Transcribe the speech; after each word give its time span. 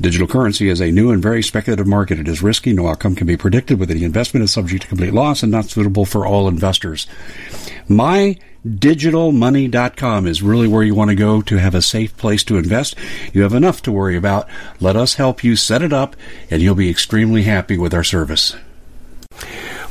Digital 0.00 0.28
currency 0.28 0.68
is 0.68 0.80
a 0.80 0.92
new 0.92 1.10
and 1.10 1.20
very 1.20 1.42
speculative 1.42 1.86
market. 1.86 2.20
It 2.20 2.28
is 2.28 2.42
risky. 2.42 2.72
No 2.72 2.86
outcome 2.86 3.16
can 3.16 3.26
be 3.26 3.36
predicted. 3.36 3.80
With 3.80 3.90
any 3.90 4.04
investment 4.04 4.44
is 4.44 4.52
subject 4.52 4.82
to 4.82 4.88
complete 4.88 5.12
loss 5.12 5.42
and 5.42 5.50
not 5.50 5.64
suitable 5.64 6.04
for 6.04 6.24
all 6.24 6.46
investors. 6.46 7.08
MyDigitalMoney.com 7.88 10.28
is 10.28 10.40
really 10.40 10.68
where 10.68 10.84
you 10.84 10.94
want 10.94 11.10
to 11.10 11.16
go 11.16 11.42
to 11.42 11.56
have 11.56 11.74
a 11.74 11.82
safe 11.82 12.16
place 12.16 12.44
to 12.44 12.58
invest. 12.58 12.94
You 13.32 13.42
have 13.42 13.54
enough 13.54 13.82
to 13.82 13.92
worry 13.92 14.16
about. 14.16 14.48
Let 14.78 14.94
us 14.94 15.14
help 15.14 15.42
you 15.42 15.56
set 15.56 15.82
it 15.82 15.92
up, 15.92 16.14
and 16.48 16.62
you'll 16.62 16.76
be 16.76 16.90
extremely 16.90 17.42
happy 17.42 17.76
with 17.76 17.92
our 17.92 18.04
service. 18.04 18.54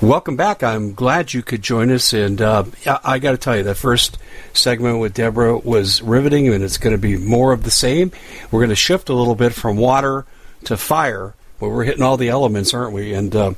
Welcome 0.02 0.36
back. 0.36 0.62
I'm 0.62 0.94
glad 0.94 1.34
you 1.34 1.42
could 1.42 1.64
join 1.64 1.90
us. 1.90 2.14
And 2.14 2.40
uh, 2.40 2.66
I, 3.04 3.18
got 3.18 3.32
to 3.32 3.38
tell 3.38 3.58
you, 3.58 3.64
the 3.64 3.74
first 3.74 4.20
segment 4.54 5.00
with 5.00 5.16
Deborah 5.16 5.58
was 5.58 6.04
riveting, 6.04 6.48
and 6.50 6.64
it's 6.64 6.78
going 6.78 6.94
to 6.94 7.02
be 7.02 7.18
more 7.18 7.52
of 7.52 7.64
the 7.64 7.72
same. 7.72 8.12
We're 8.52 8.60
going 8.60 8.70
to 8.70 8.76
shift 8.76 9.10
a 9.10 9.16
little 9.16 9.34
bit 9.34 9.54
from 9.54 9.76
water 9.76 10.28
to 10.66 10.78
fire 10.78 11.34
well, 11.60 11.72
we're 11.72 11.86
hitting 11.86 12.04
all 12.04 12.18
the 12.18 12.30
elements, 12.30 12.72
aren't 12.76 12.94
we? 12.94 13.14
And 13.14 13.36
uh, 13.36 13.54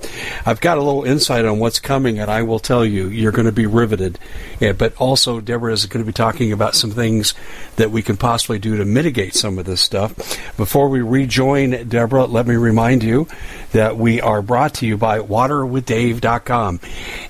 I've 0.45 0.61
got 0.61 0.77
a 0.77 0.81
little 0.81 1.03
insight 1.03 1.43
on 1.43 1.59
what's 1.59 1.79
coming, 1.79 2.19
and 2.19 2.31
I 2.31 2.43
will 2.43 2.59
tell 2.59 2.85
you, 2.85 3.09
you're 3.09 3.33
going 3.33 3.45
to 3.45 3.51
be 3.51 3.65
riveted. 3.65 4.17
Yeah, 4.61 4.71
but 4.71 4.95
also, 4.95 5.41
Deborah 5.41 5.73
is 5.73 5.85
going 5.85 6.05
to 6.05 6.07
be 6.07 6.13
talking 6.13 6.53
about 6.53 6.75
some 6.75 6.91
things 6.91 7.33
that 7.75 7.91
we 7.91 8.01
can 8.01 8.15
possibly 8.15 8.57
do 8.57 8.77
to 8.77 8.85
mitigate 8.85 9.35
some 9.35 9.59
of 9.59 9.65
this 9.65 9.81
stuff. 9.81 10.15
Before 10.55 10.87
we 10.87 11.01
rejoin 11.01 11.89
Deborah, 11.89 12.23
let 12.23 12.47
me 12.47 12.55
remind 12.55 13.03
you 13.03 13.27
that 13.73 13.97
we 13.97 14.21
are 14.21 14.41
brought 14.41 14.75
to 14.75 14.85
you 14.85 14.97
by 14.97 15.19
waterwithdave.com. 15.19 16.79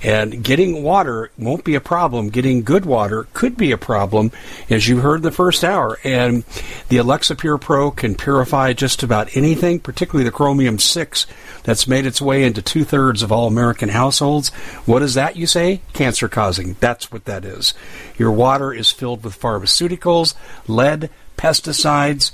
And 0.02 0.44
getting 0.44 0.82
water 0.82 1.30
won't 1.36 1.64
be 1.64 1.74
a 1.74 1.80
problem. 1.80 2.30
Getting 2.30 2.62
good 2.62 2.84
water 2.84 3.26
could 3.34 3.56
be 3.56 3.72
a 3.72 3.78
problem, 3.78 4.32
as 4.68 4.88
you 4.88 5.00
heard 5.00 5.16
in 5.16 5.22
the 5.22 5.30
first 5.30 5.64
hour. 5.64 5.98
And 6.04 6.44
the 6.88 6.98
Alexa 6.98 7.36
Pure 7.36 7.58
Pro 7.58 7.90
can 7.90 8.14
purify 8.14 8.72
just 8.72 9.02
about 9.02 9.36
anything, 9.36 9.80
particularly 9.80 10.24
the 10.24 10.30
chromium 10.30 10.50
chromium 10.50 10.78
6 10.78 11.26
that's 11.62 11.88
made 11.88 12.06
its 12.06 12.20
way 12.20 12.44
into 12.44 12.60
two 12.60 12.84
thirds 12.84 13.22
of 13.22 13.32
all 13.32 13.46
American 13.46 13.88
households. 13.88 14.50
What 14.84 15.00
is 15.00 15.14
that, 15.14 15.36
you 15.36 15.46
say? 15.46 15.80
Cancer 15.92 16.28
causing. 16.28 16.76
That's 16.80 17.10
what 17.10 17.24
that 17.24 17.44
is. 17.44 17.72
Your 18.18 18.30
water 18.30 18.72
is 18.72 18.90
filled 18.90 19.24
with 19.24 19.40
pharmaceuticals, 19.40 20.34
lead, 20.66 21.08
pesticides. 21.36 22.32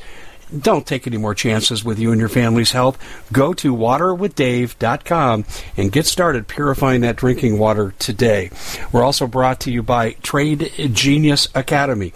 Don't 0.57 0.87
take 0.87 1.07
any 1.07 1.17
more 1.17 1.35
chances 1.35 1.85
with 1.85 1.99
you 1.99 2.13
and 2.13 2.21
your 2.21 2.29
family's 2.29 2.73
health. 2.73 2.99
Go 3.33 3.53
to 3.55 3.75
waterwithdave.com 3.75 5.45
and 5.77 5.93
get 5.93 6.07
started 6.07 6.49
purifying 6.49 7.01
that 7.01 7.17
drinking 7.17 7.59
water 7.59 7.95
today. 7.99 8.51
We're 8.93 9.05
also 9.05 9.27
brought 9.27 9.61
to 9.61 9.71
you 9.71 9.83
by 9.83 10.13
Trade 10.23 10.73
Genius 10.93 11.49
Academy. 11.55 12.13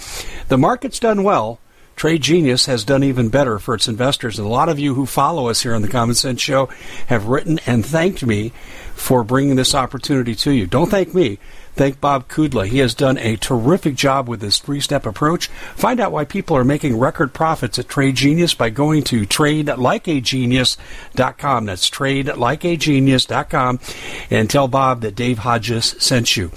The 0.48 0.58
market's 0.58 0.98
done 0.98 1.22
well 1.22 1.60
Trade 2.00 2.22
Genius 2.22 2.64
has 2.64 2.82
done 2.82 3.04
even 3.04 3.28
better 3.28 3.58
for 3.58 3.74
its 3.74 3.86
investors. 3.86 4.38
And 4.38 4.48
a 4.48 4.50
lot 4.50 4.70
of 4.70 4.78
you 4.78 4.94
who 4.94 5.04
follow 5.04 5.48
us 5.48 5.60
here 5.60 5.74
on 5.74 5.82
the 5.82 5.88
Common 5.88 6.14
Sense 6.14 6.40
Show 6.40 6.70
have 7.08 7.26
written 7.26 7.60
and 7.66 7.84
thanked 7.84 8.24
me 8.24 8.54
for 8.94 9.22
bringing 9.22 9.56
this 9.56 9.74
opportunity 9.74 10.34
to 10.36 10.50
you. 10.50 10.66
Don't 10.66 10.90
thank 10.90 11.12
me. 11.14 11.38
Thank 11.80 11.96
Bob 11.98 12.28
Kudla. 12.28 12.66
He 12.66 12.80
has 12.80 12.92
done 12.92 13.16
a 13.16 13.36
terrific 13.36 13.94
job 13.94 14.28
with 14.28 14.40
this 14.40 14.58
three 14.58 14.80
step 14.80 15.06
approach. 15.06 15.46
Find 15.76 15.98
out 15.98 16.12
why 16.12 16.26
people 16.26 16.54
are 16.54 16.62
making 16.62 16.98
record 16.98 17.32
profits 17.32 17.78
at 17.78 17.88
Trade 17.88 18.16
Genius 18.16 18.52
by 18.52 18.68
going 18.68 19.02
to 19.04 19.22
tradelikeagenius.com. 19.22 21.64
That's 21.64 21.88
tradelikeagenius.com 21.88 23.80
and 24.28 24.50
tell 24.50 24.68
Bob 24.68 25.00
that 25.00 25.14
Dave 25.14 25.38
Hodges 25.38 25.96
sent 25.98 26.36
you. 26.36 26.50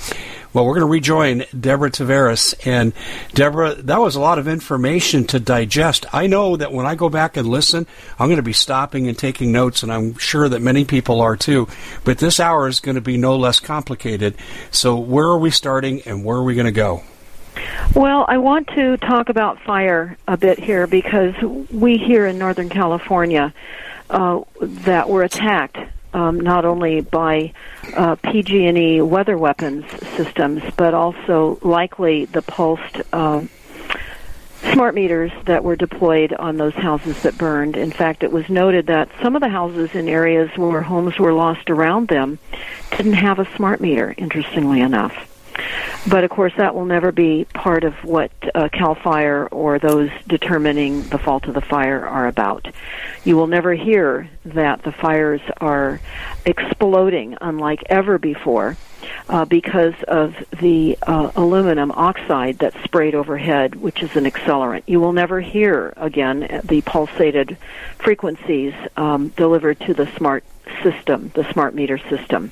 Well, 0.54 0.66
we're 0.66 0.76
going 0.76 0.86
to 0.86 0.92
rejoin 0.92 1.46
Deborah 1.60 1.90
Tavares. 1.90 2.54
And 2.66 2.94
Deborah, 3.34 3.74
that 3.74 4.00
was 4.00 4.16
a 4.16 4.20
lot 4.20 4.38
of 4.38 4.48
information 4.48 5.26
to 5.28 5.40
digest. 5.40 6.06
I 6.14 6.28
know 6.28 6.56
that 6.58 6.72
when 6.72 6.86
I 6.86 6.94
go 6.94 7.10
back 7.10 7.38
and 7.38 7.48
listen, 7.48 7.88
I'm 8.20 8.28
going 8.28 8.38
to 8.38 8.44
be 8.44 8.54
stopping 8.54 9.08
and 9.08 9.18
taking 9.18 9.52
notes, 9.52 9.82
and 9.82 9.92
I'm 9.92 10.16
sure 10.18 10.48
that 10.48 10.62
many 10.62 10.86
people 10.86 11.22
are 11.22 11.36
too. 11.36 11.68
But 12.04 12.20
this 12.20 12.40
hour 12.40 12.68
is 12.68 12.80
going 12.80 12.96
to 12.96 13.02
be 13.02 13.18
no 13.18 13.36
less 13.36 13.60
complicated. 13.60 14.36
So, 14.70 14.96
where 14.98 15.26
are 15.26 15.40
we 15.40 15.50
starting 15.50 16.02
and 16.04 16.24
where 16.24 16.38
are 16.38 16.44
we 16.44 16.54
going 16.54 16.66
to 16.66 16.72
go? 16.72 17.02
Well, 17.96 18.26
I 18.28 18.38
want 18.38 18.68
to 18.70 18.98
talk 18.98 19.30
about 19.30 19.60
fire 19.62 20.18
a 20.28 20.38
bit 20.38 20.60
here 20.60 20.88
because 20.88 21.36
we 21.72 21.98
here 21.98 22.28
in 22.28 22.38
Northern 22.38 22.70
California 22.70 23.54
uh, 24.10 24.42
that 24.62 25.10
were 25.10 25.24
attacked 25.24 25.78
um, 26.14 26.40
not 26.40 26.66
only 26.66 27.02
by 27.02 27.54
uh, 27.96 28.16
PG&E 28.16 29.02
weather 29.02 29.38
weapons 29.38 29.86
systems, 30.16 30.64
but 30.78 30.94
also 30.94 31.60
likely 31.62 32.26
the 32.26 32.42
pulsed 32.42 33.02
uh, 33.12 33.44
smart 34.72 34.96
meters 34.96 35.32
that 35.46 35.64
were 35.64 35.76
deployed 35.76 36.34
on 36.34 36.58
those 36.58 36.74
houses 36.74 37.22
that 37.24 37.38
burned. 37.38 37.76
In 37.76 37.92
fact, 37.92 38.24
it 38.24 38.32
was 38.32 38.48
noted 38.50 38.88
that 38.88 39.10
some 39.22 39.36
of 39.36 39.42
the 39.42 39.50
houses 39.50 39.94
in 39.94 40.08
areas 40.08 40.50
where 40.56 40.82
homes 40.82 41.20
were 41.20 41.34
lost 41.34 41.70
around 41.70 42.08
them 42.08 42.40
didn't 42.92 43.14
have 43.14 43.40
a 43.40 43.56
smart 43.56 43.82
meter, 43.82 44.14
interestingly 44.18 44.82
enough. 44.82 45.33
But 46.08 46.24
of 46.24 46.30
course, 46.30 46.54
that 46.58 46.76
will 46.76 46.86
never 46.86 47.12
be 47.12 47.46
part 47.46 47.84
of 47.84 47.94
what 48.04 48.32
uh, 48.54 48.70
CAL 48.70 48.96
FIRE 48.96 49.48
or 49.48 49.80
those 49.80 50.10
determining 50.28 51.04
the 51.04 51.18
fault 51.18 51.46
of 51.46 51.54
the 51.54 51.62
fire 51.62 52.06
are 52.06 52.28
about. 52.28 52.68
You 53.24 53.38
will 53.38 53.48
never 53.48 53.74
hear 53.74 54.30
that 54.46 54.84
the 54.84 54.92
fires 54.92 55.42
are 55.58 56.02
exploding 56.46 57.38
unlike 57.40 57.84
ever 57.90 58.18
before 58.18 58.76
uh, 59.30 59.46
because 59.46 59.96
of 60.08 60.36
the 60.60 60.98
uh, 61.04 61.32
aluminum 61.36 61.92
oxide 61.92 62.58
that's 62.58 62.82
sprayed 62.84 63.16
overhead, 63.16 63.76
which 63.76 64.04
is 64.04 64.16
an 64.16 64.26
accelerant. 64.26 64.84
You 64.88 65.00
will 65.00 65.14
never 65.14 65.40
hear 65.40 65.94
again 65.98 66.62
the 66.64 66.82
pulsated 66.82 67.58
frequencies 67.98 68.74
um, 68.98 69.30
delivered 69.30 69.80
to 69.82 69.94
the 69.94 70.08
smart 70.18 70.44
system, 70.82 71.32
the 71.36 71.52
smart 71.52 71.76
meter 71.76 71.98
system 71.98 72.52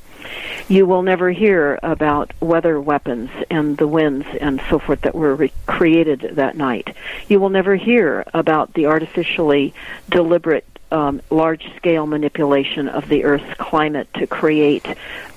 you 0.67 0.85
will 0.85 1.01
never 1.01 1.31
hear 1.31 1.79
about 1.83 2.31
weather 2.39 2.79
weapons 2.79 3.29
and 3.49 3.77
the 3.77 3.87
winds 3.87 4.25
and 4.39 4.61
so 4.69 4.79
forth 4.79 5.01
that 5.01 5.15
were 5.15 5.35
re- 5.35 5.53
created 5.65 6.31
that 6.35 6.55
night. 6.55 6.95
You 7.27 7.39
will 7.39 7.49
never 7.49 7.75
hear 7.75 8.23
about 8.33 8.73
the 8.73 8.85
artificially 8.85 9.73
deliberate 10.09 10.65
um, 10.91 11.21
large 11.29 11.65
scale 11.75 12.05
manipulation 12.05 12.87
of 12.89 13.07
the 13.07 13.23
Earth's 13.23 13.53
climate 13.55 14.07
to 14.15 14.27
create 14.27 14.85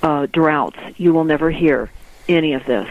uh, 0.02 0.26
droughts. 0.26 0.78
You 0.96 1.12
will 1.12 1.25
never 1.25 1.50
hear 1.50 1.90
any 2.28 2.52
of 2.54 2.64
this. 2.66 2.88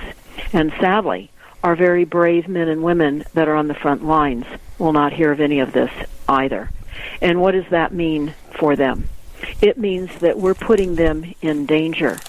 And 0.52 0.72
sadly, 0.80 1.30
our 1.64 1.76
very 1.76 2.04
brave 2.04 2.48
men 2.48 2.68
and 2.68 2.84
women 2.84 3.24
that 3.34 3.48
are 3.48 3.56
on 3.56 3.68
the 3.68 3.74
front 3.74 4.04
lines 4.04 4.46
will 4.80 4.94
not 4.94 5.14
hear 5.14 5.32
of 5.32 5.40
any 5.40 5.60
of 5.60 5.74
this 5.74 5.92
either. 6.28 6.70
And 7.22 7.42
what 7.42 7.52
does 7.52 7.68
that 7.70 7.94
mean 7.94 8.34
for 8.52 8.76
them? 8.76 9.10
It 9.62 9.78
means 9.78 10.10
that 10.20 10.38
we're 10.38 10.54
putting 10.54 10.96
them 10.96 11.34
in 11.42 11.66
danger 11.66 12.20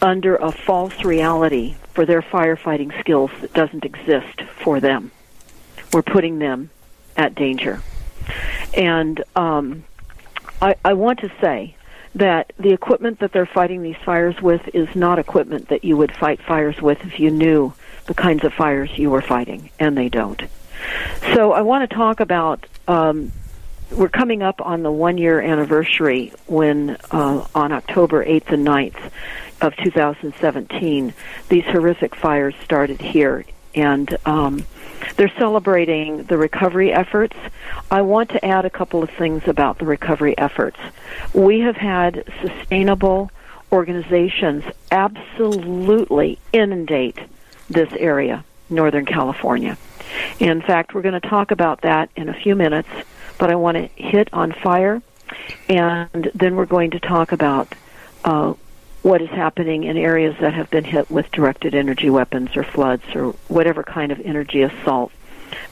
under 0.00 0.36
a 0.36 0.52
false 0.52 1.04
reality 1.04 1.74
for 1.92 2.06
their 2.06 2.22
firefighting 2.22 2.98
skills 3.00 3.30
that 3.40 3.52
doesn't 3.52 3.84
exist 3.84 4.42
for 4.62 4.80
them. 4.80 5.10
We're 5.92 6.02
putting 6.02 6.38
them 6.38 6.70
at 7.16 7.34
danger. 7.34 7.82
And 8.74 9.22
um, 9.34 9.84
I, 10.62 10.76
I 10.84 10.92
want 10.94 11.20
to 11.20 11.32
say 11.40 11.74
that 12.14 12.52
the 12.58 12.72
equipment 12.72 13.20
that 13.20 13.32
they're 13.32 13.46
fighting 13.46 13.82
these 13.82 13.96
fires 14.04 14.40
with 14.40 14.62
is 14.74 14.94
not 14.94 15.18
equipment 15.18 15.68
that 15.68 15.84
you 15.84 15.96
would 15.96 16.14
fight 16.16 16.40
fires 16.42 16.80
with 16.80 17.04
if 17.04 17.18
you 17.18 17.30
knew 17.30 17.72
the 18.06 18.14
kinds 18.14 18.44
of 18.44 18.52
fires 18.54 18.90
you 18.96 19.10
were 19.10 19.20
fighting, 19.20 19.70
and 19.78 19.96
they 19.96 20.08
don't. 20.08 20.42
So 21.34 21.52
I 21.52 21.62
want 21.62 21.88
to 21.88 21.94
talk 21.94 22.20
about. 22.20 22.66
Um, 22.86 23.32
we're 23.90 24.08
coming 24.08 24.42
up 24.42 24.60
on 24.60 24.82
the 24.82 24.90
one 24.90 25.18
year 25.18 25.40
anniversary 25.40 26.32
when 26.46 26.96
uh, 27.10 27.46
on 27.54 27.72
October 27.72 28.24
8th 28.24 28.52
and 28.52 28.66
9th 28.66 29.10
of 29.60 29.76
2017 29.76 31.14
these 31.48 31.64
horrific 31.64 32.14
fires 32.14 32.54
started 32.62 33.00
here 33.00 33.44
and 33.74 34.16
um, 34.26 34.64
they're 35.16 35.32
celebrating 35.38 36.24
the 36.24 36.36
recovery 36.36 36.92
efforts. 36.92 37.36
I 37.90 38.02
want 38.02 38.30
to 38.30 38.44
add 38.44 38.64
a 38.64 38.70
couple 38.70 39.02
of 39.02 39.10
things 39.10 39.46
about 39.46 39.78
the 39.78 39.84
recovery 39.84 40.36
efforts. 40.36 40.78
We 41.32 41.60
have 41.60 41.76
had 41.76 42.24
sustainable 42.42 43.30
organizations 43.70 44.64
absolutely 44.90 46.38
inundate 46.52 47.18
this 47.68 47.92
area, 47.92 48.44
Northern 48.70 49.04
California. 49.04 49.76
In 50.38 50.62
fact, 50.62 50.94
we're 50.94 51.02
going 51.02 51.20
to 51.20 51.28
talk 51.28 51.50
about 51.50 51.82
that 51.82 52.10
in 52.16 52.28
a 52.28 52.34
few 52.34 52.56
minutes, 52.56 52.88
but 53.38 53.50
I 53.50 53.54
want 53.56 53.76
to 53.76 54.02
hit 54.02 54.28
on 54.32 54.52
fire, 54.52 55.02
and 55.68 56.30
then 56.34 56.56
we're 56.56 56.66
going 56.66 56.90
to 56.92 57.00
talk 57.00 57.32
about 57.32 57.74
uh, 58.24 58.54
what 59.02 59.22
is 59.22 59.30
happening 59.30 59.84
in 59.84 59.96
areas 59.96 60.36
that 60.40 60.54
have 60.54 60.70
been 60.70 60.84
hit 60.84 61.10
with 61.10 61.30
directed 61.30 61.74
energy 61.74 62.10
weapons 62.10 62.56
or 62.56 62.64
floods 62.64 63.04
or 63.14 63.32
whatever 63.48 63.82
kind 63.82 64.12
of 64.12 64.20
energy 64.20 64.62
assault 64.62 65.12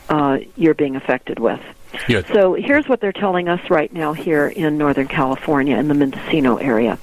uh, 0.09 0.39
you're 0.57 0.75
being 0.75 0.97
affected 0.97 1.39
with. 1.39 1.61
Yes. 2.09 2.27
So 2.33 2.55
here's 2.55 2.89
what 2.89 3.01
they're 3.01 3.13
telling 3.13 3.49
us 3.49 3.71
right 3.71 3.93
now 3.93 4.13
here 4.13 4.47
in 4.47 4.79
Northern 4.79 5.09
California 5.09 5.77
in 5.77 5.89
the 5.89 5.95
Mendocino 5.95 6.57
area 6.57 6.99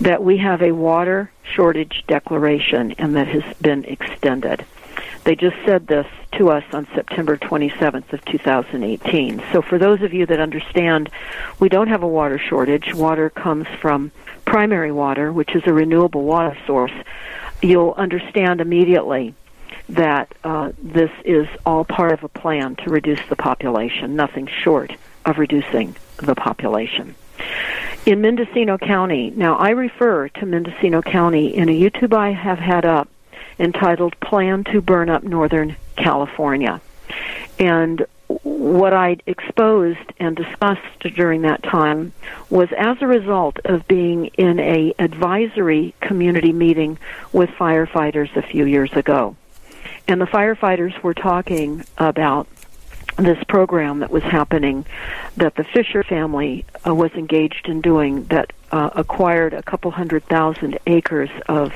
that 0.00 0.22
we 0.22 0.38
have 0.38 0.62
a 0.62 0.72
water 0.72 1.30
shortage 1.54 2.04
declaration 2.06 2.92
and 2.98 3.16
that 3.16 3.28
has 3.28 3.44
been 3.58 3.84
extended. 3.84 4.64
They 5.24 5.36
just 5.36 5.56
said 5.64 5.86
this 5.86 6.06
to 6.32 6.50
us 6.50 6.64
on 6.72 6.86
September 6.94 7.36
27th 7.36 8.12
of 8.12 8.24
2018. 8.24 9.42
So 9.52 9.62
for 9.62 9.78
those 9.78 10.02
of 10.02 10.12
you 10.12 10.26
that 10.26 10.40
understand, 10.40 11.10
we 11.60 11.68
don't 11.68 11.88
have 11.88 12.02
a 12.02 12.08
water 12.08 12.38
shortage. 12.38 12.94
Water 12.94 13.30
comes 13.30 13.66
from 13.80 14.10
primary 14.44 14.92
water, 14.92 15.32
which 15.32 15.54
is 15.54 15.62
a 15.66 15.72
renewable 15.72 16.22
water 16.22 16.56
source. 16.66 16.92
You'll 17.62 17.94
understand 17.96 18.60
immediately 18.60 19.34
that 19.88 20.34
uh, 20.44 20.72
this 20.82 21.10
is 21.24 21.46
all 21.66 21.84
part 21.84 22.12
of 22.12 22.24
a 22.24 22.28
plan 22.28 22.76
to 22.76 22.90
reduce 22.90 23.20
the 23.28 23.36
population, 23.36 24.16
nothing 24.16 24.46
short 24.46 24.92
of 25.24 25.38
reducing 25.38 25.94
the 26.16 26.34
population. 26.34 27.14
In 28.04 28.20
Mendocino 28.20 28.78
County, 28.78 29.30
now 29.30 29.56
I 29.56 29.70
refer 29.70 30.28
to 30.28 30.46
Mendocino 30.46 31.02
County 31.02 31.54
in 31.54 31.68
a 31.68 31.72
YouTube 31.72 32.12
I 32.12 32.32
have 32.32 32.58
had 32.58 32.84
up 32.84 33.08
entitled 33.58 34.18
Plan 34.20 34.64
to 34.64 34.80
Burn 34.80 35.08
Up 35.08 35.22
Northern 35.22 35.76
California. 35.96 36.80
And 37.58 38.06
what 38.42 38.92
I 38.92 39.18
exposed 39.26 39.98
and 40.18 40.34
discussed 40.36 41.00
during 41.14 41.42
that 41.42 41.62
time 41.62 42.12
was 42.48 42.68
as 42.76 42.96
a 43.00 43.06
result 43.06 43.58
of 43.64 43.86
being 43.86 44.26
in 44.26 44.58
a 44.58 44.94
advisory 44.98 45.94
community 46.00 46.52
meeting 46.52 46.98
with 47.32 47.50
firefighters 47.50 48.34
a 48.36 48.42
few 48.42 48.64
years 48.64 48.92
ago. 48.94 49.36
And 50.08 50.20
the 50.20 50.26
firefighters 50.26 51.00
were 51.02 51.14
talking 51.14 51.84
about 51.98 52.48
this 53.18 53.42
program 53.44 54.00
that 54.00 54.10
was 54.10 54.22
happening 54.22 54.86
that 55.36 55.54
the 55.54 55.64
Fisher 55.64 56.02
family 56.02 56.64
uh, 56.86 56.94
was 56.94 57.12
engaged 57.12 57.68
in 57.68 57.80
doing 57.80 58.24
that 58.24 58.52
uh, 58.70 58.90
acquired 58.94 59.52
a 59.52 59.62
couple 59.62 59.90
hundred 59.90 60.24
thousand 60.24 60.78
acres 60.86 61.30
of 61.48 61.72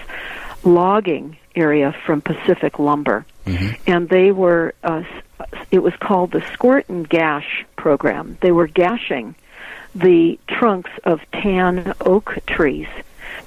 logging 0.67 1.37
area 1.55 1.95
from 2.05 2.21
Pacific 2.21 2.79
Lumber. 2.79 3.25
Mm-hmm. 3.47 3.91
And 3.91 4.09
they 4.09 4.33
were, 4.33 4.75
uh, 4.83 5.05
it 5.71 5.83
was 5.83 5.95
called 6.01 6.33
the 6.33 6.45
Squirt 6.53 6.89
and 6.89 7.09
Gash 7.09 7.65
program. 7.77 8.37
They 8.41 8.53
were 8.53 8.67
gashing 8.67 9.35
the 9.95 10.39
trunks 10.49 10.91
of 11.05 11.21
tan 11.33 11.95
oak 12.01 12.39
trees 12.47 12.89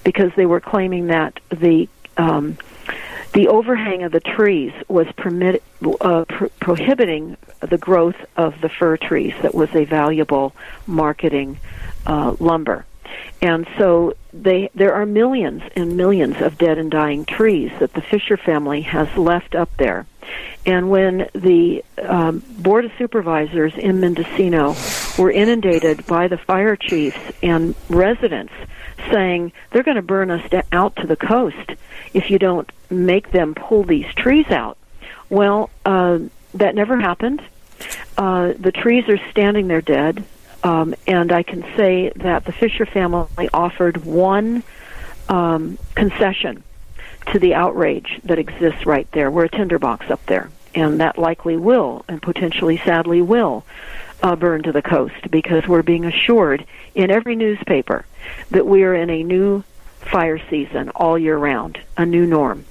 because 0.04 0.32
they 0.36 0.46
were 0.46 0.60
claiming 0.60 1.08
that 1.08 1.40
the 1.50 1.88
um, 2.18 2.58
the 3.34 3.48
overhang 3.48 4.04
of 4.04 4.12
the 4.12 4.20
trees 4.20 4.74
was 4.88 5.08
permit, 5.16 5.62
uh, 6.02 6.26
prohibiting 6.60 7.38
the 7.62 7.78
growth 7.78 8.16
of 8.36 8.60
the 8.62 8.70
fir 8.70 8.98
trees 8.98 9.34
that 9.44 9.54
was 9.54 9.74
a 9.76 9.86
valuable 9.86 10.56
marketing 10.88 11.60
uh, 12.08 12.36
lumber. 12.40 12.86
And 13.42 13.68
so 13.78 14.16
they, 14.34 14.70
there 14.76 14.94
are 14.94 15.06
millions 15.06 15.64
and 15.76 15.96
millions 15.96 16.42
of 16.42 16.58
dead 16.58 16.78
and 16.78 16.92
dying 16.92 17.26
trees 17.26 17.72
that 17.80 17.94
the 17.94 18.02
Fisher 18.02 18.38
family 18.38 18.82
has 18.82 19.16
left 19.18 19.56
up 19.56 19.70
there. 19.78 20.06
And 20.66 20.90
when 20.90 21.30
the 21.34 21.84
um, 22.02 22.44
Board 22.58 22.86
of 22.86 22.92
Supervisors 22.98 23.74
in 23.76 24.00
Mendocino 24.00 24.76
were 25.18 25.32
inundated 25.32 26.06
by 26.06 26.28
the 26.28 26.38
fire 26.38 26.76
chiefs 26.76 27.20
and 27.42 27.76
residents 27.90 28.54
saying 29.12 29.52
they're 29.72 29.84
going 29.84 29.96
to 29.96 30.02
burn 30.02 30.30
us 30.30 30.48
out 30.72 30.96
to 30.98 31.08
the 31.08 31.16
coast 31.16 31.72
if 32.14 32.30
you 32.30 32.38
don't 32.38 32.70
make 32.90 33.32
them 33.32 33.56
pull 33.56 33.84
these 33.84 34.06
trees 34.16 34.48
out. 34.50 34.78
Well, 35.30 35.70
uh, 35.86 36.20
that 36.56 36.76
never 36.76 37.00
happened. 37.00 37.42
Uh, 38.18 38.54
the 38.60 38.72
trees 38.72 39.08
are 39.08 39.20
standing 39.32 39.68
there 39.68 39.82
dead. 39.82 40.24
Um, 40.64 40.94
and 41.08 41.32
I 41.32 41.44
can 41.44 41.64
say 41.78 42.12
that 42.18 42.46
the 42.46 42.52
Fisher 42.52 42.86
family 42.86 43.50
offered 43.54 44.06
one 44.06 44.64
um, 45.30 45.78
concession 45.96 46.64
to 47.32 47.40
the 47.40 47.54
outrage 47.54 48.20
that 48.24 48.40
exists 48.40 48.86
right 48.86 49.10
there. 49.12 49.30
We're 49.32 49.46
a 49.46 49.50
tinderbox 49.50 50.10
up 50.10 50.26
there, 50.26 50.50
and 50.76 51.00
that 51.00 51.18
likely 51.18 51.58
will, 51.58 52.04
and 52.08 52.22
potentially 52.22 52.78
sadly 52.78 53.22
will, 53.22 53.64
uh, 54.22 54.36
burn 54.36 54.64
to 54.64 54.72
the 54.72 54.82
coast 54.82 55.32
because 55.32 55.68
we're 55.68 55.84
being 55.84 56.06
assured 56.06 56.66
in 56.96 57.12
every 57.12 57.36
newspaper 57.36 58.06
that 58.52 58.66
we 58.66 58.84
are 58.84 58.94
in 58.94 59.10
a 59.10 59.24
new 59.24 59.64
fire 60.02 60.40
season 60.50 60.90
all 60.90 61.18
year 61.18 61.38
round, 61.38 61.80
a 61.98 62.06
new 62.06 62.26
norm. 62.26 62.66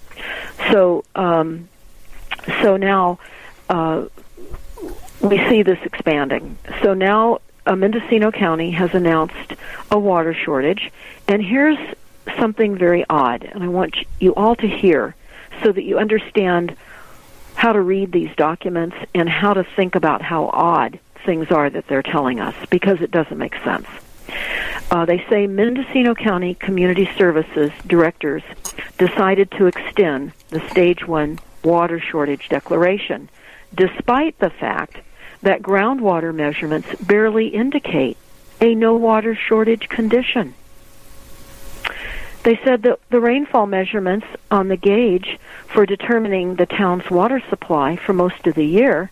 So, 0.70 1.04
um, 1.14 1.68
so 2.62 2.76
now 2.76 3.18
uh, 3.68 4.06
we 5.20 5.38
see 5.48 5.62
this 5.62 5.78
expanding. 5.84 6.58
So 6.82 6.94
now 6.94 7.40
uh, 7.68 7.76
Mendocino 7.76 8.32
County 8.32 8.70
has 8.70 8.94
announced 8.94 9.54
a 9.90 9.98
water 9.98 10.32
shortage, 10.32 10.90
and 11.28 11.44
here's 11.44 11.78
something 12.38 12.76
very 12.76 13.04
odd, 13.10 13.44
and 13.44 13.62
I 13.62 13.68
want 13.68 13.94
you 14.18 14.34
all 14.34 14.56
to 14.56 14.66
hear 14.66 15.14
so 15.62 15.70
that 15.72 15.82
you 15.82 15.98
understand 15.98 16.74
how 17.54 17.72
to 17.72 17.80
read 17.80 18.10
these 18.10 18.34
documents 18.36 18.96
and 19.14 19.28
how 19.28 19.52
to 19.52 19.64
think 19.64 19.94
about 19.94 20.22
how 20.22 20.46
odd 20.46 20.98
things 21.26 21.50
are 21.50 21.68
that 21.68 21.86
they're 21.88 22.02
telling 22.02 22.40
us 22.40 22.54
because 22.70 23.02
it 23.02 23.10
doesn't 23.10 23.36
make 23.36 23.54
sense. 23.62 23.86
Uh, 24.90 25.04
they 25.04 25.22
say 25.28 25.46
Mendocino 25.46 26.14
County 26.14 26.54
Community 26.54 27.08
Services 27.18 27.70
directors 27.86 28.42
decided 28.96 29.50
to 29.52 29.66
extend 29.66 30.32
the 30.48 30.66
stage 30.70 31.06
one 31.06 31.38
water 31.62 32.00
shortage 32.00 32.48
declaration, 32.48 33.28
despite 33.74 34.38
the 34.38 34.50
fact 34.50 35.00
that 35.42 35.62
groundwater 35.62 36.34
measurements 36.34 36.88
barely 37.00 37.48
indicate 37.48 38.16
a 38.60 38.74
no 38.74 38.94
water 38.96 39.34
shortage 39.34 39.88
condition. 39.88 40.54
They 42.42 42.58
said 42.64 42.82
that 42.82 43.00
the 43.10 43.20
rainfall 43.20 43.66
measurements 43.66 44.26
on 44.50 44.68
the 44.68 44.76
gauge 44.76 45.38
for 45.66 45.84
determining 45.86 46.54
the 46.54 46.66
town's 46.66 47.10
water 47.10 47.42
supply 47.50 47.96
for 47.96 48.12
most 48.12 48.46
of 48.46 48.54
the 48.54 48.64
year 48.64 49.10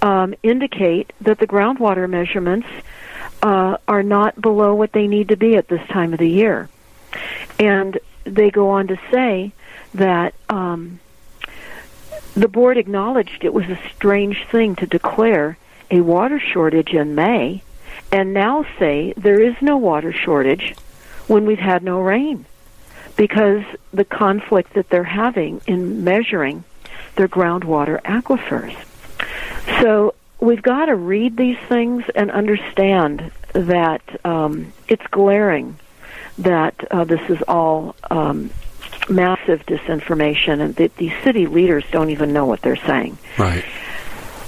um, 0.00 0.34
indicate 0.42 1.12
that 1.20 1.38
the 1.38 1.46
groundwater 1.46 2.08
measurements 2.08 2.66
uh, 3.42 3.78
are 3.88 4.02
not 4.02 4.40
below 4.40 4.74
what 4.74 4.92
they 4.92 5.06
need 5.06 5.28
to 5.28 5.36
be 5.36 5.56
at 5.56 5.68
this 5.68 5.86
time 5.88 6.12
of 6.12 6.18
the 6.18 6.28
year. 6.28 6.68
And 7.58 7.98
they 8.24 8.50
go 8.50 8.70
on 8.70 8.88
to 8.88 8.98
say 9.10 9.52
that 9.94 10.34
um, 10.48 11.00
the 12.34 12.48
board 12.48 12.78
acknowledged 12.78 13.44
it 13.44 13.52
was 13.52 13.66
a 13.66 13.78
strange 13.94 14.46
thing 14.50 14.74
to 14.76 14.86
declare 14.86 15.58
a 15.90 16.00
water 16.00 16.40
shortage 16.40 16.94
in 16.94 17.14
May 17.14 17.62
and 18.10 18.32
now 18.32 18.64
say 18.78 19.12
there 19.16 19.40
is 19.40 19.54
no 19.60 19.76
water 19.76 20.12
shortage 20.12 20.74
when 21.26 21.46
we've 21.46 21.58
had 21.58 21.82
no 21.82 22.00
rain 22.00 22.44
because 23.16 23.62
the 23.92 24.04
conflict 24.04 24.74
that 24.74 24.88
they're 24.88 25.04
having 25.04 25.60
in 25.66 26.04
measuring 26.04 26.64
their 27.16 27.28
groundwater 27.28 28.00
aquifers. 28.02 28.74
So 29.80 30.14
we've 30.40 30.62
got 30.62 30.86
to 30.86 30.96
read 30.96 31.36
these 31.36 31.58
things 31.68 32.04
and 32.14 32.30
understand 32.30 33.30
that 33.52 34.02
um, 34.24 34.72
it's 34.88 35.06
glaring 35.08 35.78
that 36.38 36.74
uh, 36.90 37.04
this 37.04 37.20
is 37.28 37.42
all 37.46 37.94
um, 38.10 38.50
massive 39.08 39.64
disinformation, 39.66 40.60
and 40.60 40.76
that 40.76 40.96
these 40.96 41.12
city 41.22 41.46
leaders 41.46 41.84
don't 41.90 42.10
even 42.10 42.32
know 42.32 42.46
what 42.46 42.62
they're 42.62 42.76
saying. 42.76 43.18
Right. 43.38 43.64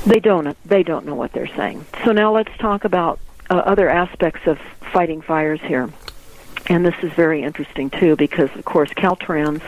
They 0.06 0.20
don't. 0.20 0.56
They 0.64 0.82
don't 0.82 1.06
know 1.06 1.14
what 1.14 1.32
they're 1.32 1.54
saying. 1.56 1.86
So 2.04 2.12
now 2.12 2.32
let's 2.34 2.56
talk 2.58 2.84
about 2.84 3.18
uh, 3.50 3.54
other 3.54 3.88
aspects 3.88 4.46
of 4.46 4.58
fighting 4.92 5.22
fires 5.22 5.60
here. 5.62 5.90
And 6.66 6.84
this 6.84 6.94
is 7.02 7.12
very 7.12 7.42
interesting 7.42 7.90
too, 7.90 8.16
because 8.16 8.50
of 8.54 8.64
course 8.64 8.90
Caltrans 8.90 9.62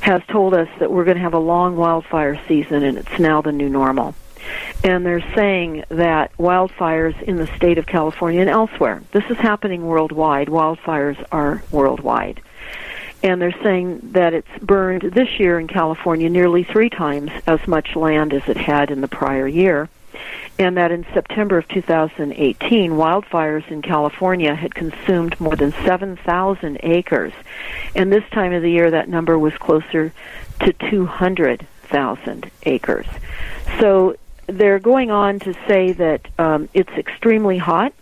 has 0.00 0.22
told 0.28 0.52
us 0.54 0.68
that 0.80 0.90
we're 0.90 1.04
going 1.04 1.16
to 1.16 1.22
have 1.22 1.34
a 1.34 1.38
long 1.38 1.76
wildfire 1.76 2.40
season, 2.48 2.82
and 2.82 2.98
it's 2.98 3.18
now 3.18 3.40
the 3.40 3.52
new 3.52 3.68
normal. 3.68 4.14
And 4.82 5.06
they're 5.06 5.24
saying 5.34 5.84
that 5.88 6.36
wildfires 6.36 7.20
in 7.22 7.36
the 7.36 7.46
state 7.56 7.78
of 7.78 7.86
California 7.86 8.40
and 8.40 8.50
elsewhere, 8.50 9.02
this 9.12 9.24
is 9.30 9.38
happening 9.38 9.86
worldwide. 9.86 10.48
Wildfires 10.48 11.24
are 11.32 11.62
worldwide. 11.70 12.42
And 13.24 13.42
they're 13.42 13.62
saying 13.62 14.10
that 14.12 14.34
it's 14.34 14.46
burned 14.62 15.02
this 15.02 15.40
year 15.40 15.58
in 15.58 15.66
California 15.66 16.30
nearly 16.30 16.62
three 16.62 16.90
times 16.90 17.32
as 17.46 17.66
much 17.66 17.96
land 17.96 18.32
as 18.32 18.46
it 18.48 18.56
had 18.56 18.92
in 18.92 19.00
the 19.00 19.08
prior 19.08 19.48
year 19.48 19.88
and 20.58 20.76
that 20.76 20.92
in 20.92 21.04
September 21.12 21.58
of 21.58 21.66
2018, 21.68 22.92
wildfires 22.92 23.68
in 23.68 23.82
California 23.82 24.54
had 24.54 24.74
consumed 24.74 25.38
more 25.40 25.56
than 25.56 25.72
7,000 25.84 26.78
acres. 26.82 27.32
And 27.94 28.12
this 28.12 28.24
time 28.30 28.52
of 28.52 28.62
the 28.62 28.70
year, 28.70 28.90
that 28.90 29.08
number 29.08 29.38
was 29.38 29.54
closer 29.54 30.12
to 30.60 30.72
200,000 30.90 32.50
acres. 32.64 33.06
So 33.80 34.16
they're 34.46 34.78
going 34.78 35.10
on 35.10 35.40
to 35.40 35.54
say 35.66 35.92
that 35.92 36.28
um, 36.38 36.68
it's 36.72 36.92
extremely 36.92 37.58
hot 37.58 37.92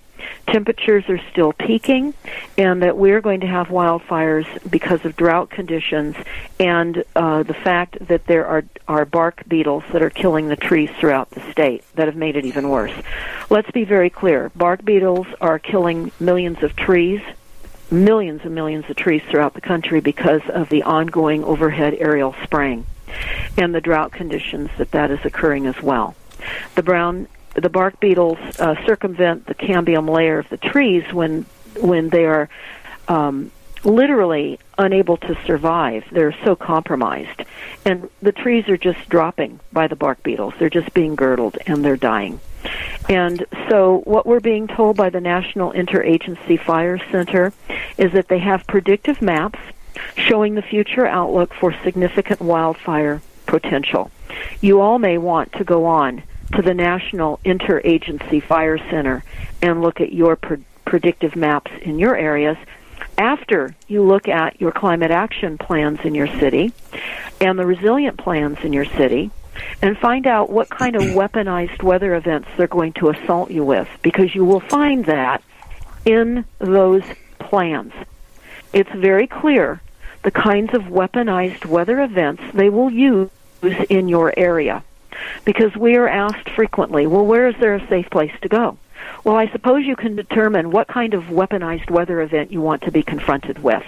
temperatures 0.46 1.04
are 1.08 1.20
still 1.30 1.52
peaking 1.52 2.14
and 2.58 2.82
that 2.82 2.96
we're 2.96 3.20
going 3.20 3.40
to 3.40 3.46
have 3.46 3.68
wildfires 3.68 4.46
because 4.70 5.04
of 5.04 5.16
drought 5.16 5.50
conditions 5.50 6.16
and 6.58 7.04
uh, 7.16 7.42
the 7.42 7.54
fact 7.54 7.96
that 8.08 8.26
there 8.26 8.46
are, 8.46 8.64
are 8.88 9.04
bark 9.04 9.42
beetles 9.48 9.84
that 9.92 10.02
are 10.02 10.10
killing 10.10 10.48
the 10.48 10.56
trees 10.56 10.90
throughout 10.98 11.30
the 11.30 11.40
state 11.52 11.84
that 11.94 12.06
have 12.06 12.16
made 12.16 12.36
it 12.36 12.44
even 12.44 12.68
worse. 12.68 12.92
Let's 13.50 13.70
be 13.70 13.84
very 13.84 14.10
clear. 14.10 14.50
Bark 14.54 14.84
beetles 14.84 15.26
are 15.40 15.58
killing 15.58 16.12
millions 16.20 16.62
of 16.62 16.76
trees 16.76 17.20
millions 17.90 18.40
and 18.42 18.54
millions 18.54 18.88
of 18.88 18.96
trees 18.96 19.20
throughout 19.30 19.52
the 19.52 19.60
country 19.60 20.00
because 20.00 20.40
of 20.48 20.70
the 20.70 20.82
ongoing 20.82 21.44
overhead 21.44 21.94
aerial 21.98 22.34
spraying 22.42 22.86
and 23.58 23.74
the 23.74 23.80
drought 23.80 24.12
conditions 24.12 24.70
that 24.78 24.90
that 24.92 25.10
is 25.10 25.20
occurring 25.24 25.66
as 25.66 25.80
well. 25.82 26.14
The 26.74 26.82
brown 26.82 27.28
the 27.54 27.68
bark 27.68 28.00
beetles 28.00 28.38
uh, 28.58 28.74
circumvent 28.86 29.46
the 29.46 29.54
cambium 29.54 30.08
layer 30.08 30.38
of 30.38 30.48
the 30.48 30.56
trees 30.56 31.04
when 31.12 31.46
when 31.80 32.08
they 32.10 32.24
are 32.24 32.48
um, 33.08 33.50
literally 33.84 34.58
unable 34.78 35.16
to 35.16 35.36
survive. 35.46 36.04
They're 36.12 36.36
so 36.44 36.54
compromised, 36.56 37.42
and 37.84 38.08
the 38.20 38.32
trees 38.32 38.68
are 38.68 38.76
just 38.76 39.08
dropping 39.08 39.60
by 39.72 39.86
the 39.88 39.96
bark 39.96 40.22
beetles. 40.22 40.54
They're 40.58 40.70
just 40.70 40.92
being 40.94 41.16
girdled 41.16 41.58
and 41.66 41.84
they're 41.84 41.96
dying. 41.96 42.40
And 43.08 43.44
so, 43.68 44.02
what 44.04 44.26
we're 44.26 44.40
being 44.40 44.68
told 44.68 44.96
by 44.96 45.10
the 45.10 45.20
National 45.20 45.72
Interagency 45.72 46.60
Fire 46.60 46.98
Center 47.10 47.52
is 47.98 48.12
that 48.12 48.28
they 48.28 48.38
have 48.38 48.66
predictive 48.66 49.20
maps 49.20 49.58
showing 50.16 50.54
the 50.54 50.62
future 50.62 51.06
outlook 51.06 51.52
for 51.54 51.74
significant 51.82 52.40
wildfire 52.40 53.20
potential. 53.46 54.10
You 54.60 54.80
all 54.80 54.98
may 54.98 55.18
want 55.18 55.52
to 55.54 55.64
go 55.64 55.84
on 55.86 56.22
to 56.52 56.62
the 56.62 56.74
National 56.74 57.38
Interagency 57.44 58.42
Fire 58.42 58.78
Center 58.78 59.24
and 59.60 59.82
look 59.82 60.00
at 60.00 60.12
your 60.12 60.36
pre- 60.36 60.64
predictive 60.84 61.34
maps 61.34 61.70
in 61.82 61.98
your 61.98 62.16
areas 62.16 62.56
after 63.18 63.74
you 63.88 64.02
look 64.02 64.28
at 64.28 64.60
your 64.60 64.72
climate 64.72 65.10
action 65.10 65.58
plans 65.58 66.00
in 66.04 66.14
your 66.14 66.26
city 66.26 66.72
and 67.40 67.58
the 67.58 67.66
resilient 67.66 68.18
plans 68.18 68.58
in 68.62 68.72
your 68.72 68.84
city 68.84 69.30
and 69.80 69.96
find 69.98 70.26
out 70.26 70.50
what 70.50 70.68
kind 70.68 70.96
of 70.96 71.02
weaponized 71.02 71.82
weather 71.82 72.14
events 72.14 72.48
they're 72.56 72.66
going 72.66 72.92
to 72.92 73.10
assault 73.10 73.50
you 73.50 73.64
with 73.64 73.88
because 74.02 74.34
you 74.34 74.44
will 74.44 74.60
find 74.60 75.06
that 75.06 75.42
in 76.04 76.44
those 76.58 77.02
plans. 77.38 77.92
It's 78.72 78.90
very 78.90 79.26
clear 79.26 79.80
the 80.22 80.30
kinds 80.30 80.74
of 80.74 80.82
weaponized 80.82 81.66
weather 81.66 82.00
events 82.00 82.42
they 82.54 82.68
will 82.68 82.90
use 82.90 83.30
in 83.88 84.08
your 84.08 84.32
area 84.36 84.82
because 85.44 85.74
we 85.76 85.96
are 85.96 86.08
asked 86.08 86.48
frequently, 86.50 87.06
well, 87.06 87.24
where 87.24 87.48
is 87.48 87.54
there 87.60 87.74
a 87.74 87.88
safe 87.88 88.08
place 88.10 88.32
to 88.42 88.48
go? 88.48 88.78
Well, 89.24 89.36
I 89.36 89.48
suppose 89.50 89.84
you 89.84 89.96
can 89.96 90.16
determine 90.16 90.70
what 90.70 90.88
kind 90.88 91.14
of 91.14 91.24
weaponized 91.24 91.90
weather 91.90 92.20
event 92.20 92.52
you 92.52 92.60
want 92.60 92.82
to 92.82 92.92
be 92.92 93.02
confronted 93.02 93.62
with 93.62 93.84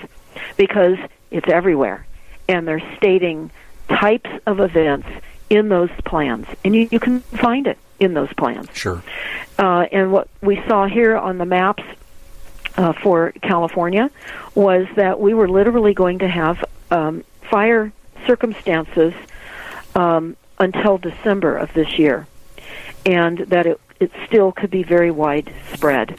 because 0.57 0.99
it's 1.31 1.49
everywhere. 1.49 2.07
And 2.49 2.67
they're 2.67 2.83
stating 2.97 3.51
types 3.89 4.31
of 4.47 4.61
events 4.61 5.09
in 5.51 5.69
those 5.69 5.91
plans. 6.05 6.47
And 6.65 6.75
you, 6.75 6.89
you 6.91 7.01
can 7.01 7.21
find 7.21 7.67
it 7.67 7.79
in 8.01 8.15
those 8.15 8.33
plans. 8.35 8.69
Sure. 8.75 9.03
Uh, 9.59 9.87
and 9.93 10.13
what 10.13 10.29
we 10.43 10.63
saw 10.67 10.87
here 10.87 11.17
on 11.17 11.39
the 11.39 11.47
maps 11.47 11.83
uh, 12.77 12.93
for 12.93 13.33
California 13.43 14.11
was 14.55 14.87
that 14.97 15.21
we 15.21 15.33
were 15.33 15.49
literally 15.49 15.95
going 15.95 16.19
to 16.21 16.29
have 16.29 16.65
um, 16.91 17.25
fire 17.43 17.93
circumstances 18.27 19.15
um, 19.95 20.37
until 20.59 20.99
December 20.99 21.57
of 21.57 21.73
this 21.75 21.99
year, 21.99 22.27
and 23.05 23.39
that 23.39 23.67
it, 23.67 23.81
it 24.01 24.11
still 24.27 24.53
could 24.53 24.71
be 24.71 24.83
very 24.83 25.11
widespread. 25.11 26.19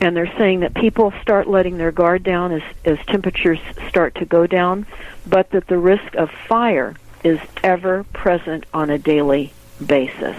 And 0.00 0.16
they're 0.16 0.36
saying 0.36 0.60
that 0.60 0.74
people 0.74 1.12
start 1.22 1.48
letting 1.48 1.78
their 1.78 1.92
guard 1.92 2.22
down 2.22 2.52
as, 2.52 2.62
as 2.84 2.98
temperatures 3.06 3.60
start 3.88 4.14
to 4.16 4.24
go 4.24 4.46
down, 4.46 4.86
but 5.26 5.50
that 5.50 5.66
the 5.68 5.78
risk 5.78 6.14
of 6.14 6.30
fire 6.48 6.96
is 7.22 7.38
ever 7.62 8.04
present 8.12 8.64
on 8.72 8.90
a 8.90 8.98
daily 8.98 9.52
basis. 9.84 10.36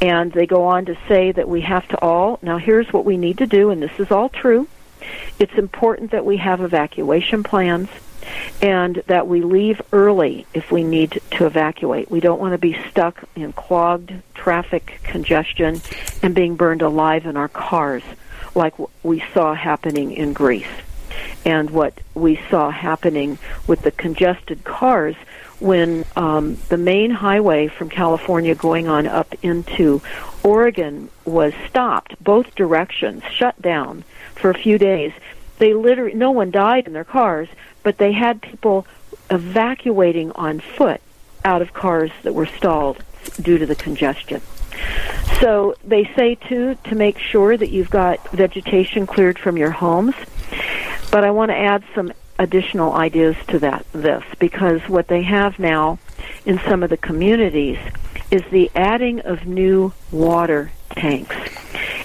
And 0.00 0.32
they 0.32 0.46
go 0.46 0.64
on 0.64 0.84
to 0.84 0.96
say 1.08 1.32
that 1.32 1.48
we 1.48 1.62
have 1.62 1.88
to 1.88 2.00
all, 2.00 2.38
now 2.42 2.58
here's 2.58 2.92
what 2.92 3.04
we 3.04 3.16
need 3.16 3.38
to 3.38 3.46
do, 3.46 3.70
and 3.70 3.82
this 3.82 3.98
is 3.98 4.10
all 4.10 4.28
true. 4.28 4.68
It's 5.38 5.54
important 5.54 6.10
that 6.12 6.24
we 6.24 6.36
have 6.36 6.60
evacuation 6.60 7.42
plans 7.42 7.88
and 8.60 9.02
that 9.06 9.26
we 9.26 9.42
leave 9.42 9.80
early 9.92 10.46
if 10.54 10.70
we 10.70 10.82
need 10.82 11.20
to 11.32 11.46
evacuate. 11.46 12.10
We 12.10 12.20
don't 12.20 12.40
want 12.40 12.52
to 12.52 12.58
be 12.58 12.78
stuck 12.90 13.24
in 13.36 13.52
clogged 13.52 14.12
traffic 14.34 15.00
congestion 15.02 15.80
and 16.22 16.34
being 16.34 16.56
burned 16.56 16.82
alive 16.82 17.26
in 17.26 17.36
our 17.36 17.48
cars 17.48 18.02
like 18.54 18.74
we 19.02 19.22
saw 19.32 19.54
happening 19.54 20.12
in 20.12 20.32
Greece 20.32 20.66
and 21.44 21.70
what 21.70 21.94
we 22.14 22.40
saw 22.50 22.70
happening 22.70 23.38
with 23.66 23.82
the 23.82 23.90
congested 23.90 24.64
cars 24.64 25.16
when 25.60 26.04
um, 26.16 26.56
the 26.68 26.76
main 26.76 27.10
highway 27.10 27.68
from 27.68 27.88
California 27.88 28.54
going 28.54 28.86
on 28.88 29.06
up 29.06 29.34
into 29.42 30.00
Oregon 30.44 31.10
was 31.24 31.52
stopped, 31.68 32.22
both 32.22 32.54
directions 32.54 33.22
shut 33.32 33.60
down 33.60 34.04
for 34.34 34.50
a 34.50 34.54
few 34.54 34.78
days. 34.78 35.12
They 35.58 35.74
literally, 35.74 36.14
no 36.14 36.30
one 36.30 36.52
died 36.52 36.86
in 36.86 36.92
their 36.92 37.04
cars, 37.04 37.48
but 37.88 37.96
they 37.96 38.12
had 38.12 38.42
people 38.42 38.86
evacuating 39.30 40.30
on 40.32 40.60
foot 40.60 41.00
out 41.42 41.62
of 41.62 41.72
cars 41.72 42.10
that 42.22 42.34
were 42.34 42.44
stalled 42.44 43.02
due 43.40 43.56
to 43.56 43.64
the 43.64 43.74
congestion. 43.74 44.42
So 45.40 45.74
they 45.84 46.04
say 46.14 46.34
too 46.34 46.76
to 46.84 46.94
make 46.94 47.18
sure 47.18 47.56
that 47.56 47.70
you've 47.70 47.88
got 47.88 48.28
vegetation 48.28 49.06
cleared 49.06 49.38
from 49.38 49.56
your 49.56 49.70
homes. 49.70 50.14
But 51.10 51.24
I 51.24 51.30
want 51.30 51.50
to 51.50 51.56
add 51.56 51.82
some 51.94 52.12
additional 52.38 52.92
ideas 52.92 53.36
to 53.46 53.58
that 53.60 53.86
this 53.92 54.22
because 54.38 54.82
what 54.86 55.08
they 55.08 55.22
have 55.22 55.58
now 55.58 55.98
in 56.44 56.60
some 56.68 56.82
of 56.82 56.90
the 56.90 56.98
communities 56.98 57.78
is 58.30 58.42
the 58.50 58.70
adding 58.74 59.20
of 59.20 59.46
new 59.46 59.94
water 60.12 60.72
tanks. 60.90 61.34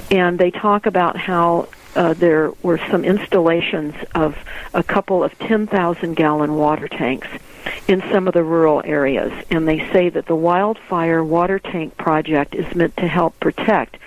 And 0.10 0.40
they 0.40 0.50
talk 0.50 0.86
about 0.86 1.18
how 1.18 1.68
uh, 1.96 2.14
there 2.14 2.52
were 2.62 2.80
some 2.90 3.06
installations 3.06 3.96
of 4.16 4.38
a 4.74 4.84
couple 4.84 5.24
of 5.24 5.38
10,000 5.40 6.16
gallon 6.16 6.56
water 6.56 6.88
tanks 6.88 7.28
in 7.88 8.02
some 8.12 8.28
of 8.28 8.34
the 8.34 8.44
rural 8.44 8.82
areas. 8.86 9.32
And 9.50 9.68
they 9.68 9.80
say 9.92 10.10
that 10.10 10.26
the 10.26 10.36
wildfire 10.36 11.24
water 11.24 11.60
tank 11.60 11.98
project 11.98 12.56
is 12.56 12.74
meant 12.76 12.98
to 12.98 13.08
help 13.08 13.40
protect 13.40 13.98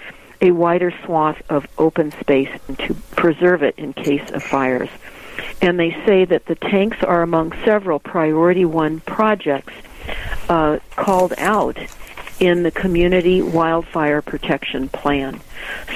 a 0.41 0.51
wider 0.51 0.93
swath 1.05 1.43
of 1.49 1.67
open 1.79 2.13
space 2.13 2.51
and 2.69 2.79
to 2.79 2.95
preserve 3.13 3.63
it 3.63 3.75
in 3.79 3.93
case 3.93 4.31
of 4.33 4.43
fires. 4.43 4.91
And 5.63 5.79
they 5.79 5.91
say 6.07 6.25
that 6.25 6.47
the 6.47 6.55
tanks 6.55 7.03
are 7.03 7.23
among 7.23 7.53
several 7.65 7.99
priority 7.99 8.65
one 8.65 9.01
projects 9.01 9.73
uh, 10.49 10.79
called 10.95 11.35
out 11.39 11.79
in 12.39 12.63
the 12.63 12.71
community 12.71 13.43
wildfire 13.43 14.23
protection 14.23 14.89
plan. 14.89 15.41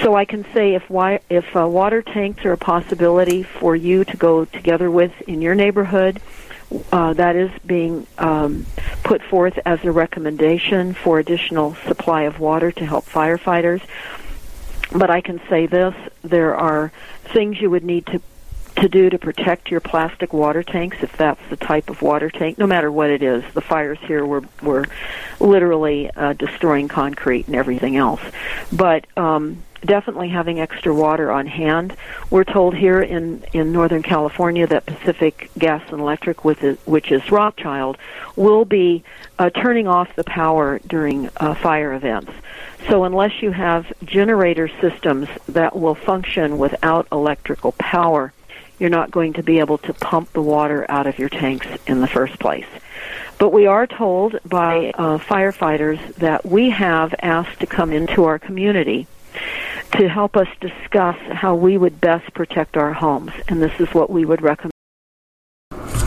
So 0.01 0.15
I 0.15 0.25
can 0.25 0.45
say 0.53 0.75
if 0.75 0.83
if 1.29 1.55
uh, 1.55 1.67
water 1.67 2.01
tanks 2.01 2.43
are 2.45 2.53
a 2.53 2.57
possibility 2.57 3.43
for 3.43 3.75
you 3.75 4.03
to 4.05 4.17
go 4.17 4.45
together 4.45 4.89
with 4.89 5.13
in 5.27 5.41
your 5.41 5.55
neighborhood, 5.55 6.19
uh, 6.91 7.13
that 7.13 7.35
is 7.35 7.51
being 7.65 8.07
um, 8.17 8.65
put 9.03 9.21
forth 9.21 9.59
as 9.65 9.83
a 9.83 9.91
recommendation 9.91 10.93
for 10.93 11.19
additional 11.19 11.75
supply 11.87 12.23
of 12.23 12.39
water 12.39 12.71
to 12.71 12.85
help 12.85 13.05
firefighters. 13.05 13.81
But 14.91 15.09
I 15.09 15.21
can 15.21 15.41
say 15.49 15.67
this: 15.67 15.95
there 16.21 16.55
are 16.55 16.91
things 17.33 17.61
you 17.61 17.69
would 17.69 17.83
need 17.83 18.05
to 18.07 18.21
to 18.81 18.89
do 18.89 19.09
to 19.09 19.17
protect 19.17 19.71
your 19.71 19.79
plastic 19.79 20.33
water 20.33 20.63
tanks 20.63 20.97
if 21.01 21.15
that's 21.17 21.41
the 21.49 21.57
type 21.57 21.89
of 21.89 22.01
water 22.01 22.29
tank 22.29 22.57
no 22.57 22.67
matter 22.67 22.91
what 22.91 23.09
it 23.09 23.23
is 23.23 23.43
the 23.53 23.61
fires 23.61 23.99
here 24.01 24.25
were 24.25 24.43
were 24.61 24.85
literally 25.39 26.09
uh, 26.11 26.33
destroying 26.33 26.87
concrete 26.87 27.47
and 27.47 27.55
everything 27.55 27.95
else 27.95 28.21
but 28.71 29.05
um 29.17 29.61
definitely 29.85 30.29
having 30.29 30.59
extra 30.59 30.93
water 30.93 31.31
on 31.31 31.47
hand. 31.47 31.95
We're 32.29 32.43
told 32.43 32.75
here 32.75 33.01
in 33.01 33.43
in 33.53 33.71
Northern 33.71 34.03
California 34.03 34.67
that 34.67 34.85
Pacific 34.85 35.49
Gas 35.57 35.81
and 35.91 35.99
Electric, 35.99 36.45
with 36.45 36.63
it, 36.63 36.79
which 36.85 37.11
is 37.11 37.31
Rothschild, 37.31 37.97
will 38.35 38.65
be 38.65 39.03
uh, 39.39 39.49
turning 39.49 39.87
off 39.87 40.15
the 40.15 40.23
power 40.23 40.79
during 40.87 41.29
uh, 41.37 41.55
fire 41.55 41.93
events. 41.93 42.31
So 42.89 43.03
unless 43.03 43.41
you 43.41 43.51
have 43.51 43.91
generator 44.03 44.69
systems 44.79 45.27
that 45.49 45.75
will 45.75 45.95
function 45.95 46.57
without 46.57 47.07
electrical 47.11 47.73
power, 47.73 48.33
you're 48.81 48.89
not 48.89 49.11
going 49.11 49.33
to 49.33 49.43
be 49.43 49.59
able 49.59 49.77
to 49.77 49.93
pump 49.93 50.33
the 50.33 50.41
water 50.41 50.87
out 50.89 51.05
of 51.05 51.19
your 51.19 51.29
tanks 51.29 51.67
in 51.85 52.01
the 52.01 52.07
first 52.07 52.39
place. 52.39 52.65
But 53.37 53.49
we 53.49 53.67
are 53.67 53.85
told 53.85 54.39
by 54.43 54.91
uh, 54.95 55.19
firefighters 55.19 56.15
that 56.15 56.43
we 56.43 56.71
have 56.71 57.13
asked 57.21 57.59
to 57.59 57.67
come 57.67 57.93
into 57.93 58.23
our 58.23 58.39
community 58.39 59.05
to 59.93 60.09
help 60.09 60.35
us 60.35 60.47
discuss 60.59 61.17
how 61.31 61.53
we 61.53 61.77
would 61.77 62.01
best 62.01 62.33
protect 62.33 62.75
our 62.75 62.91
homes. 62.91 63.31
And 63.47 63.61
this 63.61 63.79
is 63.79 63.93
what 63.93 64.09
we 64.09 64.25
would 64.25 64.41
recommend. 64.41 64.70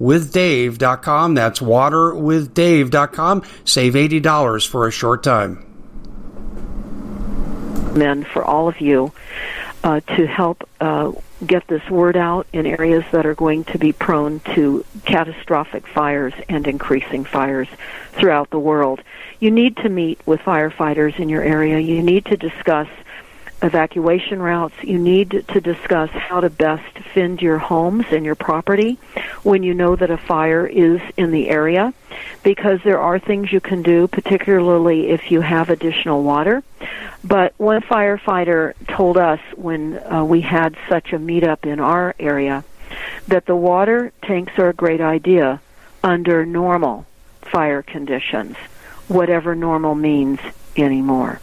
waterwithdave.com. 0.00 1.34
That's 1.34 1.60
waterwithdave.com. 1.60 3.42
Save 3.64 3.94
$80 3.94 4.66
for 4.68 4.86
a 4.86 4.90
short 4.90 5.22
time. 5.22 5.66
Men, 7.94 8.24
for 8.24 8.42
all 8.42 8.68
of 8.68 8.80
you 8.80 9.12
uh, 9.84 10.00
to 10.00 10.26
help 10.26 10.68
uh, 10.80 11.12
get 11.46 11.66
this 11.66 11.88
word 11.90 12.16
out 12.16 12.46
in 12.52 12.66
areas 12.66 13.04
that 13.12 13.26
are 13.26 13.34
going 13.34 13.64
to 13.64 13.78
be 13.78 13.92
prone 13.92 14.40
to 14.54 14.84
catastrophic 15.04 15.86
fires 15.86 16.32
and 16.48 16.66
increasing 16.66 17.24
fires 17.24 17.68
throughout 18.12 18.50
the 18.50 18.58
world. 18.58 19.02
You 19.40 19.50
need 19.50 19.76
to 19.78 19.88
meet 19.88 20.20
with 20.26 20.40
firefighters 20.40 21.18
in 21.18 21.28
your 21.28 21.42
area. 21.42 21.78
You 21.78 22.02
need 22.02 22.26
to 22.26 22.36
discuss 22.36 22.88
evacuation 23.60 24.40
routes. 24.40 24.74
You 24.82 24.98
need 24.98 25.44
to 25.48 25.60
discuss 25.60 26.10
how 26.10 26.40
to 26.40 26.50
best 26.50 26.98
fend 27.14 27.42
your 27.42 27.58
homes 27.58 28.06
and 28.10 28.24
your 28.24 28.34
property 28.34 28.98
when 29.42 29.62
you 29.62 29.74
know 29.74 29.96
that 29.96 30.10
a 30.10 30.16
fire 30.16 30.66
is 30.66 31.00
in 31.16 31.30
the 31.30 31.48
area 31.48 31.92
because 32.42 32.80
there 32.84 33.00
are 33.00 33.18
things 33.18 33.52
you 33.52 33.60
can 33.60 33.82
do, 33.82 34.06
particularly 34.06 35.10
if 35.10 35.30
you 35.30 35.40
have 35.40 35.70
additional 35.70 36.22
water. 36.22 36.62
But 37.24 37.54
one 37.56 37.82
firefighter 37.82 38.74
told 38.88 39.16
us 39.16 39.40
when 39.56 39.98
uh, 39.98 40.24
we 40.24 40.40
had 40.40 40.76
such 40.88 41.12
a 41.12 41.18
meetup 41.18 41.64
in 41.66 41.80
our 41.80 42.14
area 42.18 42.64
that 43.28 43.46
the 43.46 43.56
water 43.56 44.12
tanks 44.22 44.52
are 44.58 44.68
a 44.68 44.74
great 44.74 45.00
idea 45.00 45.60
under 46.02 46.44
normal 46.44 47.06
fire 47.40 47.82
conditions, 47.82 48.56
whatever 49.08 49.54
normal 49.54 49.94
means 49.94 50.40
anymore 50.76 51.40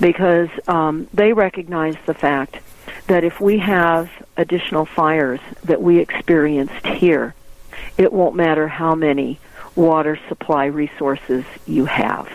because 0.00 0.48
um, 0.68 1.08
they 1.12 1.32
recognize 1.32 1.96
the 2.06 2.14
fact 2.14 2.58
that 3.06 3.24
if 3.24 3.40
we 3.40 3.58
have 3.58 4.10
additional 4.36 4.84
fires 4.84 5.40
that 5.64 5.82
we 5.82 5.98
experienced 5.98 6.86
here, 6.86 7.34
it 7.98 8.12
won't 8.12 8.34
matter 8.34 8.68
how 8.68 8.94
many 8.94 9.38
water 9.76 10.18
supply 10.28 10.66
resources 10.66 11.44
you 11.66 11.84
have 11.84 12.28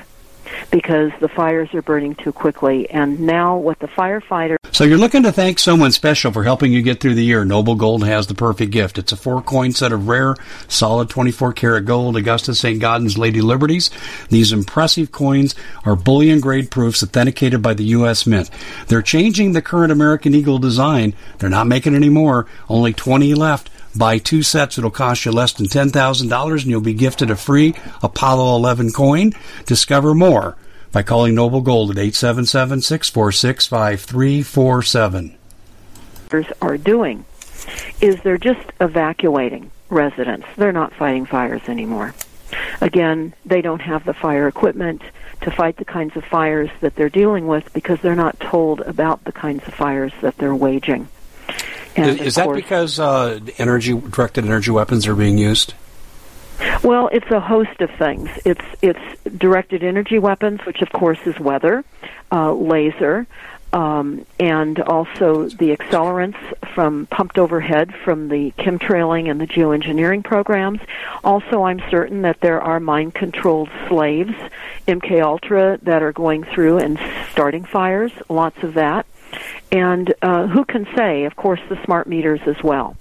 because 0.71 1.11
the 1.19 1.29
fires 1.29 1.73
are 1.73 1.81
burning 1.81 2.15
too 2.15 2.31
quickly. 2.31 2.89
And 2.89 3.19
now, 3.19 3.57
what 3.57 3.79
the 3.79 3.87
firefighters 3.87 4.59
so 4.79 4.85
you're 4.85 4.97
looking 4.97 5.23
to 5.23 5.33
thank 5.33 5.59
someone 5.59 5.91
special 5.91 6.31
for 6.31 6.45
helping 6.45 6.71
you 6.71 6.81
get 6.81 7.01
through 7.01 7.15
the 7.15 7.23
year. 7.25 7.43
Noble 7.43 7.75
Gold 7.75 8.05
has 8.05 8.27
the 8.27 8.33
perfect 8.33 8.71
gift. 8.71 8.97
It's 8.97 9.11
a 9.11 9.17
four 9.17 9.41
coin 9.41 9.73
set 9.73 9.91
of 9.91 10.07
rare, 10.07 10.37
solid 10.69 11.09
24 11.09 11.51
karat 11.51 11.83
gold 11.83 12.15
Augusta 12.15 12.55
St. 12.55 12.81
Gaudens 12.81 13.17
Lady 13.17 13.41
Liberties. 13.41 13.89
These 14.29 14.53
impressive 14.53 15.11
coins 15.11 15.53
are 15.83 15.97
bullion 15.97 16.39
grade 16.39 16.71
proofs 16.71 17.03
authenticated 17.03 17.61
by 17.61 17.73
the 17.73 17.83
U.S. 17.85 18.25
Mint. 18.25 18.49
They're 18.87 19.01
changing 19.01 19.51
the 19.51 19.61
current 19.61 19.91
American 19.91 20.33
Eagle 20.33 20.59
design. 20.59 21.13
They're 21.39 21.49
not 21.49 21.67
making 21.67 21.93
any 21.93 22.09
more. 22.09 22.45
Only 22.69 22.93
20 22.93 23.33
left. 23.33 23.69
Buy 23.95 24.19
two 24.19 24.43
sets, 24.43 24.77
it'll 24.77 24.91
cost 24.91 25.25
you 25.25 25.31
less 25.31 25.53
than 25.53 25.65
$10,000 25.65 26.51
and 26.51 26.65
you'll 26.65 26.81
be 26.81 26.93
gifted 26.93 27.31
a 27.31 27.35
free 27.35 27.73
Apollo 28.03 28.55
11 28.57 28.91
coin. 28.91 29.33
Discover 29.65 30.13
more 30.13 30.55
by 30.91 31.03
calling 31.03 31.35
Noble 31.35 31.61
Gold 31.61 31.91
at 31.91 31.97
877 31.97 32.81
646 32.81 33.67
5347. 33.67 35.35
Are 36.61 36.77
doing 36.77 37.25
is 38.01 38.21
they're 38.21 38.37
just 38.37 38.71
evacuating 38.79 39.71
residents. 39.89 40.47
They're 40.55 40.71
not 40.71 40.93
fighting 40.93 41.25
fires 41.25 41.61
anymore. 41.67 42.13
Again, 42.81 43.33
they 43.45 43.61
don't 43.61 43.81
have 43.81 44.05
the 44.05 44.13
fire 44.13 44.47
equipment 44.47 45.01
to 45.41 45.51
fight 45.51 45.77
the 45.77 45.85
kinds 45.85 46.15
of 46.15 46.23
fires 46.25 46.69
that 46.81 46.95
they're 46.95 47.09
dealing 47.09 47.47
with 47.47 47.71
because 47.73 47.99
they're 48.01 48.15
not 48.15 48.39
told 48.39 48.81
about 48.81 49.23
the 49.23 49.31
kinds 49.31 49.67
of 49.67 49.73
fires 49.73 50.11
that 50.21 50.37
they're 50.37 50.55
waging. 50.55 51.07
Is, 51.99 52.21
is 52.21 52.35
that 52.35 52.53
because 52.53 52.99
uh, 52.99 53.39
energy 53.57 53.93
directed 53.93 54.45
energy 54.45 54.71
weapons 54.71 55.07
are 55.07 55.15
being 55.15 55.37
used? 55.37 55.73
Well, 56.83 57.09
it's 57.11 57.29
a 57.31 57.39
host 57.39 57.79
of 57.79 57.89
things. 57.91 58.29
It's 58.45 58.65
it's 58.81 58.99
directed 59.37 59.83
energy 59.83 60.19
weapons, 60.19 60.61
which 60.65 60.81
of 60.81 60.91
course 60.91 61.19
is 61.25 61.39
weather, 61.39 61.83
uh, 62.31 62.53
laser, 62.53 63.27
um, 63.71 64.25
and 64.39 64.79
also 64.81 65.47
the 65.47 65.75
accelerants 65.75 66.37
from 66.73 67.05
pumped 67.07 67.37
overhead 67.37 67.93
from 68.03 68.29
the 68.29 68.51
chemtrailing 68.57 69.29
and 69.29 69.39
the 69.39 69.47
geoengineering 69.47 70.23
programs. 70.23 70.81
Also, 71.23 71.63
I'm 71.63 71.81
certain 71.89 72.23
that 72.23 72.41
there 72.41 72.61
are 72.61 72.79
mind-controlled 72.79 73.69
slaves, 73.87 74.33
MK 74.87 75.23
Ultra, 75.23 75.79
that 75.83 76.01
are 76.01 76.13
going 76.13 76.43
through 76.43 76.79
and 76.79 76.99
starting 77.31 77.63
fires. 77.63 78.11
Lots 78.27 78.61
of 78.63 78.73
that. 78.73 79.05
And 79.71 80.13
uh, 80.21 80.47
who 80.47 80.65
can 80.65 80.87
say? 80.95 81.25
Of 81.25 81.35
course, 81.35 81.59
the 81.69 81.81
smart 81.83 82.07
meters 82.07 82.41
as 82.45 82.61
well. 82.63 82.97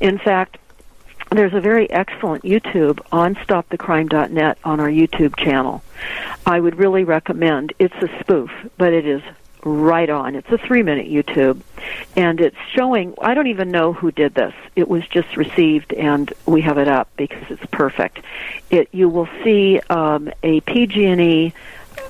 In 0.00 0.18
fact, 0.18 0.58
there's 1.30 1.54
a 1.54 1.60
very 1.60 1.90
excellent 1.90 2.44
YouTube 2.44 3.00
on 3.10 3.34
stopthecrime.net 3.34 4.58
on 4.64 4.80
our 4.80 4.88
YouTube 4.88 5.36
channel. 5.36 5.82
I 6.46 6.60
would 6.60 6.76
really 6.76 7.04
recommend. 7.04 7.72
It's 7.78 7.94
a 7.96 8.08
spoof, 8.20 8.50
but 8.78 8.92
it 8.92 9.06
is 9.06 9.22
right 9.64 10.08
on. 10.08 10.36
It's 10.36 10.50
a 10.50 10.58
three 10.58 10.82
minute 10.82 11.08
YouTube, 11.08 11.60
and 12.14 12.40
it's 12.40 12.56
showing. 12.74 13.14
I 13.20 13.34
don't 13.34 13.48
even 13.48 13.70
know 13.70 13.92
who 13.92 14.12
did 14.12 14.34
this. 14.34 14.54
It 14.76 14.88
was 14.88 15.06
just 15.08 15.36
received, 15.36 15.92
and 15.92 16.32
we 16.46 16.60
have 16.62 16.78
it 16.78 16.88
up 16.88 17.08
because 17.16 17.42
it's 17.50 17.66
perfect. 17.66 18.20
It 18.70 18.88
you 18.92 19.08
will 19.08 19.28
see 19.42 19.80
um, 19.90 20.30
a 20.42 20.60
PG&E 20.60 21.52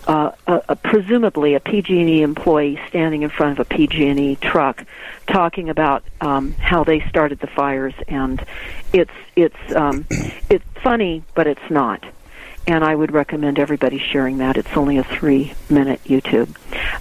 uh, 0.07 0.33
a, 0.47 0.63
a, 0.69 0.77
presumably 0.77 1.55
a 1.55 1.61
PG&E 1.61 2.23
employee 2.23 2.81
standing 2.89 3.23
in 3.23 3.31
front 3.31 3.59
of 3.59 3.67
a 3.67 3.75
PG&E 3.75 4.37
truck, 4.37 4.85
talking 5.27 5.69
about 5.69 6.05
um, 6.21 6.53
how 6.53 6.85
they 6.85 7.01
started 7.09 7.41
the 7.41 7.47
fires, 7.47 7.95
and 8.09 8.45
it's 8.93 9.11
it's 9.35 9.57
um, 9.75 10.07
it's 10.51 10.65
funny, 10.83 11.25
but 11.35 11.47
it's 11.47 11.71
not. 11.71 12.05
And 12.69 12.83
I 12.83 12.95
would 12.95 13.13
recommend 13.13 13.59
everybody 13.61 13.99
sharing 13.99 14.39
that. 14.39 14.57
It's 14.57 14.77
only 14.77 14.99
a 14.99 15.05
three-minute 15.05 16.03
YouTube. 16.05 16.57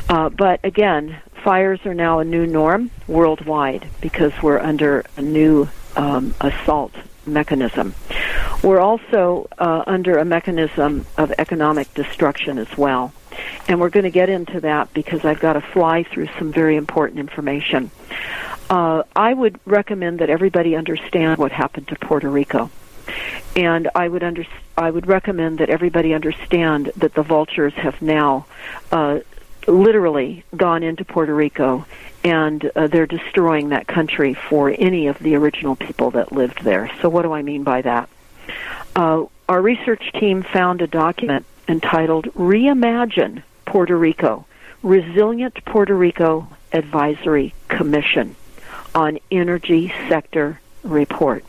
Uh, 0.08 0.30
but 0.30 0.60
again, 0.64 1.22
fires 1.44 1.80
are 1.86 1.96
now 1.96 2.20
a 2.20 2.26
new 2.26 2.46
norm 2.46 2.92
worldwide 3.08 3.88
because 4.00 4.32
we're 4.44 4.60
under 4.60 5.04
a 5.18 5.22
new 5.24 5.68
um, 5.96 6.36
assault 6.40 6.94
mechanism. 7.28 7.94
We're 8.64 8.80
also 8.80 9.48
uh, 9.58 9.84
under 9.86 10.18
a 10.18 10.26
mechanism 10.26 11.06
of 11.18 11.32
economic 11.38 11.94
destruction 11.94 12.58
as 12.58 12.78
well. 12.78 13.14
And 13.68 13.80
we're 13.80 13.90
going 13.90 14.06
to 14.06 14.12
get 14.12 14.30
into 14.30 14.62
that 14.62 14.94
because 14.94 15.26
I've 15.26 15.40
got 15.40 15.54
to 15.54 15.62
fly 15.62 16.04
through 16.04 16.28
some 16.40 16.52
very 16.52 16.76
important 16.76 17.20
information. 17.20 17.92
Uh, 18.70 19.04
I 19.16 19.34
would 19.34 19.60
recommend 19.66 20.20
that 20.20 20.30
everybody 20.30 20.76
understand 20.76 21.38
what 21.38 21.52
happened 21.52 21.88
to 21.90 21.96
Puerto 21.96 22.30
Rico. 22.30 22.70
And 23.56 23.90
I 23.94 24.08
would 24.08 24.24
under, 24.24 24.46
I 24.78 24.90
would 24.90 25.08
recommend 25.08 25.60
that 25.60 25.70
everybody 25.70 26.14
understand 26.14 26.92
that 26.98 27.14
the 27.14 27.22
vultures 27.24 27.74
have 27.74 28.02
now 28.02 28.46
uh, 28.92 29.20
literally 29.68 30.44
gone 30.56 30.84
into 30.84 31.06
Puerto 31.06 31.34
Rico 31.34 31.86
and 32.26 32.72
uh, 32.76 32.88
they're 32.88 33.06
destroying 33.06 33.70
that 33.70 33.88
country 33.88 34.34
for 34.34 34.74
any 34.80 35.06
of 35.06 35.20
the 35.20 35.36
original 35.36 35.76
people 35.76 36.10
that 36.12 36.32
lived 36.32 36.64
there. 36.64 36.90
So, 37.00 37.08
what 37.08 37.22
do 37.22 37.32
I 37.32 37.44
mean 37.44 37.64
by 37.64 37.84
that? 37.84 38.10
Uh, 38.96 39.26
our 39.48 39.62
research 39.62 40.12
team 40.14 40.42
found 40.42 40.82
a 40.82 40.88
document 40.88 41.46
entitled 41.68 42.26
Reimagine 42.34 43.44
Puerto 43.66 43.96
Rico 43.96 44.46
Resilient 44.82 45.64
Puerto 45.66 45.96
Rico 45.96 46.48
Advisory 46.74 47.54
Commission 47.68 48.36
on 48.96 49.20
Energy 49.32 49.94
Sector 50.10 50.60
Report. 50.84 51.46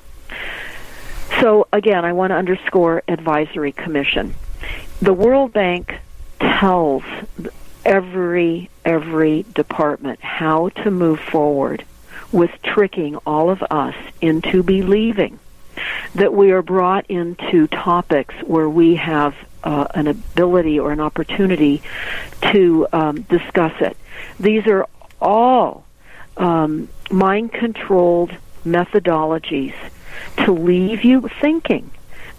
So, 1.40 1.68
again, 1.72 2.04
I 2.04 2.12
want 2.12 2.32
to 2.32 2.34
underscore 2.34 3.02
Advisory 3.08 3.72
Commission. 3.72 4.34
The 5.00 5.12
World 5.12 5.52
Bank 5.52 6.00
tells 6.38 7.02
every 7.86 8.68
every 8.84 9.44
department 9.54 10.20
how 10.20 10.68
to 10.70 10.90
move 10.90 11.20
forward 11.20 11.84
with 12.32 12.50
tricking 12.62 13.16
all 13.24 13.48
of 13.48 13.62
us 13.70 13.94
into 14.20 14.62
believing 14.62 15.38
that 16.14 16.34
we 16.34 16.50
are 16.50 16.62
brought 16.62 17.06
into 17.08 17.68
topics 17.68 18.34
where 18.42 18.68
we 18.68 18.96
have 18.96 19.34
uh, 19.62 19.86
an 19.94 20.08
ability 20.08 20.80
or 20.80 20.90
an 20.90 21.00
opportunity 21.00 21.80
to 22.40 22.86
um, 22.92 23.22
discuss 23.22 23.72
it. 23.80 23.96
These 24.40 24.66
are 24.66 24.86
all 25.20 25.84
um, 26.36 26.88
mind 27.10 27.52
controlled 27.52 28.32
methodologies 28.64 29.74
to 30.38 30.52
leave 30.52 31.04
you 31.04 31.28
thinking 31.40 31.90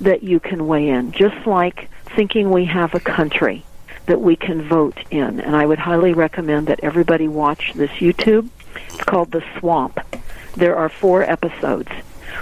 that 0.01 0.23
you 0.23 0.39
can 0.39 0.67
weigh 0.67 0.89
in, 0.89 1.11
just 1.11 1.47
like 1.47 1.89
thinking 2.15 2.49
we 2.49 2.65
have 2.65 2.93
a 2.93 2.99
country 2.99 3.63
that 4.07 4.21
we 4.21 4.35
can 4.35 4.67
vote 4.67 4.97
in. 5.11 5.39
And 5.39 5.55
I 5.55 5.65
would 5.65 5.79
highly 5.79 6.13
recommend 6.13 6.67
that 6.67 6.79
everybody 6.81 7.27
watch 7.27 7.73
this 7.75 7.91
YouTube. 7.91 8.49
It's 8.87 9.03
called 9.03 9.31
The 9.31 9.43
Swamp. 9.59 9.99
There 10.55 10.75
are 10.75 10.89
four 10.89 11.23
episodes. 11.23 11.91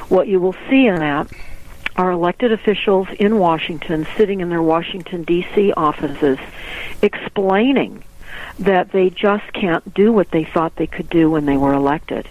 What 0.08 0.28
you 0.28 0.40
will 0.40 0.56
see 0.70 0.88
in 0.88 0.96
that 0.96 1.30
are 1.96 2.12
elected 2.12 2.52
officials 2.52 3.08
in 3.20 3.38
Washington 3.38 4.08
sitting 4.18 4.42
in 4.42 4.50
their 4.50 4.62
Washington, 4.62 5.24
D.C. 5.24 5.74
offices 5.74 6.38
explaining 7.02 8.04
that 8.60 8.92
they 8.92 9.10
just 9.10 9.52
can't 9.54 9.94
do 9.94 10.12
what 10.12 10.32
they 10.32 10.44
thought 10.44 10.76
they 10.76 10.88
could 10.88 11.10
do 11.10 11.30
when 11.30 11.46
they 11.46 11.58
were 11.58 11.74
elected. 11.74 12.28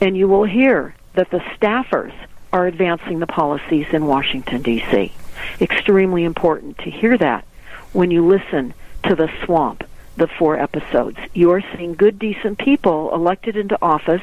And 0.00 0.16
you 0.16 0.28
will 0.28 0.44
hear 0.44 0.94
that 1.14 1.30
the 1.30 1.38
staffers 1.38 2.12
are 2.52 2.66
advancing 2.66 3.18
the 3.18 3.26
policies 3.26 3.86
in 3.92 4.06
Washington, 4.06 4.62
D.C. 4.62 5.12
Extremely 5.60 6.24
important 6.24 6.78
to 6.78 6.90
hear 6.90 7.16
that 7.18 7.44
when 7.94 8.10
you 8.10 8.26
listen 8.26 8.74
to 9.04 9.14
The 9.14 9.30
Swamp, 9.44 9.84
the 10.16 10.26
four 10.26 10.58
episodes. 10.58 11.18
You're 11.32 11.62
seeing 11.74 11.94
good, 11.94 12.18
decent 12.18 12.58
people 12.58 13.12
elected 13.14 13.56
into 13.56 13.78
office. 13.82 14.22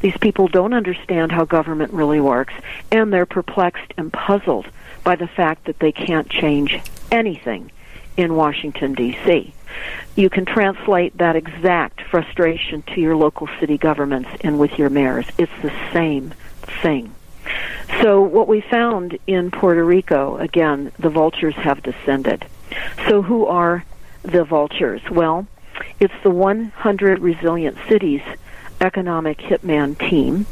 These 0.00 0.16
people 0.18 0.48
don't 0.48 0.74
understand 0.74 1.32
how 1.32 1.44
government 1.44 1.92
really 1.92 2.20
works, 2.20 2.54
and 2.90 3.12
they're 3.12 3.26
perplexed 3.26 3.94
and 3.96 4.12
puzzled 4.12 4.66
by 5.04 5.16
the 5.16 5.28
fact 5.28 5.64
that 5.66 5.78
they 5.78 5.92
can't 5.92 6.28
change 6.28 6.80
anything 7.10 7.70
in 8.16 8.34
Washington, 8.34 8.92
D.C. 8.94 9.54
You 10.16 10.28
can 10.28 10.44
translate 10.44 11.16
that 11.18 11.36
exact 11.36 12.02
frustration 12.02 12.82
to 12.94 13.00
your 13.00 13.16
local 13.16 13.48
city 13.58 13.78
governments 13.78 14.28
and 14.42 14.58
with 14.58 14.78
your 14.78 14.90
mayors. 14.90 15.26
It's 15.38 15.52
the 15.62 15.72
same 15.92 16.34
thing. 16.82 17.14
So, 18.00 18.22
what 18.22 18.48
we 18.48 18.60
found 18.60 19.18
in 19.26 19.50
Puerto 19.50 19.84
Rico, 19.84 20.36
again, 20.36 20.92
the 20.98 21.10
vultures 21.10 21.54
have 21.56 21.82
descended. 21.82 22.46
So, 23.08 23.22
who 23.22 23.46
are 23.46 23.84
the 24.22 24.44
vultures? 24.44 25.02
Well, 25.10 25.46
it's 25.98 26.14
the 26.22 26.30
100 26.30 27.18
Resilient 27.18 27.76
Cities 27.88 28.22
Economic 28.80 29.38
Hitman 29.38 29.98
Team, 29.98 30.46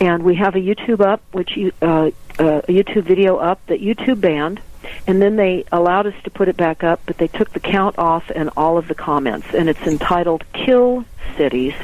and 0.00 0.22
we 0.22 0.34
have 0.34 0.54
a 0.54 0.58
YouTube 0.58 1.00
up, 1.00 1.22
which 1.32 1.58
uh, 1.80 1.86
uh, 1.86 2.10
a 2.38 2.72
YouTube 2.72 3.04
video 3.04 3.36
up 3.36 3.64
that 3.66 3.80
YouTube 3.80 4.20
banned, 4.20 4.60
and 5.06 5.22
then 5.22 5.36
they 5.36 5.64
allowed 5.72 6.06
us 6.06 6.14
to 6.24 6.30
put 6.30 6.48
it 6.48 6.56
back 6.56 6.84
up, 6.84 7.00
but 7.06 7.16
they 7.18 7.28
took 7.28 7.52
the 7.52 7.60
count 7.60 7.98
off 7.98 8.30
and 8.34 8.50
all 8.56 8.76
of 8.76 8.88
the 8.88 8.94
comments, 8.94 9.46
and 9.54 9.68
it's 9.68 9.80
entitled 9.86 10.44
"Kill 10.52 11.04
Cities" 11.36 11.74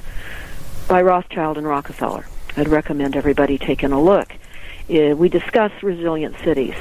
by 0.89 1.01
Rothschild 1.01 1.57
and 1.57 1.67
Rockefeller. 1.67 2.27
I'd 2.57 2.69
recommend 2.69 3.17
everybody 3.17 3.59
taking 3.59 3.93
a 3.93 4.01
look. 4.01 4.35
Uh, 4.89 5.17
we 5.17 5.29
discuss 5.29 5.73
resilient 5.83 6.37
cities. 6.45 6.75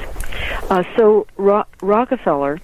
Uh, 0.70 0.84
so 0.96 1.26
Ro- 1.36 1.64
Rockefeller 1.82 2.60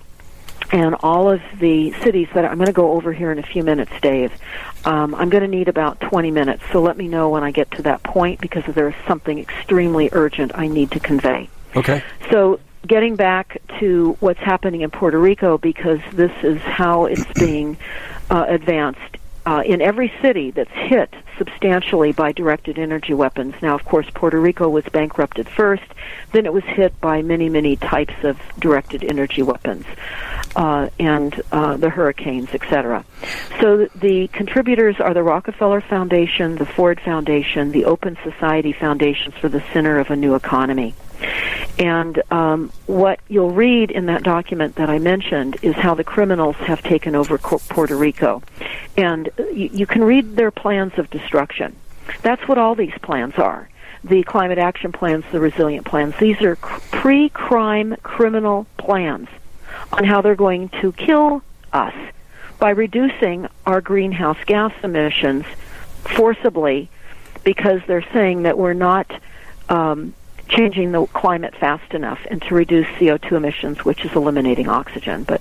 and 0.70 0.96
all 1.00 1.30
of 1.30 1.40
the 1.58 1.92
cities 2.02 2.28
that 2.34 2.44
I'm 2.44 2.56
going 2.56 2.66
to 2.66 2.72
go 2.72 2.92
over 2.92 3.12
here 3.12 3.30
in 3.30 3.38
a 3.38 3.42
few 3.42 3.62
minutes, 3.62 3.92
Dave. 4.00 4.32
Um, 4.84 5.14
I'm 5.14 5.28
going 5.28 5.42
to 5.42 5.48
need 5.48 5.68
about 5.68 6.00
20 6.00 6.30
minutes, 6.30 6.62
so 6.72 6.80
let 6.80 6.96
me 6.96 7.08
know 7.08 7.28
when 7.28 7.44
I 7.44 7.50
get 7.50 7.70
to 7.72 7.82
that 7.82 8.02
point 8.02 8.40
because 8.40 8.64
there 8.74 8.88
is 8.88 8.94
something 9.06 9.38
extremely 9.38 10.08
urgent 10.12 10.52
I 10.54 10.68
need 10.68 10.90
to 10.92 11.00
convey. 11.00 11.48
Okay. 11.76 12.02
So, 12.30 12.60
getting 12.86 13.16
back 13.16 13.62
to 13.80 14.16
what's 14.20 14.40
happening 14.40 14.80
in 14.80 14.90
Puerto 14.90 15.18
Rico, 15.18 15.58
because 15.58 16.00
this 16.12 16.32
is 16.42 16.60
how 16.62 17.04
it's 17.04 17.24
being 17.38 17.76
uh, 18.30 18.44
advanced 18.48 19.18
uh, 19.44 19.62
in 19.64 19.80
every 19.80 20.12
city 20.20 20.50
that's 20.50 20.70
hit 20.72 21.12
substantially 21.38 22.12
by 22.12 22.32
directed 22.32 22.78
energy 22.78 23.14
weapons. 23.14 23.54
Now, 23.62 23.74
of 23.74 23.84
course, 23.84 24.06
Puerto 24.14 24.40
Rico 24.40 24.68
was 24.68 24.84
bankrupted 24.84 25.48
first, 25.48 25.82
then 26.32 26.46
it 26.46 26.52
was 26.52 26.64
hit 26.64 26.98
by 27.00 27.22
many, 27.22 27.48
many 27.48 27.76
types 27.76 28.14
of 28.22 28.38
directed 28.58 29.02
energy 29.04 29.42
weapons 29.42 29.84
uh, 30.56 30.88
and 30.98 31.40
uh, 31.50 31.76
the 31.76 31.90
hurricanes, 31.90 32.50
etc. 32.52 33.04
So 33.60 33.86
the 33.86 34.28
contributors 34.28 35.00
are 35.00 35.14
the 35.14 35.22
Rockefeller 35.22 35.80
Foundation, 35.80 36.56
the 36.56 36.66
Ford 36.66 37.00
Foundation, 37.00 37.72
the 37.72 37.84
Open 37.84 38.16
Society 38.22 38.72
Foundations 38.72 39.34
for 39.34 39.48
the 39.48 39.62
Center 39.72 39.98
of 39.98 40.10
a 40.10 40.16
New 40.16 40.34
Economy. 40.34 40.94
And 41.78 42.22
um, 42.30 42.72
what 42.86 43.20
you'll 43.28 43.50
read 43.50 43.90
in 43.90 44.06
that 44.06 44.22
document 44.22 44.76
that 44.76 44.90
I 44.90 44.98
mentioned 44.98 45.56
is 45.62 45.74
how 45.74 45.94
the 45.94 46.04
criminals 46.04 46.56
have 46.56 46.82
taken 46.82 47.14
over 47.14 47.38
Puerto 47.38 47.96
Rico. 47.96 48.42
And 48.96 49.30
you, 49.38 49.70
you 49.72 49.86
can 49.86 50.04
read 50.04 50.36
their 50.36 50.50
plans 50.50 50.92
of 50.98 51.10
destruction. 51.10 51.74
That's 52.22 52.46
what 52.46 52.58
all 52.58 52.74
these 52.74 52.94
plans 53.02 53.34
are. 53.36 53.68
The 54.04 54.22
climate 54.24 54.58
action 54.58 54.92
plans, 54.92 55.24
the 55.32 55.40
resilient 55.40 55.86
plans. 55.86 56.14
These 56.18 56.40
are 56.42 56.56
pre 56.56 57.28
crime 57.28 57.96
criminal 58.02 58.66
plans 58.76 59.28
on 59.92 60.04
how 60.04 60.20
they're 60.20 60.34
going 60.34 60.68
to 60.80 60.92
kill 60.92 61.42
us 61.72 61.94
by 62.58 62.70
reducing 62.70 63.48
our 63.66 63.80
greenhouse 63.80 64.38
gas 64.46 64.72
emissions 64.82 65.44
forcibly 66.04 66.88
because 67.44 67.80
they're 67.86 68.06
saying 68.12 68.42
that 68.42 68.58
we're 68.58 68.72
not 68.72 69.10
um, 69.68 70.14
changing 70.52 70.92
the 70.92 71.06
climate 71.06 71.54
fast 71.56 71.94
enough 71.94 72.20
and 72.30 72.40
to 72.42 72.54
reduce 72.54 72.86
CO2 72.98 73.32
emissions, 73.32 73.84
which 73.84 74.04
is 74.04 74.12
eliminating 74.12 74.68
oxygen. 74.68 75.24
But 75.24 75.40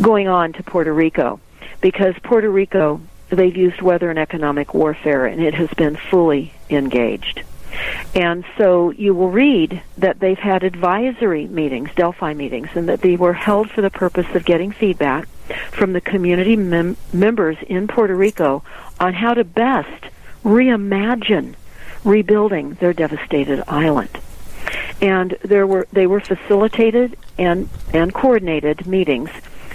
going 0.00 0.28
on 0.28 0.52
to 0.54 0.62
Puerto 0.62 0.92
Rico, 0.92 1.40
because 1.80 2.14
Puerto 2.22 2.50
Rico, 2.50 3.00
they've 3.30 3.56
used 3.56 3.80
weather 3.80 4.10
and 4.10 4.18
economic 4.18 4.74
warfare, 4.74 5.26
and 5.26 5.40
it 5.42 5.54
has 5.54 5.70
been 5.70 5.96
fully 5.96 6.52
engaged. 6.70 7.42
And 8.14 8.44
so 8.58 8.90
you 8.90 9.14
will 9.14 9.30
read 9.30 9.82
that 9.96 10.20
they've 10.20 10.38
had 10.38 10.62
advisory 10.62 11.46
meetings, 11.46 11.88
Delphi 11.96 12.34
meetings, 12.34 12.68
and 12.74 12.88
that 12.90 13.00
they 13.00 13.16
were 13.16 13.32
held 13.32 13.70
for 13.70 13.80
the 13.80 13.90
purpose 13.90 14.26
of 14.34 14.44
getting 14.44 14.72
feedback 14.72 15.26
from 15.70 15.94
the 15.94 16.00
community 16.00 16.54
mem- 16.54 16.98
members 17.12 17.56
in 17.66 17.88
Puerto 17.88 18.14
Rico 18.14 18.62
on 19.00 19.14
how 19.14 19.32
to 19.32 19.44
best 19.44 20.04
reimagine 20.44 21.54
rebuilding 22.04 22.74
their 22.74 22.92
devastated 22.92 23.62
island. 23.68 24.10
And 25.00 25.36
there 25.42 25.66
were 25.66 25.86
they 25.92 26.06
were 26.06 26.20
facilitated 26.20 27.16
and 27.38 27.68
and 27.92 28.14
coordinated 28.14 28.86
meetings 28.86 29.30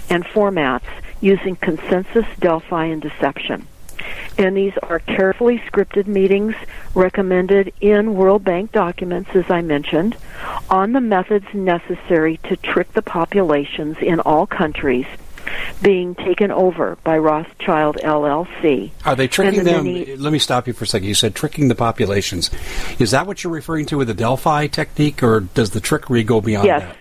and 0.08 0.24
formats 0.24 0.86
using 1.20 1.56
consensus, 1.56 2.26
Delphi, 2.38 2.86
and 2.86 3.02
deception. 3.02 3.66
And 4.38 4.56
these 4.56 4.72
are 4.82 5.00
carefully 5.00 5.58
scripted 5.58 6.06
meetings 6.06 6.54
recommended 6.94 7.72
in 7.80 8.14
World 8.14 8.44
Bank 8.44 8.70
documents, 8.70 9.30
as 9.34 9.50
I 9.50 9.62
mentioned, 9.62 10.16
on 10.70 10.92
the 10.92 11.00
methods 11.00 11.46
necessary 11.52 12.38
to 12.44 12.56
trick 12.56 12.92
the 12.92 13.02
populations 13.02 13.98
in 13.98 14.20
all 14.20 14.46
countries 14.46 15.06
being 15.82 16.14
taken 16.14 16.50
over 16.50 16.96
by 17.04 17.18
Rothschild 17.18 17.96
LLC. 17.96 18.90
Are 19.04 19.16
they 19.16 19.28
tricking 19.28 19.64
them? 19.64 19.84
let 20.20 20.32
me 20.32 20.38
stop 20.38 20.66
you 20.66 20.72
for 20.72 20.84
a 20.84 20.86
second. 20.86 21.08
You 21.08 21.14
said 21.14 21.34
tricking 21.34 21.68
the 21.68 21.74
populations. 21.74 22.50
Is 22.98 23.12
that 23.12 23.26
what 23.26 23.44
you're 23.44 23.52
referring 23.52 23.86
to 23.86 23.98
with 23.98 24.08
the 24.08 24.14
Delphi 24.14 24.66
technique, 24.66 25.22
or 25.22 25.40
does 25.40 25.70
the 25.70 25.80
trickery 25.80 26.24
go 26.24 26.40
beyond 26.40 26.66
yes. 26.66 26.82
that? 26.82 26.96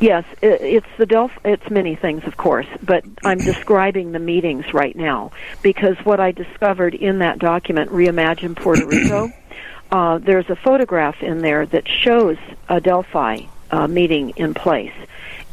Yes, 0.00 0.24
it's 0.42 0.86
the 0.98 1.06
Delphi. 1.06 1.38
It's 1.44 1.70
many 1.70 1.94
things, 1.94 2.24
of 2.24 2.36
course, 2.36 2.66
but 2.82 3.04
I'm 3.24 3.38
describing 3.44 4.12
the 4.12 4.18
meetings 4.18 4.74
right 4.74 4.96
now 4.96 5.30
because 5.62 5.96
what 5.98 6.18
I 6.18 6.32
discovered 6.32 6.94
in 6.94 7.20
that 7.20 7.38
document, 7.38 7.90
Reimagine 7.90 8.56
Puerto 8.56 8.84
Rico, 8.88 9.32
uh, 9.92 10.18
there's 10.18 10.50
a 10.50 10.56
photograph 10.56 11.22
in 11.22 11.42
there 11.42 11.66
that 11.66 11.86
shows 11.86 12.36
a 12.68 12.80
Delphi 12.80 13.42
uh, 13.70 13.86
meeting 13.86 14.30
in 14.30 14.54
place. 14.54 14.92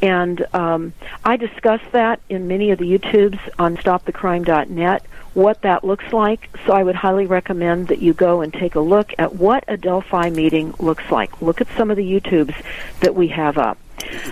And 0.02 0.46
um, 0.54 0.92
I 1.24 1.36
discussed 1.36 1.92
that 1.92 2.20
in 2.28 2.48
many 2.48 2.70
of 2.70 2.78
the 2.78 2.98
YouTubes 2.98 3.38
on 3.58 3.76
StopTheCrime.net, 3.76 5.04
what 5.34 5.62
that 5.62 5.84
looks 5.84 6.12
like. 6.12 6.48
So 6.66 6.72
I 6.72 6.82
would 6.82 6.94
highly 6.94 7.26
recommend 7.26 7.88
that 7.88 8.00
you 8.00 8.12
go 8.14 8.40
and 8.40 8.52
take 8.52 8.74
a 8.74 8.80
look 8.80 9.12
at 9.18 9.34
what 9.36 9.64
a 9.68 9.76
Delphi 9.76 10.30
meeting 10.30 10.74
looks 10.78 11.10
like. 11.10 11.40
Look 11.42 11.60
at 11.60 11.68
some 11.76 11.90
of 11.90 11.96
the 11.96 12.04
YouTubes 12.04 12.54
that 13.00 13.14
we 13.14 13.28
have 13.28 13.58
up. 13.58 13.78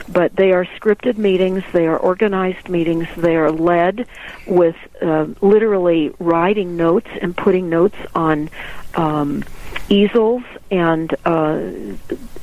But 0.09 0.35
they 0.35 0.52
are 0.52 0.64
scripted 0.64 1.18
meetings, 1.18 1.62
they 1.72 1.87
are 1.87 1.96
organized 1.96 2.68
meetings, 2.68 3.07
they 3.16 3.37
are 3.37 3.52
led 3.52 4.07
with 4.46 4.76
uh, 5.02 5.26
literally 5.40 6.12
writing 6.18 6.76
notes 6.76 7.09
and 7.20 7.37
putting 7.37 7.68
notes 7.68 7.96
on 8.14 8.50
um, 8.94 9.44
easels 9.88 10.42
and 10.70 11.14
uh, 11.24 11.61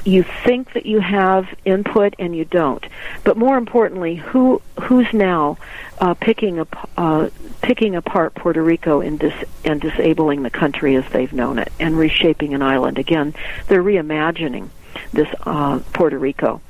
you 0.03 0.23
think 0.43 0.73
that 0.73 0.85
you 0.85 0.99
have 0.99 1.47
input 1.65 2.15
and 2.19 2.35
you 2.35 2.45
don't. 2.45 2.85
But 3.23 3.37
more 3.37 3.57
importantly, 3.57 4.15
who 4.15 4.61
who's 4.81 5.11
now 5.13 5.57
uh, 5.99 6.13
picking 6.13 6.59
up 6.59 6.89
uh, 6.97 7.29
picking 7.61 7.95
apart 7.95 8.35
Puerto 8.35 8.63
Rico 8.63 9.01
and 9.01 9.21
and 9.63 9.81
disabling 9.81 10.43
the 10.43 10.49
country 10.49 10.95
as 10.95 11.05
they've 11.11 11.33
known 11.33 11.59
it 11.59 11.71
and 11.79 11.97
reshaping 11.97 12.53
an 12.53 12.61
island 12.61 12.97
again? 12.97 13.33
They're 13.67 13.83
reimagining 13.83 14.69
this 15.11 15.27
uh, 15.41 15.79
Puerto 15.93 16.17
Rico. 16.17 16.61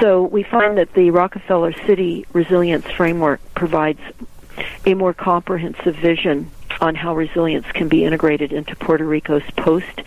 So 0.00 0.22
we 0.22 0.42
find 0.42 0.78
that 0.78 0.92
the 0.94 1.10
Rockefeller 1.10 1.72
City 1.86 2.26
Resilience 2.32 2.86
Framework 2.90 3.40
provides 3.54 4.00
a 4.84 4.94
more 4.94 5.14
comprehensive 5.14 5.96
vision 5.96 6.50
on 6.80 6.94
how 6.94 7.14
resilience 7.14 7.66
can 7.72 7.88
be 7.88 8.04
integrated 8.04 8.52
into 8.52 8.76
Puerto 8.76 9.04
Rico's 9.04 9.42
post 9.56 10.02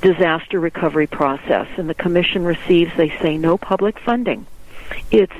disaster 0.00 0.60
recovery 0.60 1.06
process. 1.06 1.66
And 1.76 1.88
the 1.88 1.94
Commission 1.94 2.44
receives, 2.44 2.94
they 2.96 3.10
say, 3.20 3.38
no 3.38 3.56
public 3.56 3.98
funding. 3.98 4.46
It's 5.10 5.32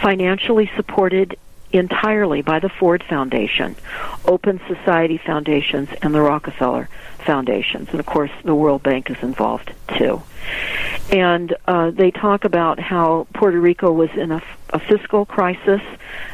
financially 0.00 0.70
supported 0.76 1.36
entirely 1.72 2.42
by 2.42 2.58
the 2.58 2.68
Ford 2.68 3.02
Foundation, 3.02 3.74
Open 4.26 4.60
Society 4.68 5.16
Foundations, 5.16 5.88
and 6.02 6.14
the 6.14 6.20
Rockefeller 6.20 6.88
Foundations. 7.20 7.88
And 7.90 8.00
of 8.00 8.06
course, 8.06 8.30
the 8.44 8.54
World 8.54 8.82
Bank 8.82 9.10
is 9.10 9.16
involved 9.22 9.72
too. 9.96 10.22
And 11.10 11.54
uh, 11.66 11.90
they 11.90 12.10
talk 12.10 12.44
about 12.44 12.78
how 12.78 13.26
Puerto 13.32 13.60
Rico 13.60 13.92
was 13.92 14.10
in 14.10 14.32
a, 14.32 14.42
a 14.70 14.78
fiscal 14.78 15.24
crisis 15.24 15.80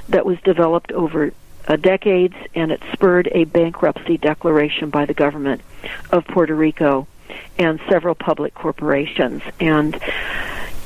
that 0.08 0.26
was 0.26 0.40
developed 0.40 0.92
over 0.92 1.32
uh, 1.68 1.76
decades, 1.76 2.34
and 2.54 2.72
it 2.72 2.82
spurred 2.92 3.28
a 3.32 3.44
bankruptcy 3.44 4.16
declaration 4.16 4.90
by 4.90 5.04
the 5.04 5.14
government 5.14 5.60
of 6.10 6.26
Puerto 6.26 6.54
Rico 6.54 7.06
and 7.58 7.78
several 7.88 8.14
public 8.14 8.54
corporations. 8.54 9.42
And 9.60 10.00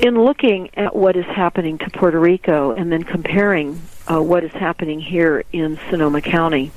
in 0.00 0.20
looking 0.20 0.70
at 0.74 0.94
what 0.94 1.16
is 1.16 1.24
happening 1.26 1.78
to 1.78 1.90
Puerto 1.90 2.18
Rico 2.18 2.72
and 2.72 2.90
then 2.90 3.04
comparing 3.04 3.80
uh, 4.08 4.20
what 4.20 4.42
is 4.42 4.50
happening 4.52 5.00
here 5.00 5.44
in 5.52 5.78
Sonoma 5.88 6.20
County 6.20 6.72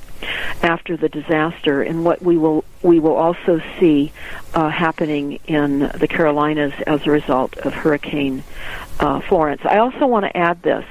after 0.62 0.96
the 0.96 1.08
disaster 1.08 1.82
and 1.82 2.04
what 2.04 2.22
we 2.22 2.38
will 2.38 2.64
we 2.82 2.98
will 2.98 3.16
also 3.16 3.60
see 3.78 4.12
uh, 4.54 4.68
happening 4.68 5.40
in 5.46 5.80
the 5.80 6.06
Carolinas 6.08 6.72
as 6.86 7.06
a 7.06 7.10
result 7.10 7.56
of 7.58 7.74
Hurricane 7.74 8.44
uh, 9.00 9.20
Florence. 9.20 9.62
I 9.64 9.78
also 9.78 10.06
want 10.06 10.24
to 10.24 10.36
add 10.36 10.62
this 10.62 10.84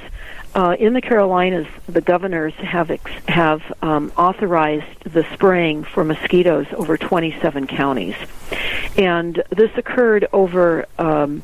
uh, 0.56 0.76
in 0.80 0.94
the 0.94 1.02
Carolinas, 1.02 1.68
the 1.88 2.00
governors 2.00 2.54
have 2.54 2.90
ex- 2.90 3.12
have 3.28 3.62
um, 3.82 4.12
authorized 4.18 5.04
the 5.04 5.26
spraying 5.34 5.84
for 5.84 6.06
mosquitoes 6.06 6.66
over 6.74 6.98
27 6.98 7.68
counties, 7.68 8.16
and 8.98 9.44
this 9.50 9.70
occurred 9.76 10.28
over 10.32 10.86
um, 10.98 11.44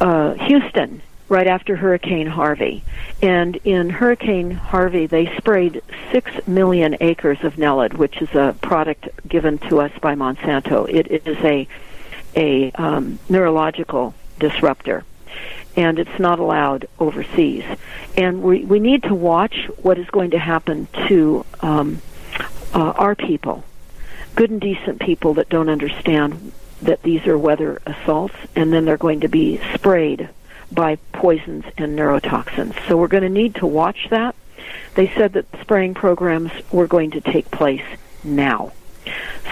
uh, 0.00 0.34
Houston 0.34 1.00
right 1.30 1.46
after 1.46 1.76
Hurricane 1.76 2.26
Harvey. 2.26 2.84
And 3.22 3.56
in 3.56 3.90
Hurricane 3.90 4.50
Harvey, 4.50 5.06
they 5.06 5.34
sprayed 5.36 5.82
six 6.12 6.30
million 6.46 6.96
acres 7.00 7.38
of 7.42 7.54
Naled, 7.56 7.94
which 7.94 8.20
is 8.22 8.30
a 8.34 8.54
product 8.62 9.08
given 9.26 9.58
to 9.70 9.80
us 9.80 9.92
by 10.00 10.14
Monsanto. 10.14 10.88
It, 10.88 11.10
it 11.10 11.26
is 11.26 11.38
a 11.42 11.66
a 12.36 12.70
um, 12.72 13.18
neurological 13.30 14.14
disruptor 14.38 15.04
and 15.76 15.98
it's 15.98 16.18
not 16.18 16.38
allowed 16.38 16.88
overseas. 16.98 17.64
And 18.16 18.42
we, 18.42 18.64
we 18.64 18.80
need 18.80 19.04
to 19.04 19.14
watch 19.14 19.68
what 19.82 19.98
is 19.98 20.08
going 20.10 20.30
to 20.32 20.38
happen 20.38 20.88
to 21.08 21.44
um, 21.60 22.02
uh, 22.74 22.92
our 22.96 23.14
people, 23.14 23.64
good 24.34 24.50
and 24.50 24.60
decent 24.60 25.00
people 25.00 25.34
that 25.34 25.48
don't 25.48 25.68
understand 25.68 26.52
that 26.82 27.02
these 27.02 27.26
are 27.26 27.38
weather 27.38 27.80
assaults, 27.86 28.34
and 28.54 28.72
then 28.72 28.84
they're 28.84 28.96
going 28.96 29.20
to 29.20 29.28
be 29.28 29.60
sprayed 29.74 30.28
by 30.70 30.96
poisons 31.12 31.64
and 31.76 31.98
neurotoxins. 31.98 32.74
So 32.86 32.96
we're 32.96 33.08
going 33.08 33.22
to 33.22 33.28
need 33.28 33.56
to 33.56 33.66
watch 33.66 34.08
that. 34.10 34.34
They 34.94 35.08
said 35.14 35.32
that 35.34 35.46
spraying 35.60 35.94
programs 35.94 36.52
were 36.70 36.86
going 36.86 37.12
to 37.12 37.20
take 37.20 37.50
place 37.50 37.84
now. 38.22 38.72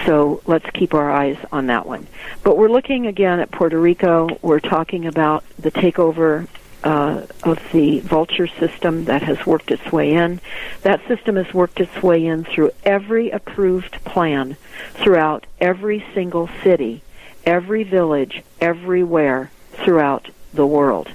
So 0.05 0.41
let's 0.45 0.69
keep 0.71 0.93
our 0.93 1.11
eyes 1.11 1.37
on 1.51 1.67
that 1.67 1.85
one. 1.85 2.07
But 2.43 2.57
we're 2.57 2.69
looking 2.69 3.07
again 3.07 3.39
at 3.39 3.51
Puerto 3.51 3.79
Rico. 3.79 4.29
We're 4.41 4.59
talking 4.59 5.05
about 5.05 5.43
the 5.59 5.71
takeover 5.71 6.47
uh, 6.83 7.25
of 7.43 7.59
the 7.71 7.99
vulture 8.01 8.47
system 8.47 9.05
that 9.05 9.21
has 9.23 9.45
worked 9.45 9.71
its 9.71 9.91
way 9.91 10.13
in. 10.13 10.39
That 10.83 11.05
system 11.07 11.35
has 11.35 11.53
worked 11.53 11.79
its 11.79 12.01
way 12.01 12.25
in 12.25 12.43
through 12.43 12.71
every 12.83 13.29
approved 13.31 14.03
plan 14.05 14.55
throughout 14.93 15.45
every 15.59 16.05
single 16.13 16.49
city, 16.63 17.01
every 17.45 17.83
village, 17.83 18.43
everywhere 18.61 19.51
throughout 19.73 20.29
the 20.53 20.65
world. 20.65 21.09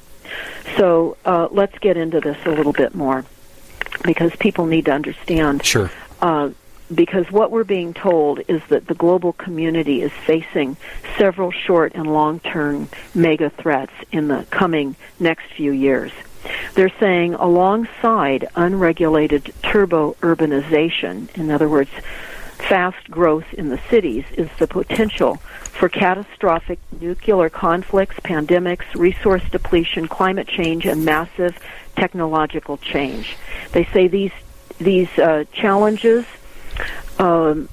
So 0.77 1.17
uh, 1.25 1.49
let's 1.51 1.79
get 1.79 1.97
into 1.97 2.21
this 2.21 2.39
a 2.45 2.51
little 2.51 2.73
bit 2.73 2.95
more 2.95 3.25
because 4.05 4.35
people 4.37 4.67
need 4.67 4.87
to 4.87 4.93
understand. 4.93 5.65
Sure. 5.65 5.91
Uh, 6.21 6.51
because 6.95 7.31
what 7.31 7.51
we're 7.51 7.65
being 7.65 7.95
told 7.95 8.41
is 8.49 8.63
that 8.69 8.87
the 8.87 8.95
global 8.95 9.33
community 9.33 10.03
is 10.03 10.13
facing 10.27 10.77
several 11.17 11.51
short 11.51 11.93
and 11.95 12.13
long 12.13 12.41
term 12.41 12.89
mega 13.15 13.51
threats 13.51 13.93
in 14.11 14.29
the 14.29 14.47
coming 14.51 14.97
next 15.19 15.45
few 15.57 15.73
years. 15.73 16.13
They're 16.75 16.93
saying 17.01 17.35
alongside 17.35 18.49
unregulated 18.57 19.53
turbo 19.63 20.15
urbanization, 20.15 21.35
in 21.37 21.51
other 21.51 21.69
words, 21.69 21.91
fast 22.69 23.11
growth 23.11 23.53
in 23.55 23.69
the 23.69 23.81
cities, 23.91 24.25
is 24.37 24.49
the 24.59 24.67
potential 24.67 25.37
for 25.37 25.89
catastrophic 25.89 26.79
nuclear 27.01 27.49
conflicts, 27.49 28.17
pandemics, 28.21 28.85
resource 28.95 29.43
depletion, 29.51 30.09
climate 30.09 30.49
change, 30.49 30.87
and 30.87 31.05
massive 31.05 31.59
technological 31.97 32.77
change. 32.79 33.37
They 33.73 33.85
say 33.87 34.09
these 34.09 34.33
these 34.79 35.11
uh, 35.19 35.45
challenges 35.53 36.25
um, 37.23 37.69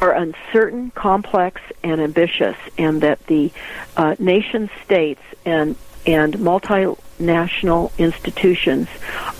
are 0.00 0.12
uncertain, 0.12 0.90
complex, 0.90 1.60
and 1.84 2.00
ambitious, 2.00 2.56
and 2.76 3.00
that 3.02 3.24
the 3.28 3.52
uh, 3.96 4.16
nation 4.18 4.68
states 4.84 5.22
and 5.46 5.76
and 6.06 6.34
multinational 6.34 7.90
institutions 7.96 8.88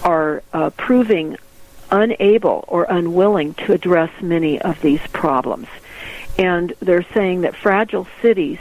are 0.03 0.42
uh, 0.55 0.70
proving 0.70 1.37
unable 1.90 2.64
or 2.68 2.85
unwilling 2.88 3.53
to 3.55 3.73
address 3.73 4.11
many 4.23 4.59
of 4.62 4.81
these 4.81 5.01
problems. 5.12 5.68
And 6.38 6.73
they're 6.81 7.07
saying 7.12 7.42
that 7.42 7.55
fragile 7.55 8.07
cities 8.23 8.59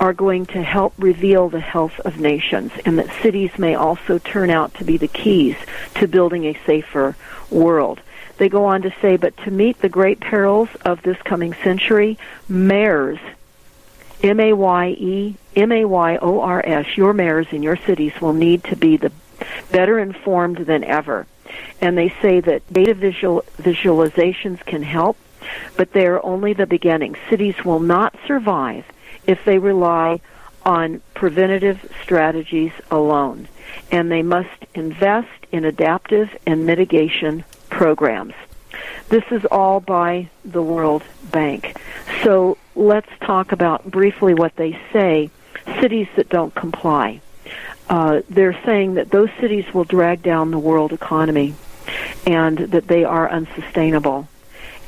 are 0.00 0.14
going 0.14 0.46
to 0.46 0.62
help 0.62 0.94
reveal 0.96 1.50
the 1.50 1.60
health 1.60 2.00
of 2.00 2.18
nations, 2.18 2.72
and 2.86 2.98
that 2.98 3.22
cities 3.22 3.50
may 3.58 3.74
also 3.74 4.18
turn 4.18 4.48
out 4.48 4.72
to 4.74 4.84
be 4.84 4.96
the 4.96 5.08
keys 5.08 5.56
to 5.96 6.08
building 6.08 6.46
a 6.46 6.58
safer 6.64 7.14
world. 7.50 8.00
They 8.36 8.48
go 8.48 8.64
on 8.64 8.82
to 8.82 8.94
say, 9.00 9.16
but 9.16 9.36
to 9.38 9.50
meet 9.50 9.80
the 9.80 9.88
great 9.88 10.20
perils 10.20 10.68
of 10.84 11.02
this 11.02 11.16
coming 11.22 11.54
century, 11.54 12.18
mayors, 12.48 13.18
M 14.22 14.40
A 14.40 14.52
Y 14.52 14.88
E, 14.88 15.36
M 15.54 15.70
A 15.72 15.84
Y 15.84 16.16
O 16.16 16.40
R 16.40 16.62
S, 16.64 16.96
your 16.96 17.12
mayors 17.12 17.46
in 17.50 17.62
your 17.62 17.76
cities 17.76 18.12
will 18.20 18.32
need 18.32 18.64
to 18.64 18.76
be 18.76 18.96
the 18.96 19.12
better 19.70 19.98
informed 19.98 20.58
than 20.58 20.82
ever. 20.84 21.26
And 21.80 21.96
they 21.96 22.08
say 22.22 22.40
that 22.40 22.72
data 22.72 22.94
visual, 22.94 23.44
visualizations 23.58 24.64
can 24.64 24.82
help, 24.82 25.16
but 25.76 25.92
they 25.92 26.06
are 26.06 26.24
only 26.24 26.52
the 26.52 26.66
beginning. 26.66 27.16
Cities 27.28 27.64
will 27.64 27.80
not 27.80 28.14
survive 28.26 28.84
if 29.26 29.44
they 29.44 29.58
rely 29.58 30.20
on 30.64 31.02
preventative 31.12 31.94
strategies 32.02 32.72
alone. 32.90 33.48
And 33.90 34.10
they 34.10 34.22
must 34.22 34.64
invest 34.74 35.28
in 35.52 35.64
adaptive 35.64 36.34
and 36.46 36.64
mitigation 36.64 37.44
programs. 37.74 38.34
This 39.08 39.24
is 39.32 39.44
all 39.46 39.80
by 39.80 40.30
the 40.44 40.62
World 40.62 41.02
Bank. 41.32 41.76
So 42.22 42.56
let's 42.76 43.10
talk 43.20 43.50
about 43.50 43.90
briefly 43.90 44.32
what 44.32 44.54
they 44.54 44.78
say 44.92 45.30
cities 45.80 46.06
that 46.14 46.28
don't 46.28 46.54
comply. 46.54 47.20
Uh, 47.88 48.22
they're 48.30 48.58
saying 48.64 48.94
that 48.94 49.10
those 49.10 49.28
cities 49.40 49.64
will 49.74 49.84
drag 49.84 50.22
down 50.22 50.52
the 50.52 50.58
world 50.58 50.92
economy 50.92 51.54
and 52.26 52.58
that 52.58 52.86
they 52.86 53.04
are 53.04 53.28
unsustainable. 53.28 54.28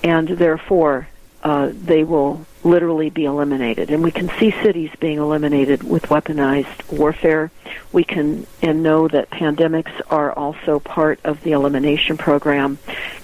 And 0.04 0.28
therefore, 0.28 1.08
uh, 1.42 1.72
they 1.72 2.04
will 2.04 2.46
literally 2.66 3.10
be 3.10 3.24
eliminated. 3.24 3.90
And 3.90 4.02
we 4.02 4.10
can 4.10 4.28
see 4.38 4.50
cities 4.50 4.90
being 4.98 5.18
eliminated 5.18 5.82
with 5.82 6.04
weaponized 6.04 6.92
warfare. 6.92 7.50
We 7.92 8.04
can 8.04 8.46
and 8.60 8.82
know 8.82 9.08
that 9.08 9.30
pandemics 9.30 10.00
are 10.10 10.32
also 10.32 10.80
part 10.80 11.20
of 11.24 11.42
the 11.42 11.52
elimination 11.52 12.16
program, 12.16 12.78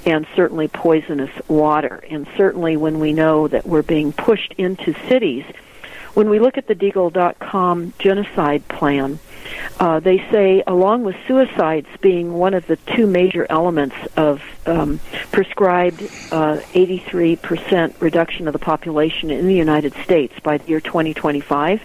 and 0.07 0.27
certainly 0.37 0.69
poisonous 0.69 1.31
water. 1.49 2.05
And 2.09 2.27
certainly 2.37 2.77
when 2.77 3.01
we 3.01 3.13
know 3.13 3.49
that 3.49 3.67
we're 3.67 3.83
being 3.83 4.13
pushed 4.13 4.55
into 4.57 4.95
cities, 5.09 5.45
when 6.15 6.29
we 6.29 6.39
look 6.39 6.59
at 6.59 6.67
the 6.67 6.75
Deagle.com 6.75 7.95
genocide 7.99 8.69
plan, 8.69 9.19
uh, 9.83 9.99
they 9.99 10.19
say, 10.31 10.63
along 10.65 11.03
with 11.03 11.17
suicides 11.27 11.89
being 12.01 12.35
one 12.35 12.55
of 12.55 12.65
the 12.69 12.77
two 12.77 13.05
major 13.05 13.49
elements 13.51 13.97
of 14.17 14.41
um, 14.65 15.01
prescribed 15.33 16.01
uh, 16.31 16.59
83% 16.73 18.01
reduction 18.01 18.47
of 18.47 18.53
the 18.53 18.61
population 18.61 19.33
in 19.33 19.49
the 19.49 19.57
United 19.57 19.93
States 20.05 20.39
by 20.39 20.59
the 20.59 20.69
year 20.69 20.81
2025, 20.81 21.83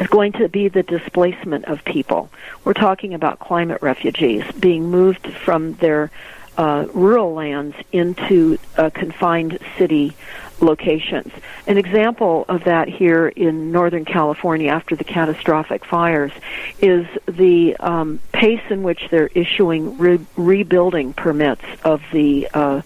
is 0.00 0.06
going 0.06 0.32
to 0.32 0.48
be 0.48 0.68
the 0.68 0.82
displacement 0.82 1.66
of 1.66 1.84
people. 1.84 2.30
We're 2.64 2.72
talking 2.72 3.12
about 3.12 3.38
climate 3.38 3.82
refugees 3.82 4.50
being 4.58 4.90
moved 4.90 5.30
from 5.30 5.74
their 5.74 6.10
uh, 6.56 6.86
rural 6.94 7.34
lands 7.34 7.76
into 7.92 8.58
uh, 8.78 8.88
confined 8.88 9.58
city 9.76 10.16
locations. 10.60 11.32
An 11.66 11.78
example 11.78 12.44
of 12.48 12.64
that 12.64 12.88
here 12.88 13.28
in 13.28 13.72
Northern 13.72 14.04
California 14.04 14.70
after 14.70 14.96
the 14.96 15.04
catastrophic 15.04 15.84
fires 15.84 16.32
is 16.80 17.06
the 17.26 17.76
um, 17.76 18.20
pace 18.32 18.62
in 18.70 18.82
which 18.82 19.08
they're 19.10 19.30
issuing 19.34 19.98
re- 19.98 20.20
rebuilding 20.36 21.12
permits 21.12 21.64
of 21.84 22.02
the 22.12 22.48
uh, 22.54 22.82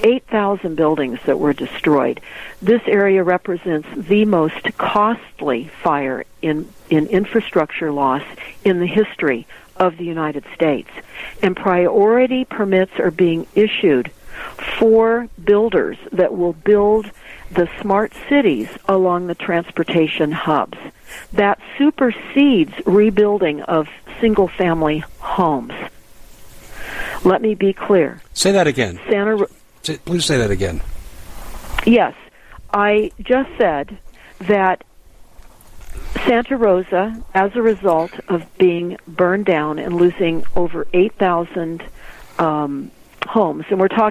8,000 0.00 0.74
buildings 0.74 1.18
that 1.26 1.38
were 1.38 1.52
destroyed. 1.52 2.20
This 2.60 2.82
area 2.86 3.22
represents 3.22 3.88
the 3.96 4.24
most 4.24 4.76
costly 4.76 5.70
fire 5.82 6.24
in, 6.42 6.68
in 6.90 7.06
infrastructure 7.06 7.90
loss 7.90 8.22
in 8.64 8.78
the 8.78 8.86
history 8.86 9.46
of 9.76 9.96
the 9.96 10.04
United 10.04 10.44
States. 10.54 10.90
And 11.42 11.56
priority 11.56 12.44
permits 12.44 12.92
are 12.98 13.10
being 13.10 13.46
issued 13.54 14.10
for 14.78 15.28
builders 15.42 15.96
that 16.12 16.36
will 16.36 16.52
build 16.52 17.10
the 17.50 17.68
smart 17.80 18.12
cities 18.28 18.68
along 18.88 19.26
the 19.26 19.34
transportation 19.34 20.32
hubs. 20.32 20.78
That 21.32 21.60
supersedes 21.78 22.72
rebuilding 22.84 23.62
of 23.62 23.88
single 24.20 24.48
family 24.48 25.04
homes. 25.20 25.72
Let 27.24 27.42
me 27.42 27.54
be 27.54 27.72
clear. 27.72 28.20
Say 28.34 28.52
that 28.52 28.66
again. 28.66 29.00
Santa 29.08 29.46
Please 29.82 30.24
say 30.24 30.36
that 30.38 30.50
again. 30.50 30.80
Yes. 31.86 32.14
I 32.72 33.12
just 33.20 33.48
said 33.56 33.98
that 34.40 34.82
Santa 36.26 36.56
Rosa, 36.56 37.22
as 37.34 37.54
a 37.54 37.62
result 37.62 38.10
of 38.28 38.44
being 38.58 38.96
burned 39.06 39.46
down 39.46 39.78
and 39.78 39.94
losing 39.96 40.44
over 40.56 40.86
8,000 40.92 41.84
um, 42.38 42.90
homes, 43.26 43.64
and 43.70 43.78
we're 43.78 43.88
talking 43.88 44.10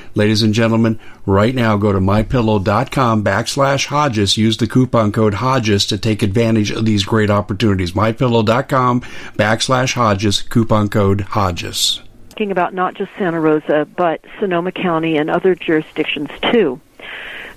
Ladies 0.13 0.43
and 0.43 0.53
gentlemen, 0.53 0.99
right 1.25 1.55
now 1.55 1.77
go 1.77 1.93
to 1.93 1.99
mypillow.com 1.99 3.23
backslash 3.23 3.85
Hodges. 3.85 4.37
Use 4.37 4.57
the 4.57 4.67
coupon 4.67 5.13
code 5.13 5.35
Hodges 5.35 5.85
to 5.85 5.97
take 5.97 6.21
advantage 6.21 6.69
of 6.69 6.85
these 6.85 7.05
great 7.05 7.29
opportunities. 7.29 7.93
Mypillow.com 7.93 9.01
backslash 9.37 9.93
Hodges, 9.93 10.41
coupon 10.41 10.89
code 10.89 11.21
Hodges. 11.21 12.01
Talking 12.29 12.51
about 12.51 12.73
not 12.73 12.95
just 12.95 13.11
Santa 13.17 13.39
Rosa, 13.39 13.87
but 13.95 14.25
Sonoma 14.39 14.73
County 14.73 15.15
and 15.17 15.29
other 15.29 15.55
jurisdictions 15.55 16.29
too. 16.51 16.81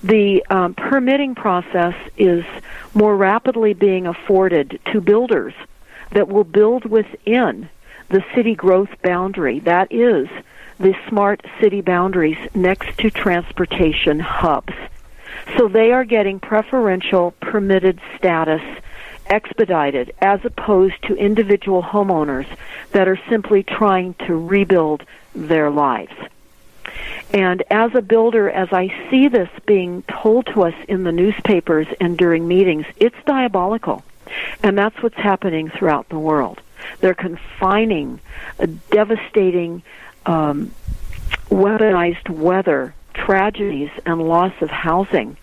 The 0.04 0.44
um, 0.50 0.74
permitting 0.74 1.34
process 1.34 1.94
is 2.16 2.44
more 2.92 3.16
rapidly 3.16 3.74
being 3.74 4.06
afforded 4.06 4.78
to 4.92 5.00
builders 5.00 5.54
that 6.12 6.28
will 6.28 6.44
build 6.44 6.84
within 6.84 7.68
the 8.10 8.24
city 8.34 8.54
growth 8.54 8.90
boundary. 9.02 9.60
That 9.60 9.90
is 9.90 10.28
the 10.78 10.94
smart 11.08 11.44
city 11.60 11.80
boundaries 11.80 12.38
next 12.54 12.98
to 12.98 13.10
transportation 13.10 14.20
hubs. 14.20 14.72
So 15.56 15.68
they 15.68 15.92
are 15.92 16.04
getting 16.04 16.40
preferential 16.40 17.32
permitted 17.40 18.00
status 18.16 18.62
expedited 19.26 20.14
as 20.20 20.44
opposed 20.44 21.02
to 21.02 21.14
individual 21.14 21.82
homeowners 21.82 22.46
that 22.92 23.08
are 23.08 23.18
simply 23.28 23.62
trying 23.62 24.14
to 24.26 24.34
rebuild 24.34 25.02
their 25.34 25.70
lives. 25.70 26.12
And 27.32 27.62
as 27.70 27.94
a 27.94 28.02
builder, 28.02 28.48
as 28.50 28.68
I 28.72 28.94
see 29.10 29.28
this 29.28 29.48
being 29.66 30.02
told 30.02 30.46
to 30.46 30.64
us 30.64 30.74
in 30.88 31.04
the 31.04 31.12
newspapers 31.12 31.86
and 32.00 32.16
during 32.16 32.46
meetings, 32.46 32.86
it's 32.96 33.16
diabolical. 33.26 34.04
And 34.62 34.78
that's 34.78 35.02
what's 35.02 35.16
happening 35.16 35.70
throughout 35.70 36.08
the 36.08 36.18
world. 36.18 36.60
They're 37.00 37.14
confining 37.14 38.20
uh, 38.60 38.66
devastating, 38.90 39.82
um, 40.26 40.70
weaponized 41.48 42.28
weather, 42.28 42.94
tragedies, 43.14 43.90
and 44.06 44.20
loss 44.22 44.52
of 44.60 44.70
housing 44.70 45.36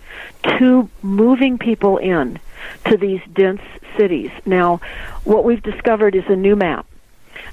to 0.43 0.89
moving 1.01 1.57
people 1.57 1.97
in 1.97 2.39
to 2.85 2.97
these 2.97 3.21
dense 3.33 3.61
cities. 3.97 4.31
Now, 4.45 4.81
what 5.23 5.43
we've 5.43 5.63
discovered 5.63 6.15
is 6.15 6.25
a 6.27 6.35
new 6.35 6.55
map. 6.55 6.85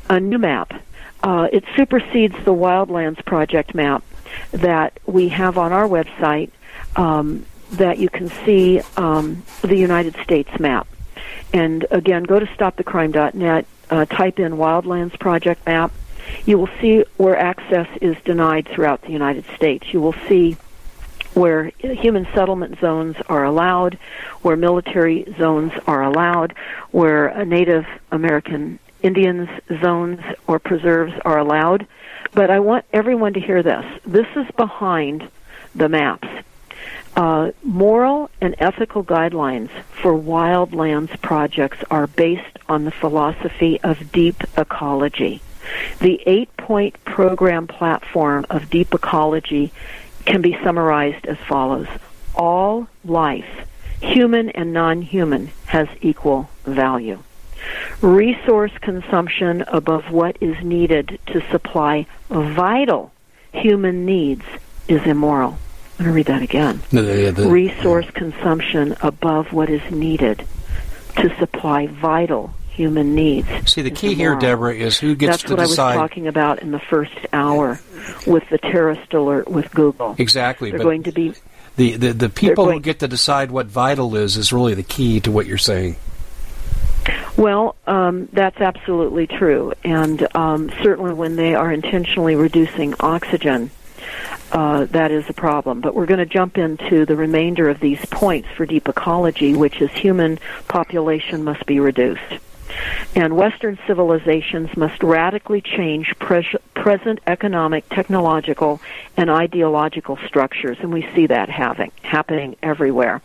A 0.08 0.20
new 0.20 0.38
map. 0.38 0.82
Uh, 1.22 1.48
it 1.52 1.64
supersedes 1.76 2.34
the 2.44 2.54
Wildlands 2.54 3.24
Project 3.24 3.74
map 3.74 4.04
that 4.52 4.98
we 5.06 5.28
have 5.28 5.58
on 5.58 5.72
our 5.72 5.88
website 5.88 6.50
um, 6.96 7.44
that 7.72 7.98
you 7.98 8.08
can 8.08 8.28
see 8.44 8.80
um, 8.96 9.42
the 9.62 9.76
United 9.76 10.16
States 10.22 10.50
map. 10.58 10.86
And 11.52 11.86
again, 11.90 12.24
go 12.24 12.38
to 12.38 12.46
stopthecrime.net, 12.46 13.66
uh, 13.90 14.04
type 14.06 14.38
in 14.38 14.52
Wildlands 14.52 15.18
Project 15.18 15.66
map. 15.66 15.92
You 16.46 16.58
will 16.58 16.70
see 16.80 17.04
where 17.16 17.36
access 17.36 17.88
is 18.00 18.16
denied 18.24 18.68
throughout 18.68 19.02
the 19.02 19.12
United 19.12 19.44
States. 19.56 19.92
You 19.92 20.00
will 20.00 20.14
see 20.28 20.56
where 21.34 21.64
human 21.78 22.26
settlement 22.34 22.80
zones 22.80 23.16
are 23.28 23.44
allowed, 23.44 23.98
where 24.42 24.56
military 24.56 25.32
zones 25.38 25.72
are 25.86 26.02
allowed, 26.02 26.54
where 26.90 27.44
Native 27.44 27.86
American 28.10 28.78
Indians 29.02 29.48
zones 29.80 30.20
or 30.46 30.58
preserves 30.58 31.12
are 31.24 31.38
allowed. 31.38 31.86
But 32.32 32.50
I 32.50 32.60
want 32.60 32.84
everyone 32.92 33.34
to 33.34 33.40
hear 33.40 33.62
this. 33.62 33.84
This 34.04 34.26
is 34.36 34.46
behind 34.56 35.28
the 35.74 35.88
maps. 35.88 36.28
Uh, 37.16 37.50
moral 37.62 38.30
and 38.40 38.54
ethical 38.58 39.02
guidelines 39.02 39.70
for 39.90 40.12
wildlands 40.12 41.20
projects 41.20 41.78
are 41.90 42.06
based 42.06 42.58
on 42.68 42.84
the 42.84 42.90
philosophy 42.90 43.80
of 43.82 44.12
deep 44.12 44.36
ecology. 44.56 45.40
The 46.00 46.20
eight 46.26 46.54
point 46.56 47.02
program 47.04 47.66
platform 47.66 48.46
of 48.50 48.70
deep 48.70 48.94
ecology 48.94 49.72
can 50.24 50.42
be 50.42 50.56
summarized 50.62 51.26
as 51.26 51.38
follows 51.38 51.88
All 52.34 52.88
life, 53.04 53.66
human 54.00 54.50
and 54.50 54.72
non 54.72 55.02
human, 55.02 55.50
has 55.66 55.88
equal 56.00 56.50
value. 56.64 57.22
Resource 58.00 58.72
consumption 58.80 59.62
above 59.68 60.10
what 60.10 60.36
is 60.40 60.62
needed 60.62 61.18
to 61.26 61.40
supply 61.50 62.06
vital 62.30 63.12
human 63.52 64.04
needs 64.06 64.44
is 64.86 65.02
immoral. 65.04 65.58
I'm 65.98 66.04
going 66.04 66.10
to 66.10 66.12
read 66.12 66.26
that 66.26 66.42
again. 66.42 66.80
The, 66.90 67.48
Resource 67.48 68.08
consumption 68.10 68.96
above 69.00 69.52
what 69.52 69.68
is 69.68 69.82
needed 69.90 70.46
to 71.16 71.36
supply 71.38 71.88
vital 71.88 72.54
human 72.78 73.16
needs. 73.16 73.48
See, 73.66 73.82
the 73.82 73.90
key 73.90 74.14
here, 74.14 74.36
Deborah, 74.36 74.72
is 74.72 74.96
who 74.96 75.16
gets 75.16 75.42
That's 75.42 75.42
to 75.42 75.56
decide. 75.56 75.58
That's 75.58 75.78
what. 75.78 75.84
I 75.84 75.96
was 75.96 76.10
talking 76.10 76.26
about 76.28 76.62
in 76.62 76.70
the 76.70 76.78
first 76.78 77.18
hour 77.32 77.80
with 78.24 78.48
the 78.50 78.58
terrorist 78.58 79.12
alert 79.12 79.48
with 79.48 79.68
Google. 79.72 80.14
Exactly, 80.16 80.70
They're 80.70 80.78
going 80.78 81.02
to 81.02 81.12
be 81.12 81.34
the, 81.74 81.96
the, 81.96 82.12
the 82.12 82.28
people 82.28 82.70
who 82.70 82.78
get 82.78 83.00
to 83.00 83.08
decide 83.08 83.50
what 83.50 83.66
vital 83.66 84.14
is 84.14 84.36
is 84.36 84.52
really 84.52 84.74
the 84.74 84.84
key 84.84 85.18
to 85.20 85.32
what 85.32 85.46
you're 85.46 85.58
saying. 85.58 85.96
Well, 87.36 87.74
um, 87.86 88.28
that's 88.32 88.60
absolutely 88.60 89.26
true, 89.26 89.72
and 89.84 90.26
um, 90.36 90.70
certainly 90.82 91.14
when 91.14 91.36
they 91.36 91.54
are 91.54 91.72
intentionally 91.72 92.36
reducing 92.36 92.94
oxygen, 93.00 93.70
uh, 94.52 94.84
that 94.86 95.10
is 95.10 95.28
a 95.28 95.32
problem. 95.32 95.80
But 95.80 95.94
we're 95.94 96.06
going 96.06 96.18
to 96.18 96.26
jump 96.26 96.58
into 96.58 97.06
the 97.06 97.16
remainder 97.16 97.68
of 97.68 97.80
these 97.80 98.04
points 98.06 98.48
for 98.56 98.66
deep 98.66 98.88
ecology, 98.88 99.54
which 99.54 99.80
is 99.80 99.90
human 99.90 100.38
population 100.68 101.44
must 101.44 101.66
be 101.66 101.80
reduced. 101.80 102.38
And 103.14 103.36
Western 103.36 103.78
civilizations 103.86 104.76
must 104.76 105.02
radically 105.02 105.60
change 105.60 106.14
pres- 106.18 106.56
present 106.74 107.20
economic, 107.26 107.88
technological, 107.88 108.80
and 109.16 109.30
ideological 109.30 110.18
structures, 110.26 110.76
and 110.80 110.92
we 110.92 111.08
see 111.14 111.26
that 111.26 111.48
having 111.48 111.92
happening 112.02 112.56
everywhere. 112.62 113.22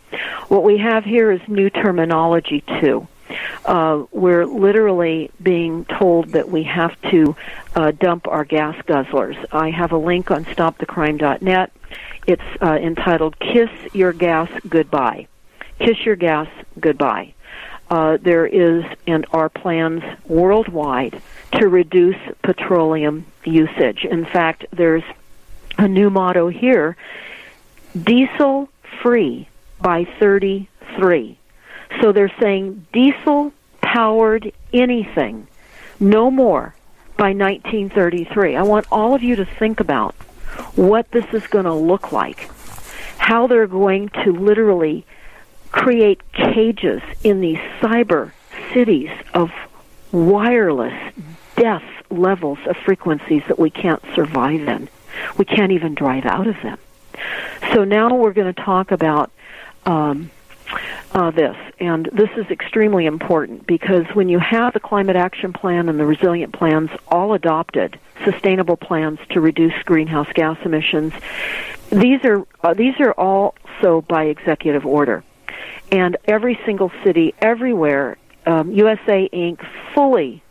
What 0.48 0.64
we 0.64 0.78
have 0.78 1.04
here 1.04 1.30
is 1.30 1.40
new 1.48 1.70
terminology 1.70 2.62
too. 2.80 3.06
Uh, 3.64 4.04
we're 4.12 4.44
literally 4.44 5.30
being 5.42 5.84
told 5.86 6.28
that 6.30 6.50
we 6.50 6.62
have 6.64 7.00
to 7.10 7.34
uh, 7.74 7.90
dump 7.92 8.28
our 8.28 8.44
gas 8.44 8.76
guzzlers. 8.86 9.42
I 9.50 9.70
have 9.70 9.92
a 9.92 9.96
link 9.96 10.30
on 10.30 10.44
stopthecrime.net. 10.44 11.72
It's 12.26 12.42
uh, 12.60 12.74
entitled 12.76 13.38
"Kiss 13.38 13.70
Your 13.92 14.12
Gas 14.12 14.50
Goodbye." 14.68 15.26
Kiss 15.78 16.04
your 16.04 16.16
gas 16.16 16.48
goodbye. 16.78 17.33
Uh, 17.94 18.16
there 18.20 18.44
is 18.44 18.84
and 19.06 19.24
are 19.30 19.48
plans 19.48 20.02
worldwide 20.26 21.22
to 21.52 21.68
reduce 21.68 22.16
petroleum 22.42 23.24
usage. 23.44 24.04
In 24.04 24.24
fact, 24.24 24.66
there's 24.72 25.04
a 25.78 25.86
new 25.86 26.10
motto 26.10 26.48
here: 26.48 26.96
diesel 27.96 28.68
free 29.00 29.46
by 29.80 30.06
33. 30.18 31.38
So 32.00 32.10
they're 32.10 32.34
saying 32.40 32.84
diesel 32.92 33.52
powered 33.80 34.52
anything, 34.72 35.46
no 36.00 36.32
more 36.32 36.74
by 37.16 37.32
1933. 37.32 38.56
I 38.56 38.62
want 38.64 38.88
all 38.90 39.14
of 39.14 39.22
you 39.22 39.36
to 39.36 39.44
think 39.44 39.78
about 39.78 40.16
what 40.74 41.12
this 41.12 41.26
is 41.32 41.46
going 41.46 41.66
to 41.66 41.72
look 41.72 42.10
like, 42.10 42.50
how 43.18 43.46
they're 43.46 43.68
going 43.68 44.08
to 44.24 44.32
literally 44.32 45.06
create 45.74 46.20
cages 46.32 47.02
in 47.24 47.40
these 47.40 47.58
cyber 47.80 48.30
cities 48.72 49.10
of 49.34 49.50
wireless 50.12 51.12
death 51.56 51.82
levels 52.10 52.58
of 52.66 52.76
frequencies 52.76 53.42
that 53.48 53.58
we 53.58 53.70
can't 53.70 54.00
survive 54.14 54.68
in. 54.68 54.88
We 55.36 55.44
can't 55.44 55.72
even 55.72 55.96
drive 55.96 56.26
out 56.26 56.46
of 56.46 56.54
them. 56.62 56.78
So 57.72 57.82
now 57.82 58.14
we're 58.14 58.32
going 58.32 58.54
to 58.54 58.62
talk 58.62 58.92
about 58.92 59.32
um, 59.84 60.30
uh, 61.10 61.32
this, 61.32 61.56
and 61.80 62.08
this 62.12 62.30
is 62.36 62.46
extremely 62.52 63.06
important 63.06 63.66
because 63.66 64.06
when 64.14 64.28
you 64.28 64.38
have 64.38 64.74
the 64.74 64.80
climate 64.80 65.16
action 65.16 65.52
plan 65.52 65.88
and 65.88 65.98
the 65.98 66.06
resilient 66.06 66.52
plans 66.52 66.90
all 67.08 67.34
adopted, 67.34 67.98
sustainable 68.24 68.76
plans 68.76 69.18
to 69.30 69.40
reduce 69.40 69.74
greenhouse 69.84 70.28
gas 70.34 70.56
emissions, 70.64 71.12
these 71.90 72.24
are 72.24 72.46
uh, 72.62 72.74
these 72.74 72.94
are 73.00 73.12
also 73.12 74.02
by 74.02 74.26
executive 74.26 74.86
order, 74.86 75.24
and 75.90 76.16
every 76.26 76.58
single 76.64 76.90
city, 77.02 77.34
everywhere, 77.40 78.16
um, 78.46 78.72
USA 78.72 79.28
Inc. 79.32 79.64
fully, 79.94 80.42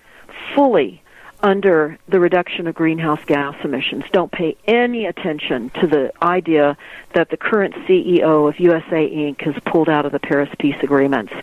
fully 0.56 1.04
under 1.44 1.98
the 2.08 2.20
reduction 2.22 2.68
of 2.68 2.74
greenhouse 2.74 3.20
gas 3.26 3.54
emissions. 3.66 4.06
Don't 4.14 4.32
pay 4.32 4.56
any 4.66 5.06
attention 5.06 5.70
to 5.82 5.88
the 5.88 6.14
idea 6.22 6.78
that 7.14 7.30
the 7.30 7.38
current 7.38 7.76
CEO 7.86 8.48
of 8.48 8.60
USA 8.60 9.10
Inc. 9.10 9.42
has 9.42 9.56
pulled 9.66 9.90
out 9.90 10.06
of 10.06 10.14
the 10.14 10.20
Paris 10.20 10.50
Peace 10.58 10.78
Agreements. 10.82 11.34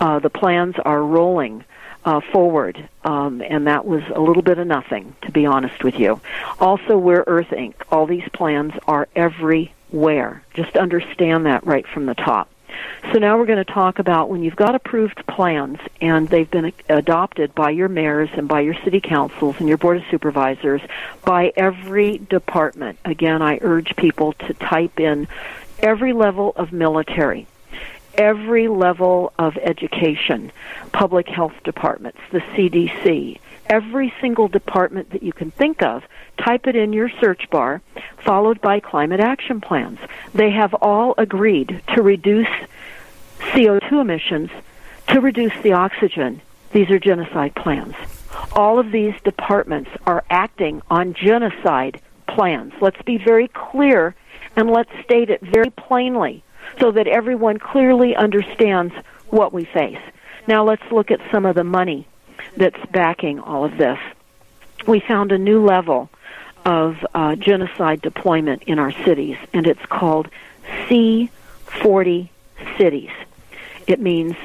Uh, 0.00 0.18
the 0.18 0.28
plans 0.28 0.74
are 0.84 1.02
rolling. 1.02 1.64
Uh, 2.04 2.20
forward, 2.32 2.88
um, 3.04 3.42
and 3.42 3.66
that 3.66 3.84
was 3.84 4.02
a 4.14 4.20
little 4.20 4.40
bit 4.40 4.56
of 4.56 4.66
nothing, 4.66 5.14
to 5.20 5.32
be 5.32 5.44
honest 5.44 5.84
with 5.84 5.98
you. 5.98 6.18
Also, 6.58 6.96
we're 6.96 7.24
Earth 7.26 7.48
Inc. 7.50 7.74
All 7.90 8.06
these 8.06 8.26
plans 8.32 8.72
are 8.86 9.08
everywhere. 9.14 10.42
Just 10.54 10.76
understand 10.76 11.44
that 11.44 11.66
right 11.66 11.86
from 11.86 12.06
the 12.06 12.14
top. 12.14 12.48
So 13.12 13.18
now 13.18 13.38
we're 13.38 13.46
going 13.46 13.64
to 13.64 13.72
talk 13.72 13.98
about 13.98 14.28
when 14.28 14.42
you've 14.42 14.56
got 14.56 14.74
approved 14.74 15.26
plans 15.26 15.78
and 16.00 16.28
they've 16.28 16.50
been 16.50 16.72
adopted 16.88 17.54
by 17.54 17.70
your 17.70 17.88
mayors 17.88 18.28
and 18.34 18.48
by 18.48 18.60
your 18.60 18.74
city 18.84 19.00
councils 19.00 19.56
and 19.58 19.68
your 19.68 19.78
board 19.78 19.98
of 19.98 20.02
supervisors 20.10 20.82
by 21.24 21.52
every 21.56 22.18
department. 22.18 22.98
Again, 23.04 23.40
I 23.40 23.58
urge 23.62 23.96
people 23.96 24.32
to 24.34 24.54
type 24.54 25.00
in 25.00 25.28
every 25.78 26.12
level 26.12 26.52
of 26.56 26.72
military, 26.72 27.46
every 28.14 28.68
level 28.68 29.32
of 29.38 29.56
education, 29.56 30.52
public 30.92 31.28
health 31.28 31.54
departments, 31.64 32.18
the 32.32 32.40
CDC, 32.40 33.38
every 33.68 34.12
single 34.20 34.48
department 34.48 35.10
that 35.10 35.22
you 35.22 35.32
can 35.32 35.50
think 35.50 35.82
of, 35.82 36.02
type 36.38 36.66
it 36.66 36.76
in 36.76 36.92
your 36.92 37.10
search 37.20 37.48
bar, 37.50 37.80
followed 38.24 38.60
by 38.60 38.80
climate 38.80 39.20
action 39.20 39.60
plans. 39.60 39.98
They 40.34 40.50
have 40.50 40.74
all 40.74 41.14
agreed 41.18 41.82
to 41.94 42.02
reduce 42.02 42.48
CO2 43.38 44.00
emissions, 44.00 44.50
to 45.08 45.20
reduce 45.20 45.54
the 45.62 45.72
oxygen. 45.72 46.40
These 46.72 46.90
are 46.90 46.98
genocide 46.98 47.54
plans. 47.54 47.94
All 48.52 48.78
of 48.78 48.92
these 48.92 49.14
departments 49.24 49.90
are 50.06 50.24
acting 50.30 50.82
on 50.90 51.14
genocide 51.14 52.00
plans. 52.26 52.72
Let's 52.80 53.00
be 53.02 53.18
very 53.18 53.48
clear 53.48 54.14
and 54.56 54.70
let's 54.70 54.90
state 55.04 55.30
it 55.30 55.40
very 55.40 55.70
plainly. 55.70 56.42
so 56.80 56.92
that 56.92 57.06
everyone 57.06 57.58
clearly 57.58 58.14
understands 58.14 58.94
what 59.30 59.52
we 59.52 59.64
face. 59.64 59.98
Now 60.46 60.64
let's 60.64 60.82
look 60.90 61.10
at 61.10 61.20
some 61.32 61.44
of 61.46 61.54
the 61.54 61.64
money 61.64 62.06
that's 62.56 62.84
backing 62.90 63.40
all 63.40 63.64
of 63.64 63.76
this. 63.76 63.98
We 64.86 65.00
found 65.00 65.32
a 65.32 65.38
new 65.38 65.64
level 65.64 66.08
of 66.64 67.04
uh, 67.14 67.36
genocide 67.36 68.02
deployment 68.02 68.64
in 68.64 68.78
our 68.78 68.92
cities, 68.92 69.36
and 69.52 69.66
it's 69.66 69.84
called 69.86 70.28
C40 70.86 72.28
cities. 72.76 73.10
It 73.86 74.00
means 74.00 74.36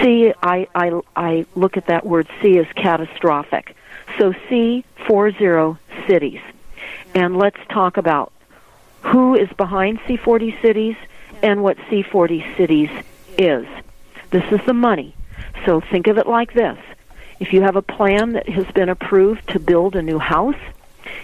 C, 0.00 0.32
I, 0.42 0.66
I, 0.74 1.00
I 1.14 1.46
look 1.54 1.76
at 1.76 1.86
that 1.86 2.06
word 2.06 2.28
C 2.40 2.58
as 2.58 2.66
catastrophic. 2.74 3.76
So 4.18 4.32
C40 4.32 5.78
cities. 6.06 6.40
And 7.14 7.36
let's 7.36 7.58
talk 7.68 7.96
about 7.96 8.32
who 9.02 9.34
is 9.34 9.48
behind 9.56 10.00
C40 10.00 10.60
cities 10.62 10.96
and 11.42 11.62
what 11.62 11.76
C40 11.76 12.56
cities 12.56 12.90
is. 13.36 13.66
This 14.30 14.44
is 14.50 14.64
the 14.66 14.72
money. 14.72 15.14
So 15.66 15.80
think 15.80 16.06
of 16.06 16.18
it 16.18 16.26
like 16.26 16.54
this. 16.54 16.78
If 17.44 17.52
you 17.52 17.60
have 17.60 17.76
a 17.76 17.82
plan 17.82 18.32
that 18.32 18.48
has 18.48 18.64
been 18.68 18.88
approved 18.88 19.50
to 19.50 19.58
build 19.58 19.96
a 19.96 20.02
new 20.02 20.18
house, 20.18 20.56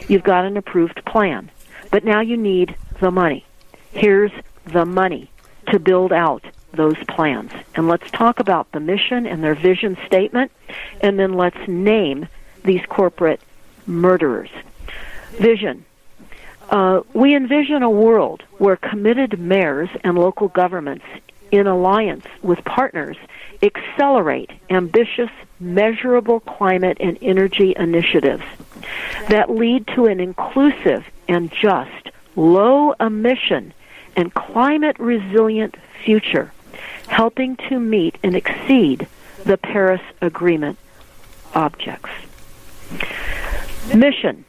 you've 0.07 0.23
got 0.23 0.45
an 0.45 0.59
approved 0.59 1.03
plan. 1.07 1.51
But 1.91 2.05
now 2.05 2.21
you 2.21 2.37
need 2.37 2.77
the 3.01 3.11
money. 3.11 3.47
Here's 3.93 4.31
the 4.67 4.85
money 4.85 5.31
to 5.69 5.79
build 5.79 6.13
out 6.13 6.45
those 6.75 6.99
plans. 7.09 7.53
And 7.75 7.89
let's 7.89 8.11
talk 8.11 8.39
about 8.39 8.71
the 8.73 8.81
mission 8.81 9.27
and 9.27 9.43
their 9.43 9.55
vision 9.55 9.97
statement, 10.05 10.53
and 11.01 11.19
then 11.19 11.33
let's 11.33 11.67
name 11.67 12.29
these 12.65 12.85
corporate 12.85 13.41
murderers. 13.87 14.51
Vision. 15.39 15.87
Uh, 16.69 17.01
we 17.15 17.35
envision 17.35 17.83
a 17.83 17.89
world 17.89 18.43
where 18.59 18.77
committed 18.77 19.41
mayors 19.41 19.89
and 20.05 20.19
local 20.19 20.49
governments, 20.49 21.07
in 21.51 21.67
alliance 21.67 22.27
with 22.43 22.63
partners, 22.67 23.17
accelerate 23.63 24.51
ambitious, 24.69 25.31
measurable 25.61 26.41
climate 26.41 26.97
and 27.01 27.19
energy 27.21 27.75
initiatives 27.77 28.43
that 29.29 29.51
lead 29.51 29.87
to 29.89 30.07
an 30.07 30.19
inclusive 30.19 31.05
and 31.29 31.53
just, 31.53 32.11
low 32.35 32.93
emission, 32.93 33.73
and 34.17 34.35
climate 34.35 34.99
resilient 34.99 35.77
future, 36.05 36.53
helping 37.09 37.57
to 37.57 37.79
meet 37.79 38.17
and 38.23 38.35
exceed 38.35 39.07
the 39.45 39.57
Paris 39.57 40.03
Agreement 40.21 40.79
objects. 41.55 42.11
Mission 43.95 44.45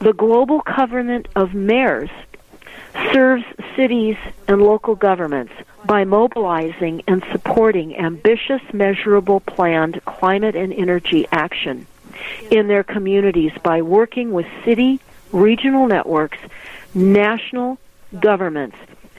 The 0.00 0.12
Global 0.12 0.60
Covenant 0.60 1.28
of 1.34 1.54
Mayors 1.54 2.10
serves 3.12 3.44
cities 3.76 4.16
and 4.48 4.62
local 4.62 4.94
governments 4.94 5.52
by 5.84 6.04
mobilizing 6.04 7.02
and 7.06 7.24
supporting 7.32 7.96
ambitious, 7.96 8.60
measurable, 8.72 9.40
planned 9.40 10.04
climate 10.04 10.54
and 10.54 10.72
energy 10.72 11.26
action 11.32 11.86
in 12.50 12.68
their 12.68 12.84
communities 12.84 13.52
by 13.62 13.82
working 13.82 14.32
with 14.32 14.46
city, 14.64 15.00
regional 15.32 15.86
networks, 15.86 16.38
national 16.94 17.78
governments, 18.18 18.76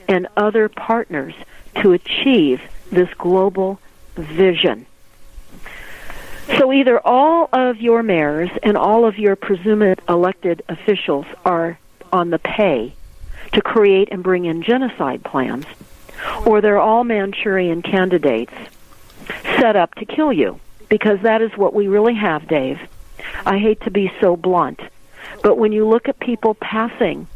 and 0.08 0.28
other 0.36 0.68
partners 0.68 1.34
to 1.76 1.92
achieve 1.92 2.60
this 2.90 3.08
global 3.14 3.80
vision. 4.14 4.86
So 6.58 6.72
either 6.72 7.00
all 7.00 7.48
of 7.52 7.80
your 7.80 8.02
mayors 8.02 8.50
and 8.62 8.76
all 8.76 9.06
of 9.06 9.18
your 9.18 9.36
presumed 9.36 10.00
elected 10.08 10.62
officials 10.68 11.24
are 11.44 11.78
on 12.12 12.30
the 12.30 12.38
pay 12.38 12.94
to 13.52 13.62
create 13.62 14.08
and 14.10 14.22
bring 14.22 14.44
in 14.44 14.62
genocide 14.62 15.24
plans, 15.24 15.66
or 16.46 16.60
they're 16.60 16.78
all 16.78 17.04
Manchurian 17.04 17.82
candidates 17.82 18.52
set 19.58 19.76
up 19.76 19.94
to 19.96 20.04
kill 20.04 20.32
you, 20.32 20.58
because 20.88 21.20
that 21.22 21.42
is 21.42 21.56
what 21.56 21.74
we 21.74 21.86
really 21.86 22.14
have, 22.14 22.48
Dave. 22.48 22.80
I 23.46 23.58
hate 23.58 23.80
to 23.82 23.90
be 23.90 24.12
so 24.20 24.36
blunt, 24.36 24.80
but 25.42 25.56
when 25.58 25.72
you 25.72 25.86
look 25.86 26.08
at 26.08 26.18
people 26.18 26.54
passing 26.54 27.26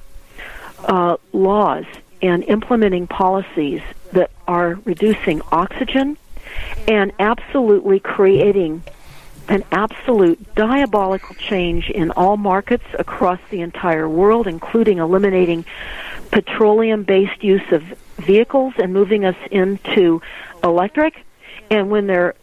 uh, 0.81 1.17
laws 1.33 1.85
and 2.23 2.45
implementing 2.45 3.07
policies 3.07 3.83
that 4.13 4.31
are 4.49 4.79
reducing 4.85 5.43
oxygen 5.53 6.17
and 6.89 7.13
absolutely 7.19 8.01
creating 8.01 8.83
an 9.49 9.63
absolute 9.71 10.55
diabolical 10.55 11.35
change 11.37 11.89
in 11.91 12.11
all 12.13 12.37
markets 12.37 12.85
across 12.99 13.39
the 13.51 13.61
entire 13.61 14.09
world, 14.09 14.47
including 14.47 14.99
eliminating 14.99 15.65
petroleum 16.37 17.03
based 17.03 17.43
use 17.43 17.73
of 17.73 17.83
vehicles 18.19 18.75
and 18.77 18.93
moving 18.93 19.25
us 19.25 19.37
into 19.51 20.21
electric. 20.63 21.25
And 21.71 21.89
when 21.89 22.07
they're 22.07 22.35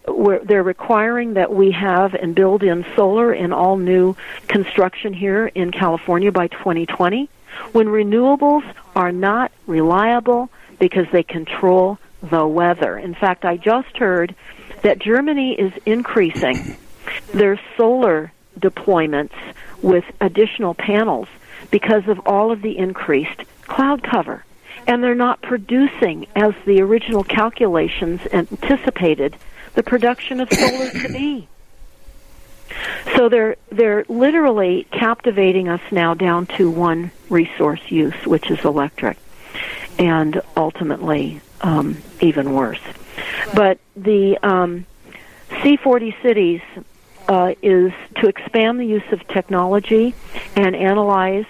they're 0.44 0.64
requiring 0.64 1.36
that 1.36 1.54
we 1.54 1.70
have 1.74 2.16
and 2.16 2.34
build 2.34 2.64
in 2.64 2.88
solar 2.96 3.32
in 3.32 3.54
all 3.54 3.78
new 3.78 4.16
construction 4.48 5.14
here 5.14 5.46
in 5.46 5.70
California 5.70 6.32
by 6.32 6.48
2020, 6.48 7.30
when 7.72 7.86
renewables 7.86 8.64
are 8.96 9.12
not 9.12 9.52
reliable 9.68 10.50
because 10.80 11.06
they 11.12 11.22
control 11.22 12.00
the 12.24 12.48
weather. 12.48 12.98
In 12.98 13.14
fact, 13.14 13.46
I 13.46 13.58
just 13.58 13.96
heard 13.96 14.34
that 14.82 14.98
Germany 14.98 15.54
is 15.54 15.72
increasing 15.86 16.78
their 17.32 17.60
solar 17.78 18.32
deployments 18.60 19.36
with 19.84 20.06
additional 20.20 20.74
panels 20.74 21.28
because 21.72 22.08
of 22.08 22.20
all 22.26 22.52
of 22.52 22.62
the 22.62 22.78
increased 22.78 23.42
cloud 23.64 24.04
cover. 24.04 24.46
And 24.86 25.04
they're 25.04 25.16
not 25.16 25.42
producing, 25.42 26.28
as 26.36 26.54
the 26.66 26.82
original 26.82 27.24
calculations 27.24 28.22
anticipated, 28.34 29.38
the 29.76 29.84
production 29.84 30.42
of 30.42 30.52
solar 30.52 30.90
to 30.90 31.08
be. 31.14 31.48
So 33.16 33.30
they're 33.30 33.56
they're 33.72 34.06
literally 34.10 34.88
captivating 34.92 35.70
us 35.70 35.82
now 35.92 36.14
down 36.14 36.48
to 36.58 36.70
one 36.70 37.12
resource 37.30 37.82
use, 37.90 38.26
which 38.26 38.50
is 38.50 38.64
electric, 38.66 39.18
and 40.00 40.42
ultimately 40.58 41.42
um, 41.62 41.98
even 42.20 42.54
worse. 42.54 42.82
But 43.54 43.80
the 43.96 44.38
um, 44.42 44.86
C40 45.50 46.22
cities 46.22 46.62
uh, 47.28 47.54
is 47.62 47.92
to 48.22 48.28
expand 48.28 48.80
the 48.80 48.86
use 48.86 49.12
of 49.12 49.26
technology 49.28 50.14
and 50.56 50.76
analyze 50.76 51.46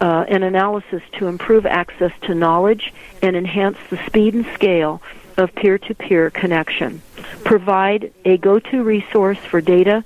uh, 0.00 0.24
an 0.28 0.42
analysis 0.42 1.02
to 1.12 1.26
improve 1.26 1.66
access 1.66 2.12
to 2.22 2.34
knowledge 2.34 2.92
and 3.22 3.36
enhance 3.36 3.78
the 3.90 3.98
speed 4.06 4.34
and 4.34 4.46
scale 4.54 5.02
of 5.36 5.54
peer-to-peer 5.54 6.30
connection. 6.30 7.02
Provide 7.44 8.12
a 8.24 8.36
go-to 8.36 8.82
resource 8.82 9.38
for 9.38 9.60
data 9.60 10.04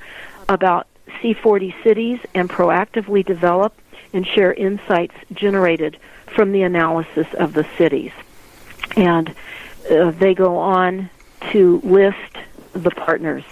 about 0.48 0.86
C40 1.20 1.74
cities 1.82 2.20
and 2.34 2.48
proactively 2.48 3.24
develop 3.24 3.74
and 4.12 4.26
share 4.26 4.52
insights 4.52 5.14
generated 5.32 5.98
from 6.26 6.52
the 6.52 6.62
analysis 6.62 7.26
of 7.34 7.54
the 7.54 7.66
cities. 7.76 8.12
And 8.96 9.34
uh, 9.90 10.10
they 10.10 10.34
go 10.34 10.58
on 10.58 11.10
to 11.50 11.80
list 11.82 12.36
the 12.72 12.90
partners 12.90 13.44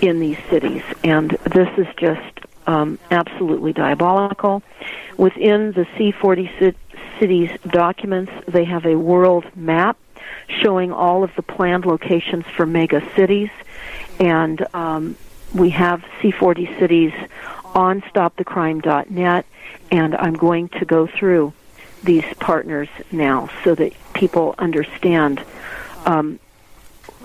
in 0.00 0.20
these 0.20 0.38
cities. 0.50 0.82
And 1.04 1.30
this 1.30 1.68
is 1.78 1.86
just 1.96 2.40
um, 2.66 2.98
absolutely 3.10 3.72
diabolical. 3.72 4.62
Within 5.16 5.72
the 5.72 5.86
C40 5.96 6.74
cities 7.18 7.50
documents, 7.68 8.32
they 8.46 8.64
have 8.64 8.84
a 8.86 8.96
world 8.96 9.44
map 9.56 9.96
showing 10.48 10.92
all 10.92 11.24
of 11.24 11.34
the 11.36 11.42
planned 11.42 11.86
locations 11.86 12.44
for 12.56 12.66
mega 12.66 13.02
cities. 13.14 13.50
And 14.18 14.66
um, 14.74 15.16
we 15.54 15.70
have 15.70 16.04
C40 16.20 16.78
cities 16.78 17.12
on 17.74 18.00
stopthecrime.net, 18.02 19.46
and 19.90 20.14
I'm 20.14 20.34
going 20.34 20.68
to 20.70 20.84
go 20.84 21.06
through 21.06 21.52
these 22.02 22.24
partners 22.38 22.88
now 23.10 23.48
so 23.64 23.74
that 23.74 23.92
people 24.14 24.54
understand 24.58 25.42
um, 26.04 26.38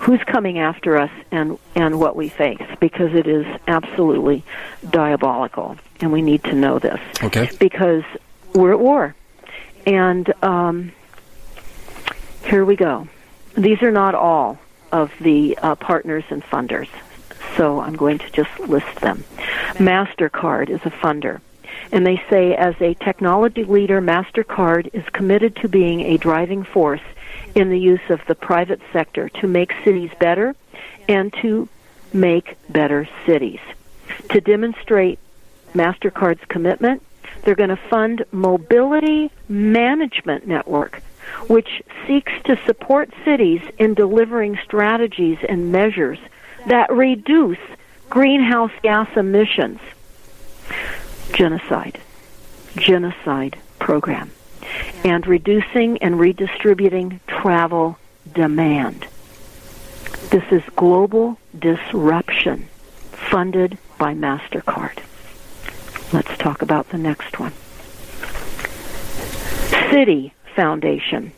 who's 0.02 0.22
coming 0.24 0.58
after 0.58 0.96
us 0.98 1.10
and 1.30 1.58
and 1.74 1.98
what 1.98 2.16
we 2.16 2.28
face 2.28 2.62
because 2.80 3.14
it 3.14 3.26
is 3.26 3.46
absolutely 3.68 4.44
diabolical 4.90 5.76
and 6.00 6.12
we 6.12 6.22
need 6.22 6.42
to 6.44 6.54
know 6.54 6.78
this. 6.78 7.00
Okay. 7.22 7.48
Because 7.58 8.02
we're 8.52 8.72
at 8.72 8.80
war. 8.80 9.14
And 9.86 10.32
um, 10.42 10.92
here 12.44 12.64
we 12.64 12.76
go. 12.76 13.08
These 13.56 13.82
are 13.82 13.92
not 13.92 14.14
all 14.14 14.58
of 14.90 15.12
the 15.20 15.56
uh, 15.58 15.74
partners 15.76 16.24
and 16.30 16.42
funders 16.42 16.88
so 17.56 17.80
i'm 17.80 17.94
going 17.96 18.18
to 18.18 18.30
just 18.30 18.60
list 18.60 18.94
them. 19.00 19.24
Mastercard 19.74 20.68
is 20.70 20.80
a 20.84 20.90
funder 20.90 21.40
and 21.90 22.06
they 22.06 22.22
say 22.30 22.54
as 22.54 22.74
a 22.80 22.94
technology 22.94 23.64
leader 23.64 24.00
mastercard 24.00 24.88
is 24.92 25.04
committed 25.12 25.56
to 25.56 25.68
being 25.68 26.00
a 26.00 26.16
driving 26.16 26.62
force 26.62 27.00
in 27.54 27.70
the 27.70 27.78
use 27.78 28.08
of 28.08 28.20
the 28.26 28.34
private 28.34 28.80
sector 28.92 29.28
to 29.28 29.46
make 29.46 29.72
cities 29.84 30.10
better 30.18 30.54
and 31.08 31.32
to 31.34 31.68
make 32.12 32.56
better 32.68 33.08
cities. 33.26 33.60
To 34.30 34.40
demonstrate 34.40 35.18
MasterCard's 35.74 36.44
commitment, 36.48 37.02
they're 37.44 37.54
going 37.54 37.70
to 37.70 37.76
fund 37.76 38.24
Mobility 38.30 39.30
Management 39.48 40.46
Network 40.46 41.02
which 41.46 41.82
seeks 42.06 42.32
to 42.44 42.58
support 42.66 43.12
cities 43.24 43.62
in 43.78 43.94
delivering 43.94 44.58
strategies 44.64 45.38
and 45.48 45.72
measures 45.72 46.18
that 46.66 46.92
reduce 46.92 47.58
greenhouse 48.10 48.72
gas 48.82 49.08
emissions. 49.16 49.80
Genocide. 51.32 51.98
Genocide 52.76 53.58
program. 53.78 54.30
And 55.04 55.26
reducing 55.26 55.98
and 55.98 56.18
redistributing 56.18 57.20
travel 57.26 57.98
demand. 58.32 59.06
This 60.30 60.44
is 60.50 60.62
global 60.76 61.38
disruption 61.58 62.68
funded 63.30 63.78
by 63.98 64.14
MasterCard. 64.14 64.98
Let's 66.12 66.36
talk 66.38 66.62
about 66.62 66.90
the 66.90 66.98
next 66.98 67.38
one. 67.38 67.52
Citi 69.90 70.32
Foundation. 70.54 71.32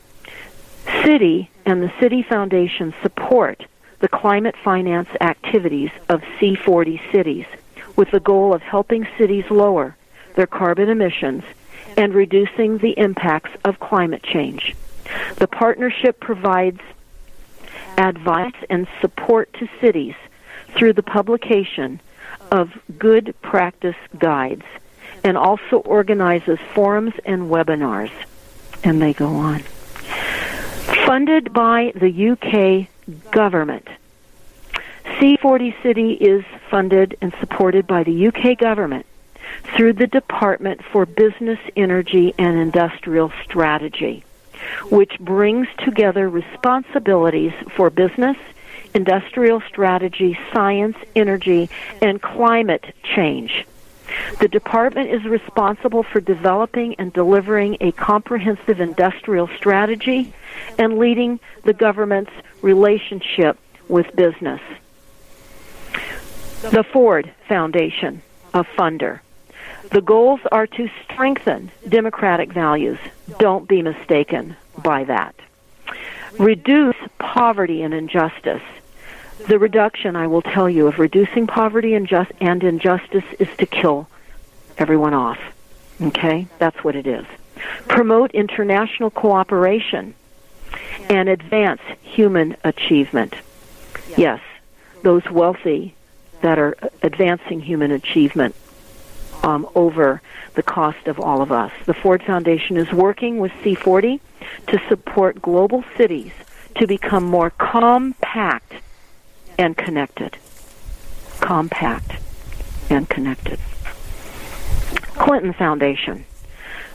Citi 0.86 1.48
and 1.64 1.82
the 1.82 1.88
Citi 2.00 2.24
Foundation 2.24 2.94
support 3.02 3.64
the 4.00 4.08
climate 4.08 4.54
finance 4.62 5.08
activities 5.20 5.90
of 6.08 6.20
C40 6.38 7.00
cities 7.10 7.46
with 7.96 8.10
the 8.10 8.20
goal 8.20 8.52
of 8.52 8.62
helping 8.62 9.06
cities 9.16 9.44
lower 9.50 9.96
their 10.34 10.46
carbon 10.46 10.88
emissions 10.88 11.44
and 11.96 12.14
reducing 12.14 12.78
the 12.78 12.98
impacts 12.98 13.50
of 13.64 13.80
climate 13.80 14.22
change. 14.22 14.74
The 15.36 15.46
partnership 15.46 16.20
provides 16.20 16.80
advice 17.98 18.54
and 18.70 18.86
support 19.00 19.52
to 19.54 19.68
cities 19.80 20.14
through 20.76 20.94
the 20.94 21.02
publication 21.02 22.00
of 22.50 22.72
good 22.98 23.34
practice 23.42 23.96
guides 24.18 24.64
and 25.22 25.36
also 25.36 25.78
organizes 25.78 26.58
forums 26.74 27.14
and 27.24 27.50
webinars. 27.50 28.10
And 28.82 29.00
they 29.00 29.12
go 29.12 29.28
on. 29.28 29.60
Funded 31.06 31.52
by 31.52 31.92
the 31.94 32.30
UK 32.30 33.30
government. 33.30 33.88
C40 35.04 35.82
City 35.82 36.12
is 36.12 36.44
funded 36.70 37.16
and 37.20 37.32
supported 37.40 37.86
by 37.86 38.04
the 38.04 38.28
UK 38.28 38.58
government 38.58 39.06
through 39.64 39.94
the 39.94 40.06
Department 40.06 40.82
for 40.84 41.06
Business, 41.06 41.58
Energy, 41.76 42.34
and 42.38 42.58
Industrial 42.58 43.32
Strategy, 43.44 44.24
which 44.90 45.18
brings 45.18 45.66
together 45.78 46.28
responsibilities 46.28 47.52
for 47.74 47.90
business, 47.90 48.36
industrial 48.94 49.60
strategy, 49.62 50.38
science, 50.52 50.96
energy, 51.16 51.68
and 52.00 52.22
climate 52.22 52.84
change. 53.02 53.66
The 54.38 54.48
department 54.48 55.10
is 55.10 55.24
responsible 55.24 56.02
for 56.02 56.20
developing 56.20 56.94
and 56.96 57.12
delivering 57.12 57.78
a 57.80 57.92
comprehensive 57.92 58.80
industrial 58.80 59.48
strategy 59.56 60.32
and 60.78 60.98
leading 60.98 61.40
the 61.64 61.72
government's 61.72 62.30
relationship 62.62 63.58
with 63.88 64.14
business. 64.14 64.60
The 66.62 66.84
Ford 66.84 67.32
Foundation, 67.48 68.22
a 68.52 68.64
funder. 68.64 69.20
The 69.90 70.00
goals 70.00 70.40
are 70.50 70.66
to 70.66 70.88
strengthen 71.04 71.70
democratic 71.88 72.52
values. 72.52 72.98
Don't 73.38 73.68
be 73.68 73.82
mistaken 73.82 74.56
by 74.82 75.04
that. 75.04 75.34
Reduce 76.38 76.96
poverty 77.18 77.82
and 77.82 77.94
injustice. 77.94 78.62
The 79.46 79.58
reduction, 79.58 80.16
I 80.16 80.26
will 80.26 80.42
tell 80.42 80.70
you, 80.70 80.86
of 80.86 80.98
reducing 80.98 81.46
poverty 81.46 81.94
and, 81.94 82.06
just, 82.06 82.32
and 82.40 82.62
injustice 82.64 83.24
is 83.38 83.48
to 83.58 83.66
kill 83.66 84.08
everyone 84.78 85.14
off. 85.14 85.38
Okay? 86.00 86.46
That's 86.58 86.82
what 86.82 86.96
it 86.96 87.06
is. 87.06 87.26
Promote 87.88 88.32
international 88.32 89.10
cooperation 89.10 90.14
and 91.08 91.28
advance 91.28 91.80
human 92.02 92.56
achievement. 92.64 93.34
Yes, 94.16 94.40
those 95.02 95.24
wealthy 95.30 95.94
that 96.40 96.58
are 96.58 96.76
advancing 97.02 97.60
human 97.60 97.90
achievement 97.90 98.54
um, 99.42 99.68
over 99.74 100.22
the 100.54 100.62
cost 100.62 101.06
of 101.06 101.18
all 101.20 101.42
of 101.42 101.50
us. 101.50 101.72
The 101.86 101.94
Ford 101.94 102.22
Foundation 102.22 102.76
is 102.76 102.90
working 102.92 103.38
with 103.38 103.52
C40 103.62 104.20
to 104.68 104.80
support 104.88 105.42
global 105.42 105.84
cities 105.96 106.32
to 106.76 106.86
become 106.86 107.24
more 107.24 107.50
compact 107.50 108.72
and 109.58 109.76
connected. 109.76 110.36
Compact 111.40 112.12
and 112.90 113.08
connected. 113.08 113.58
Clinton 115.14 115.52
Foundation. 115.52 116.24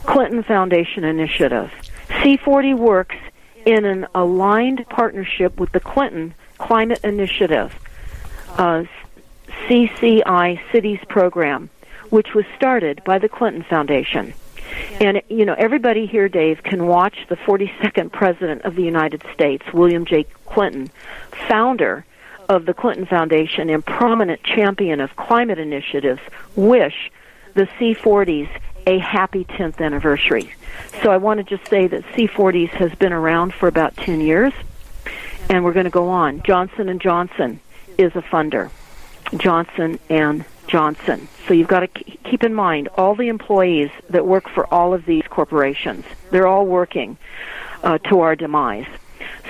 Clinton 0.04 0.42
Foundation 0.42 1.04
Initiative. 1.04 1.70
C40 2.08 2.76
works 2.76 3.16
in 3.64 3.84
an 3.84 4.06
aligned 4.14 4.88
partnership 4.88 5.58
with 5.60 5.72
the 5.72 5.80
Clinton 5.80 6.34
Climate 6.58 7.00
Initiative, 7.04 7.74
uh, 8.58 8.84
CCI 9.66 10.60
Cities 10.72 11.00
Program, 11.08 11.70
which 12.10 12.34
was 12.34 12.44
started 12.56 13.02
by 13.04 13.18
the 13.18 13.28
Clinton 13.28 13.62
Foundation. 13.62 14.34
And, 15.00 15.22
you 15.28 15.44
know, 15.44 15.54
everybody 15.58 16.06
here, 16.06 16.28
Dave, 16.28 16.62
can 16.62 16.86
watch 16.86 17.16
the 17.28 17.36
42nd 17.36 18.12
President 18.12 18.62
of 18.62 18.76
the 18.76 18.82
United 18.82 19.24
States, 19.32 19.64
William 19.72 20.04
J. 20.04 20.26
Clinton, 20.46 20.90
founder 21.48 22.04
of 22.48 22.66
the 22.66 22.74
Clinton 22.74 23.06
Foundation 23.06 23.70
and 23.70 23.84
prominent 23.84 24.42
champion 24.42 25.00
of 25.00 25.14
climate 25.16 25.58
initiatives, 25.58 26.20
wish 26.56 27.10
the 27.54 27.66
C40s 27.78 28.48
a 28.86 28.98
happy 28.98 29.44
10th 29.44 29.80
anniversary. 29.80 30.52
So 31.02 31.10
I 31.10 31.16
want 31.16 31.38
to 31.38 31.44
just 31.44 31.68
say 31.70 31.86
that 31.86 32.02
C40s 32.14 32.70
has 32.70 32.94
been 32.94 33.12
around 33.12 33.54
for 33.54 33.68
about 33.68 33.96
10 33.96 34.20
years, 34.20 34.52
and 35.48 35.64
we're 35.64 35.72
going 35.72 35.84
to 35.84 35.90
go 35.90 36.08
on. 36.08 36.42
Johnson 36.42 36.88
and 36.88 37.00
Johnson 37.00 37.60
is 37.98 38.14
a 38.16 38.22
funder. 38.22 38.70
Johnson 39.36 39.98
and 40.08 40.44
Johnson. 40.70 41.28
So 41.46 41.54
you've 41.54 41.68
got 41.68 41.80
to 41.80 41.88
keep 41.88 42.44
in 42.44 42.54
mind 42.54 42.88
all 42.96 43.16
the 43.16 43.28
employees 43.28 43.90
that 44.08 44.24
work 44.24 44.48
for 44.48 44.72
all 44.72 44.94
of 44.94 45.04
these 45.04 45.24
corporations. 45.28 46.04
They're 46.30 46.46
all 46.46 46.64
working 46.64 47.18
uh, 47.82 47.98
to 48.08 48.20
our 48.20 48.36
demise. 48.36 48.86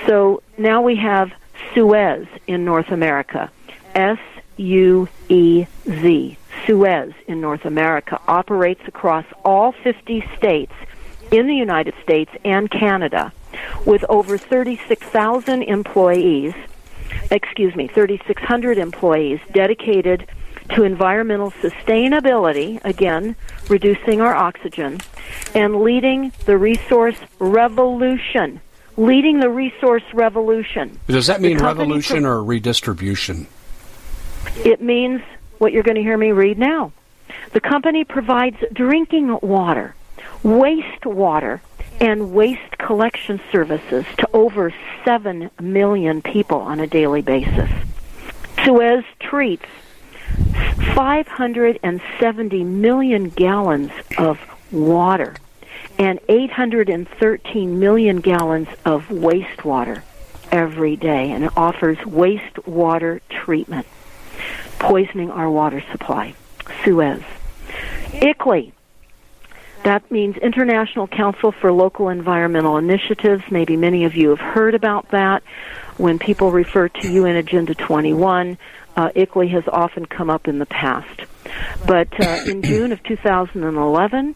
So 0.07 0.43
now 0.57 0.81
we 0.81 0.97
have 0.97 1.31
Suez 1.75 2.27
in 2.47 2.65
North 2.65 2.91
America. 2.91 3.51
S 3.95 4.19
U 4.57 5.09
E 5.29 5.67
Z. 5.87 6.39
Suez 6.67 7.13
in 7.27 7.41
North 7.41 7.65
America 7.65 8.21
operates 8.27 8.83
across 8.87 9.25
all 9.45 9.73
50 9.73 10.25
states 10.37 10.73
in 11.31 11.47
the 11.47 11.55
United 11.55 11.95
States 12.03 12.31
and 12.45 12.71
Canada 12.71 13.33
with 13.85 14.05
over 14.09 14.39
36,000 14.39 15.63
employees, 15.63 16.55
excuse 17.31 17.75
me, 17.75 17.89
3,600 17.89 18.79
employees 18.79 19.41
dedicated 19.53 20.27
to 20.75 20.85
environmental 20.85 21.51
sustainability, 21.53 22.83
again, 22.85 23.37
reducing 23.69 24.21
our 24.21 24.35
oxygen, 24.35 25.01
and 25.55 25.83
leading 25.83 26.33
the 26.47 26.57
resource 26.57 27.17
revolution. 27.39 28.61
Leading 28.97 29.41
the 29.41 29.49
resource 29.49 30.03
revolution. 30.13 30.99
Does 31.07 31.27
that 31.27 31.41
mean 31.41 31.59
revolution 31.59 32.27
or 32.27 32.43
redistribution? 32.43 33.47
It 34.57 34.81
means 34.81 35.23
what 35.59 35.73
you're 35.73 35.83
going 35.83 35.97
to 35.97 36.03
hear 36.03 36.19
me 36.19 36.33
read 36.33 36.59
now. 36.59 36.93
The 37.53 37.61
company 37.61 38.05
provides 38.05 38.57
drinking 38.73 39.39
water, 39.43 39.95
wastewater, 40.43 41.61
and 42.01 42.33
waste 42.33 42.79
collection 42.79 43.41
services 43.53 44.05
to 44.19 44.29
over 44.33 44.73
7 45.05 45.51
million 45.61 46.23
people 46.23 46.59
on 46.59 46.81
a 46.81 46.87
daily 46.87 47.23
basis. 47.23 47.71
Suez 48.65 49.05
treats 49.21 49.67
570 50.95 52.65
million 52.65 53.29
gallons 53.31 53.91
of 54.19 54.39
water 54.73 55.35
and 55.99 56.19
813 56.29 57.79
million 57.79 58.21
gallons 58.21 58.69
of 58.85 59.09
wastewater 59.09 60.03
every 60.51 60.97
day 60.97 61.31
and 61.31 61.45
it 61.45 61.53
offers 61.57 61.99
wastewater 61.99 63.21
treatment, 63.29 63.87
poisoning 64.79 65.31
our 65.31 65.51
water 65.51 65.83
supply. 65.93 66.35
Suez. 66.85 67.23
ICLEI. 68.13 68.73
That 69.83 70.11
means 70.11 70.37
International 70.37 71.07
Council 71.07 71.53
for 71.53 71.73
Local 71.73 72.11
Environmental 72.11 72.77
Initiatives. 72.77 73.43
Maybe 73.51 73.77
many 73.77 74.05
of 74.05 74.15
you 74.15 74.31
have 74.31 74.41
heard 74.41 74.75
about 74.75 75.11
that. 75.11 75.43
When 75.97 76.19
people 76.19 76.51
refer 76.51 76.89
to 76.89 77.11
UN 77.11 77.37
Agenda 77.37 77.75
21, 77.75 78.59
uh, 79.01 79.11
ICLEI 79.13 79.51
has 79.51 79.65
often 79.67 80.05
come 80.05 80.29
up 80.29 80.47
in 80.47 80.59
the 80.59 80.67
past. 80.67 81.23
But 81.87 82.09
uh, 82.21 82.43
in 82.47 82.63
June 82.71 82.93
of 82.93 83.03
2011, 83.03 84.35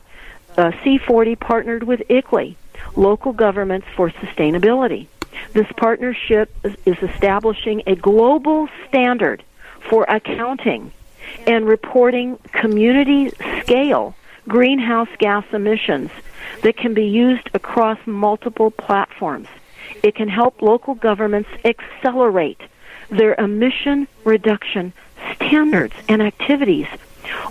uh, 0.56 0.70
C40 0.82 1.38
partnered 1.38 1.82
with 1.82 2.00
ICLEI, 2.08 2.56
Local 2.96 3.32
Governments 3.34 3.86
for 3.94 4.10
Sustainability. 4.10 5.08
This 5.52 5.66
partnership 5.76 6.54
is 6.64 6.96
establishing 7.02 7.82
a 7.86 7.94
global 7.94 8.68
standard 8.88 9.42
for 9.90 10.04
accounting 10.04 10.92
and 11.46 11.66
reporting 11.66 12.38
community 12.52 13.30
scale 13.60 14.14
greenhouse 14.48 15.08
gas 15.18 15.44
emissions 15.52 16.10
that 16.62 16.76
can 16.76 16.94
be 16.94 17.04
used 17.04 17.50
across 17.52 17.98
multiple 18.06 18.70
platforms. 18.70 19.48
It 20.02 20.14
can 20.14 20.28
help 20.28 20.62
local 20.62 20.94
governments 20.94 21.50
accelerate 21.64 22.60
their 23.10 23.34
emission 23.34 24.08
reduction 24.24 24.92
standards 25.34 25.94
and 26.08 26.22
activities 26.22 26.86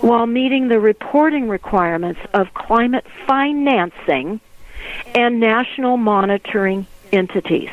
while 0.02 0.26
meeting 0.26 0.68
the 0.68 0.80
reporting 0.80 1.50
requirements 1.50 2.20
of 2.34 2.54
climate 2.54 3.06
financing 3.26 4.40
and 5.16 5.40
national 5.40 5.98
monitoring 5.98 6.86
entities. 7.12 7.70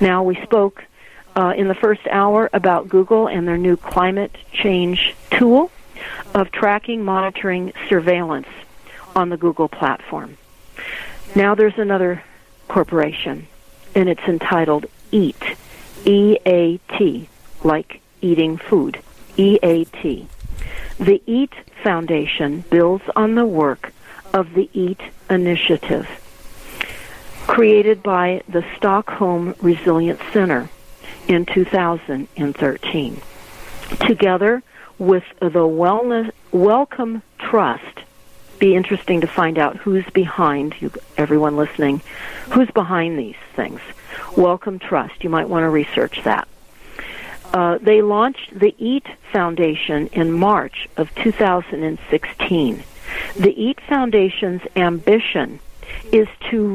Now, 0.00 0.22
we 0.22 0.36
spoke 0.42 0.84
uh, 1.34 1.52
in 1.56 1.68
the 1.68 1.74
first 1.74 2.06
hour 2.10 2.48
about 2.52 2.88
Google 2.88 3.28
and 3.28 3.46
their 3.46 3.58
new 3.58 3.76
climate 3.76 4.34
change 4.52 5.14
tool 5.30 5.70
of 6.34 6.50
tracking, 6.50 7.04
monitoring, 7.04 7.72
surveillance 7.88 8.48
on 9.14 9.28
the 9.28 9.36
Google 9.36 9.68
platform. 9.68 10.36
Now 11.34 11.54
there's 11.54 11.78
another 11.78 12.22
corporation, 12.68 13.46
and 13.94 14.08
it's 14.08 14.22
entitled 14.22 14.86
EAT, 15.12 15.42
E 16.06 16.38
A 16.46 16.78
T, 16.96 17.28
like 17.64 18.00
eating 18.22 18.56
food, 18.56 19.00
E 19.36 19.58
A 19.62 19.84
T. 19.84 20.28
The 20.98 21.20
EAT 21.26 21.52
Foundation 21.82 22.64
builds 22.70 23.04
on 23.14 23.34
the 23.34 23.44
work 23.44 23.92
of 24.32 24.54
the 24.54 24.70
EAT 24.72 25.00
Initiative, 25.28 26.08
created 27.46 28.02
by 28.02 28.42
the 28.48 28.64
Stockholm 28.76 29.54
Resilience 29.60 30.22
Center 30.32 30.70
in 31.28 31.44
2013. 31.44 33.20
Together 34.00 34.62
with 34.98 35.24
the 35.40 35.50
Wellness 35.50 36.30
Wellcome 36.52 37.22
Trust, 37.38 37.82
be 38.58 38.74
interesting 38.74 39.20
to 39.20 39.26
find 39.26 39.58
out 39.58 39.76
who's 39.76 40.08
behind 40.10 40.74
you, 40.80 40.90
everyone 41.16 41.56
listening, 41.56 42.00
who's 42.52 42.70
behind 42.70 43.18
these 43.18 43.36
things. 43.54 43.80
Wellcome 44.36 44.78
Trust. 44.78 45.24
You 45.24 45.30
might 45.30 45.48
want 45.48 45.64
to 45.64 45.68
research 45.68 46.22
that. 46.24 46.48
Uh, 47.52 47.78
they 47.78 48.02
launched 48.02 48.58
the 48.58 48.74
EAT 48.78 49.06
Foundation 49.32 50.08
in 50.08 50.32
March 50.32 50.88
of 50.96 51.14
2016. 51.14 52.82
The 53.36 53.62
EAT 53.62 53.80
Foundation's 53.88 54.62
ambition 54.74 55.60
is 56.12 56.28
to 56.50 56.74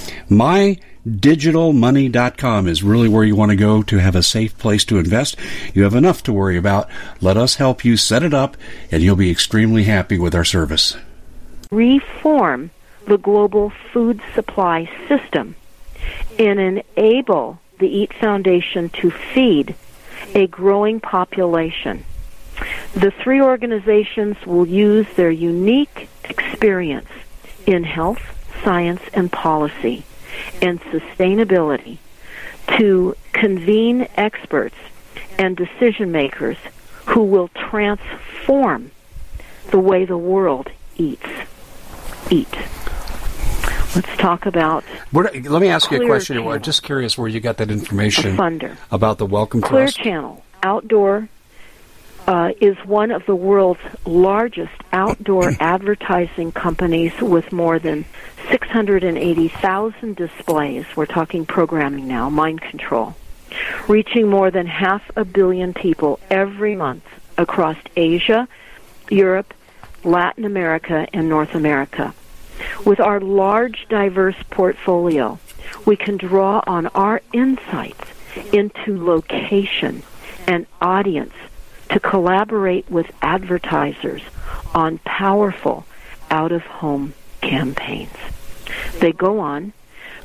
MyDigitalMoney.com 0.31 2.67
is 2.69 2.83
really 2.83 3.09
where 3.09 3.25
you 3.25 3.35
want 3.35 3.51
to 3.51 3.57
go 3.57 3.83
to 3.83 3.97
have 3.97 4.15
a 4.15 4.23
safe 4.23 4.57
place 4.57 4.85
to 4.85 4.97
invest. 4.97 5.35
You 5.73 5.83
have 5.83 5.93
enough 5.93 6.23
to 6.23 6.31
worry 6.31 6.55
about. 6.55 6.89
Let 7.19 7.35
us 7.35 7.55
help 7.55 7.83
you 7.83 7.97
set 7.97 8.23
it 8.23 8.33
up, 8.33 8.55
and 8.91 9.03
you'll 9.03 9.17
be 9.17 9.29
extremely 9.29 9.83
happy 9.83 10.17
with 10.17 10.33
our 10.33 10.45
service. 10.45 10.95
Reform 11.69 12.71
the 13.07 13.17
global 13.17 13.73
food 13.91 14.21
supply 14.33 14.89
system 15.09 15.57
and 16.39 16.61
enable 16.61 17.59
the 17.79 17.89
EAT 17.89 18.13
Foundation 18.13 18.87
to 18.87 19.11
feed 19.11 19.75
a 20.33 20.47
growing 20.47 21.01
population. 21.01 22.05
The 22.93 23.11
three 23.11 23.41
organizations 23.41 24.37
will 24.45 24.65
use 24.65 25.07
their 25.17 25.31
unique 25.31 26.07
experience 26.23 27.09
in 27.67 27.83
health, 27.83 28.21
science, 28.63 29.01
and 29.13 29.29
policy 29.29 30.05
and 30.61 30.79
sustainability 30.81 31.97
to 32.77 33.15
convene 33.33 34.07
experts 34.15 34.75
and 35.37 35.57
decision 35.57 36.11
makers 36.11 36.57
who 37.05 37.23
will 37.23 37.49
transform 37.49 38.91
the 39.71 39.79
way 39.79 40.05
the 40.05 40.17
world 40.17 40.69
eats. 40.97 41.25
Eat. 42.29 42.53
Let's 43.93 44.17
talk 44.17 44.45
about. 44.45 44.83
What, 45.11 45.35
let 45.35 45.61
me 45.61 45.67
ask 45.67 45.91
you 45.91 46.01
a 46.01 46.05
question. 46.05 46.37
Channel. 46.37 46.53
I'm 46.53 46.61
just 46.61 46.83
curious 46.83 47.17
where 47.17 47.27
you 47.27 47.41
got 47.41 47.57
that 47.57 47.69
information 47.69 48.37
funder. 48.37 48.77
about 48.89 49.17
the 49.17 49.25
Wellcome 49.25 49.61
Clear 49.61 49.83
Trust. 49.85 49.97
Channel 49.97 50.43
Outdoor 50.63 51.27
uh, 52.27 52.51
is 52.61 52.77
one 52.85 53.11
of 53.11 53.25
the 53.25 53.35
world's 53.35 53.81
largest 54.05 54.73
outdoor 54.91 55.51
advertising 55.59 56.51
companies 56.51 57.13
with 57.21 57.51
more 57.51 57.79
than 57.79 58.05
680,000 58.49 60.15
displays. 60.15 60.85
We're 60.95 61.05
talking 61.05 61.45
programming 61.45 62.07
now, 62.07 62.29
mind 62.29 62.61
control, 62.61 63.15
reaching 63.87 64.29
more 64.29 64.51
than 64.51 64.67
half 64.67 65.01
a 65.15 65.25
billion 65.25 65.73
people 65.73 66.19
every 66.29 66.75
month 66.75 67.03
across 67.37 67.77
Asia, 67.95 68.47
Europe, 69.09 69.53
Latin 70.03 70.45
America, 70.45 71.07
and 71.13 71.29
North 71.29 71.55
America. 71.55 72.13
With 72.85 72.99
our 72.99 73.19
large, 73.19 73.87
diverse 73.89 74.35
portfolio, 74.49 75.39
we 75.85 75.95
can 75.95 76.17
draw 76.17 76.61
on 76.67 76.87
our 76.87 77.21
insights 77.33 78.05
into 78.53 79.03
location 79.03 80.03
and 80.47 80.65
audience 80.81 81.33
to 81.91 81.99
collaborate 81.99 82.89
with 82.89 83.11
advertisers 83.21 84.21
on 84.73 84.97
powerful 84.99 85.85
out 86.29 86.51
of 86.51 86.63
home 86.63 87.13
campaigns. 87.41 88.15
They 88.99 89.11
go 89.11 89.39
on, 89.39 89.73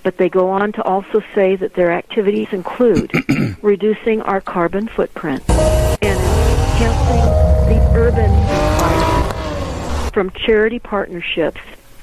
but 0.02 0.16
they 0.16 0.28
go 0.28 0.50
on 0.50 0.72
to 0.72 0.82
also 0.82 1.22
say 1.34 1.56
that 1.56 1.74
their 1.74 1.90
activities 1.90 2.48
include 2.52 3.10
reducing 3.62 4.22
our 4.22 4.40
carbon 4.40 4.86
footprint 4.86 5.42
and 5.50 6.02
enhancing 6.02 7.74
the 7.74 7.90
urban 7.94 8.30
environment 8.30 10.12
from 10.14 10.30
charity 10.30 10.78
partnerships 10.78 11.60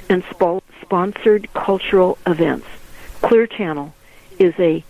and 0.09 0.24
sponsored 0.82 1.51
cultural 1.53 2.18
events. 2.28 2.68
Clear 3.22 3.47
Channel 3.47 3.93
is 4.38 4.53
a 4.59 4.84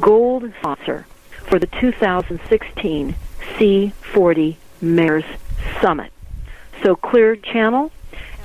gold 0.00 0.52
sponsor 0.58 1.06
for 1.46 1.60
the 1.60 1.68
2016 1.80 3.14
C40 3.56 4.56
Mayors 4.80 5.24
Summit. 5.80 6.12
So 6.82 6.94
Clear 6.94 7.36
Channel, 7.36 7.90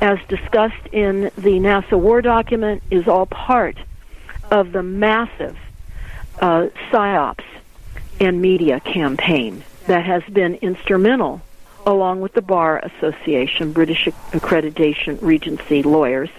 as 0.01 0.19
discussed 0.27 0.87
in 0.91 1.31
the 1.37 1.59
NASA 1.59 1.99
War 1.99 2.21
document, 2.21 2.83
is 2.89 3.07
all 3.07 3.25
part 3.25 3.77
of 4.51 4.71
the 4.71 4.83
massive 4.83 5.57
uh, 6.39 6.67
PSYOPs 6.91 7.43
and 8.19 8.41
media 8.41 8.79
campaign 8.79 9.63
that 9.87 10.05
has 10.05 10.23
been 10.23 10.55
instrumental, 10.55 11.41
along 11.85 12.21
with 12.21 12.33
the 12.33 12.41
Bar 12.41 12.79
Association, 12.79 13.73
British 13.73 14.05
Accreditation 14.31 15.19
Regency 15.21 15.83
lawyers, 15.83 16.29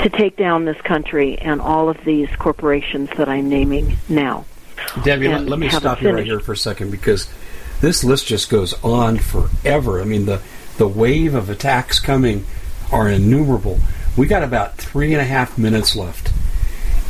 to 0.00 0.10
take 0.10 0.36
down 0.36 0.64
this 0.64 0.80
country 0.82 1.38
and 1.38 1.60
all 1.60 1.88
of 1.88 1.96
these 2.04 2.28
corporations 2.36 3.08
that 3.16 3.28
I'm 3.28 3.48
naming 3.48 3.96
now. 4.08 4.44
Debbie, 5.04 5.28
let, 5.28 5.46
let 5.46 5.58
me 5.58 5.68
stop 5.70 6.02
you 6.02 6.10
right 6.10 6.24
here 6.24 6.40
for 6.40 6.52
a 6.52 6.56
second 6.56 6.90
because 6.90 7.28
this 7.80 8.04
list 8.04 8.26
just 8.26 8.50
goes 8.50 8.74
on 8.82 9.18
forever. 9.18 10.00
I 10.00 10.04
mean, 10.04 10.26
the 10.26 10.40
the 10.76 10.88
wave 10.88 11.34
of 11.34 11.48
attacks 11.48 11.98
coming 11.98 12.44
are 12.92 13.08
innumerable. 13.08 13.78
We 14.16 14.26
got 14.26 14.42
about 14.42 14.76
three 14.76 15.12
and 15.12 15.20
a 15.20 15.24
half 15.24 15.58
minutes 15.58 15.96
left. 15.96 16.32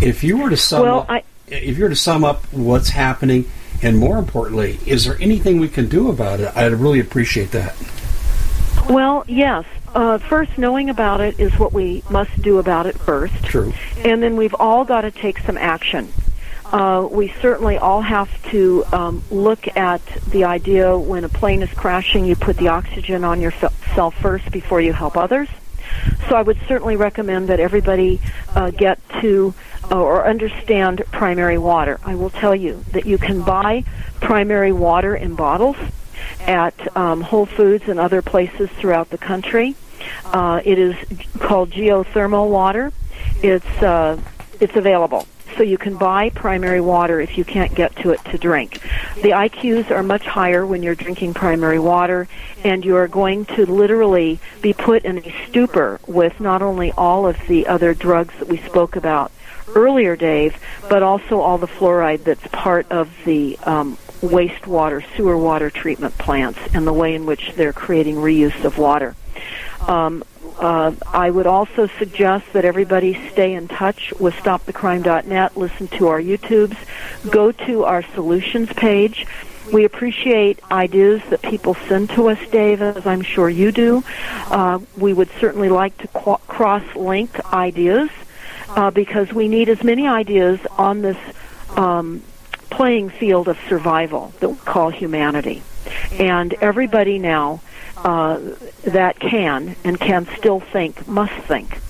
If 0.00 0.22
you 0.22 0.38
were 0.38 0.50
to 0.50 0.56
sum 0.56 0.82
well, 0.82 1.00
up, 1.00 1.10
I, 1.10 1.22
if 1.48 1.76
you 1.76 1.84
were 1.84 1.90
to 1.90 1.96
sum 1.96 2.24
up 2.24 2.44
what's 2.52 2.90
happening, 2.90 3.50
and 3.82 3.98
more 3.98 4.18
importantly, 4.18 4.78
is 4.86 5.04
there 5.04 5.16
anything 5.20 5.58
we 5.58 5.68
can 5.68 5.88
do 5.88 6.10
about 6.10 6.40
it? 6.40 6.56
I'd 6.56 6.72
really 6.72 7.00
appreciate 7.00 7.50
that. 7.52 7.76
Well, 8.88 9.24
yes. 9.26 9.64
Uh, 9.94 10.18
first, 10.18 10.58
knowing 10.58 10.90
about 10.90 11.20
it 11.20 11.40
is 11.40 11.58
what 11.58 11.72
we 11.72 12.02
must 12.10 12.42
do 12.42 12.58
about 12.58 12.86
it 12.86 12.98
first. 12.98 13.34
True. 13.44 13.72
And 14.04 14.22
then 14.22 14.36
we've 14.36 14.54
all 14.54 14.84
got 14.84 15.02
to 15.02 15.10
take 15.10 15.38
some 15.38 15.56
action. 15.56 16.12
Uh, 16.72 17.06
we 17.10 17.28
certainly 17.40 17.78
all 17.78 18.02
have 18.02 18.30
to 18.50 18.84
um, 18.92 19.22
look 19.30 19.76
at 19.76 20.02
the 20.30 20.44
idea 20.44 20.96
when 20.98 21.24
a 21.24 21.28
plane 21.28 21.62
is 21.62 21.70
crashing, 21.70 22.24
you 22.24 22.34
put 22.34 22.56
the 22.56 22.68
oxygen 22.68 23.24
on 23.24 23.40
yourself 23.40 24.14
first 24.20 24.50
before 24.50 24.80
you 24.80 24.92
help 24.92 25.16
others. 25.16 25.48
So 26.28 26.34
I 26.34 26.42
would 26.42 26.58
certainly 26.66 26.96
recommend 26.96 27.48
that 27.48 27.60
everybody 27.60 28.20
uh, 28.54 28.70
get 28.70 28.98
to 29.20 29.54
uh, 29.90 30.00
or 30.00 30.26
understand 30.26 31.02
primary 31.12 31.58
water. 31.58 32.00
I 32.04 32.16
will 32.16 32.30
tell 32.30 32.54
you 32.54 32.84
that 32.92 33.06
you 33.06 33.18
can 33.18 33.42
buy 33.42 33.84
primary 34.20 34.72
water 34.72 35.14
in 35.14 35.34
bottles 35.36 35.76
at 36.40 36.96
um, 36.96 37.20
Whole 37.20 37.46
Foods 37.46 37.88
and 37.88 38.00
other 38.00 38.22
places 38.22 38.68
throughout 38.70 39.10
the 39.10 39.18
country. 39.18 39.76
Uh, 40.24 40.60
it 40.64 40.78
is 40.78 40.96
called 41.38 41.70
geothermal 41.70 42.50
water. 42.50 42.92
It's 43.42 43.82
uh, 43.82 44.20
it's 44.60 44.74
available. 44.76 45.26
So 45.56 45.62
you 45.62 45.78
can 45.78 45.96
buy 45.96 46.30
primary 46.30 46.80
water 46.80 47.20
if 47.20 47.38
you 47.38 47.44
can't 47.44 47.74
get 47.74 47.96
to 47.96 48.10
it 48.10 48.22
to 48.26 48.38
drink. 48.38 48.80
The 49.16 49.30
IQs 49.30 49.90
are 49.90 50.02
much 50.02 50.26
higher 50.26 50.66
when 50.66 50.82
you're 50.82 50.94
drinking 50.94 51.34
primary 51.34 51.78
water, 51.78 52.28
and 52.62 52.84
you 52.84 52.96
are 52.96 53.08
going 53.08 53.46
to 53.46 53.64
literally 53.64 54.38
be 54.60 54.74
put 54.74 55.04
in 55.04 55.18
a 55.18 55.46
stupor 55.46 55.98
with 56.06 56.40
not 56.40 56.60
only 56.60 56.92
all 56.92 57.26
of 57.26 57.38
the 57.48 57.66
other 57.66 57.94
drugs 57.94 58.34
that 58.38 58.48
we 58.48 58.58
spoke 58.58 58.96
about 58.96 59.32
earlier, 59.74 60.14
Dave, 60.14 60.56
but 60.88 61.02
also 61.02 61.40
all 61.40 61.58
the 61.58 61.66
fluoride 61.66 62.24
that's 62.24 62.46
part 62.48 62.90
of 62.90 63.10
the 63.24 63.58
um, 63.62 63.96
wastewater, 64.20 65.04
sewer 65.16 65.38
water 65.38 65.70
treatment 65.70 66.16
plants 66.18 66.58
and 66.74 66.86
the 66.86 66.92
way 66.92 67.14
in 67.14 67.26
which 67.26 67.52
they're 67.56 67.72
creating 67.72 68.16
reuse 68.16 68.64
of 68.64 68.78
water. 68.78 69.14
Um, 69.80 70.24
uh, 70.58 70.92
I 71.12 71.30
would 71.30 71.46
also 71.46 71.86
suggest 71.98 72.52
that 72.54 72.64
everybody 72.64 73.28
stay 73.30 73.54
in 73.54 73.68
touch 73.68 74.12
with 74.18 74.34
StopTheCrime.net, 74.34 75.56
listen 75.56 75.88
to 75.88 76.08
our 76.08 76.20
YouTubes, 76.20 76.76
go 77.30 77.52
to 77.52 77.84
our 77.84 78.02
solutions 78.14 78.72
page. 78.72 79.26
We 79.72 79.84
appreciate 79.84 80.60
ideas 80.70 81.22
that 81.28 81.42
people 81.42 81.74
send 81.88 82.10
to 82.10 82.28
us, 82.28 82.38
Dave, 82.50 82.80
as 82.80 83.06
I'm 83.06 83.20
sure 83.20 83.50
you 83.50 83.72
do. 83.72 84.02
Uh, 84.48 84.78
we 84.96 85.12
would 85.12 85.28
certainly 85.40 85.68
like 85.68 85.98
to 85.98 86.08
qu- 86.08 86.38
cross-link 86.46 87.52
ideas 87.52 88.08
uh, 88.70 88.90
because 88.90 89.32
we 89.32 89.48
need 89.48 89.68
as 89.68 89.82
many 89.82 90.06
ideas 90.06 90.60
on 90.78 91.02
this 91.02 91.18
um, 91.76 92.22
playing 92.70 93.10
field 93.10 93.48
of 93.48 93.58
survival 93.68 94.32
that 94.40 94.48
we 94.48 94.56
call 94.56 94.90
humanity. 94.90 95.62
And 96.12 96.54
everybody 96.54 97.18
now 97.18 97.60
uh, 97.96 98.38
that 98.84 99.18
can 99.18 99.76
and 99.84 99.98
can 99.98 100.26
still 100.36 100.60
think 100.60 101.06
must 101.08 101.32
think 101.46 101.80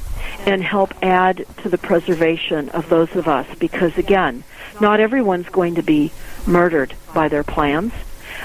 and 0.47 0.63
help 0.63 0.95
add 1.03 1.45
to 1.63 1.69
the 1.69 1.79
preservation 1.79 2.69
of 2.71 2.89
those 2.89 3.15
of 3.17 3.27
us. 3.29 3.47
Because 3.59 3.97
again 3.99 4.45
not 4.81 5.01
everyone's 5.01 5.49
going 5.49 5.75
to 5.77 5.83
be 5.83 6.13
murdered 6.47 6.95
by 7.15 7.29
their 7.29 7.45
plans 7.45 7.93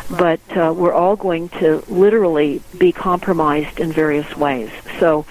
but 0.09 0.39
uh, 0.57 0.73
we're 0.75 0.93
all 0.93 1.15
going 1.15 1.49
to 1.49 1.83
literally 1.87 2.61
be 2.77 2.91
compromised 2.91 3.79
in 3.79 3.91
various 3.91 4.35
ways. 4.35 4.69
So 4.99 5.25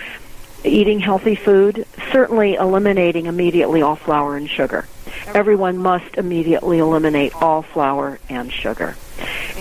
eating 0.65 1.01
healthy 1.01 1.35
food 1.35 1.87
certainly 2.13 2.55
eliminating 2.55 3.27
immediately 3.27 3.83
all 3.83 3.97
flour 3.97 4.37
and 4.37 4.49
sugar 4.49 4.87
everyone 5.29 5.79
must 5.79 6.17
immediately 6.17 6.79
eliminate 6.79 7.35
all 7.43 7.63
flour 7.63 8.19
and 8.29 8.53
sugar 8.53 8.97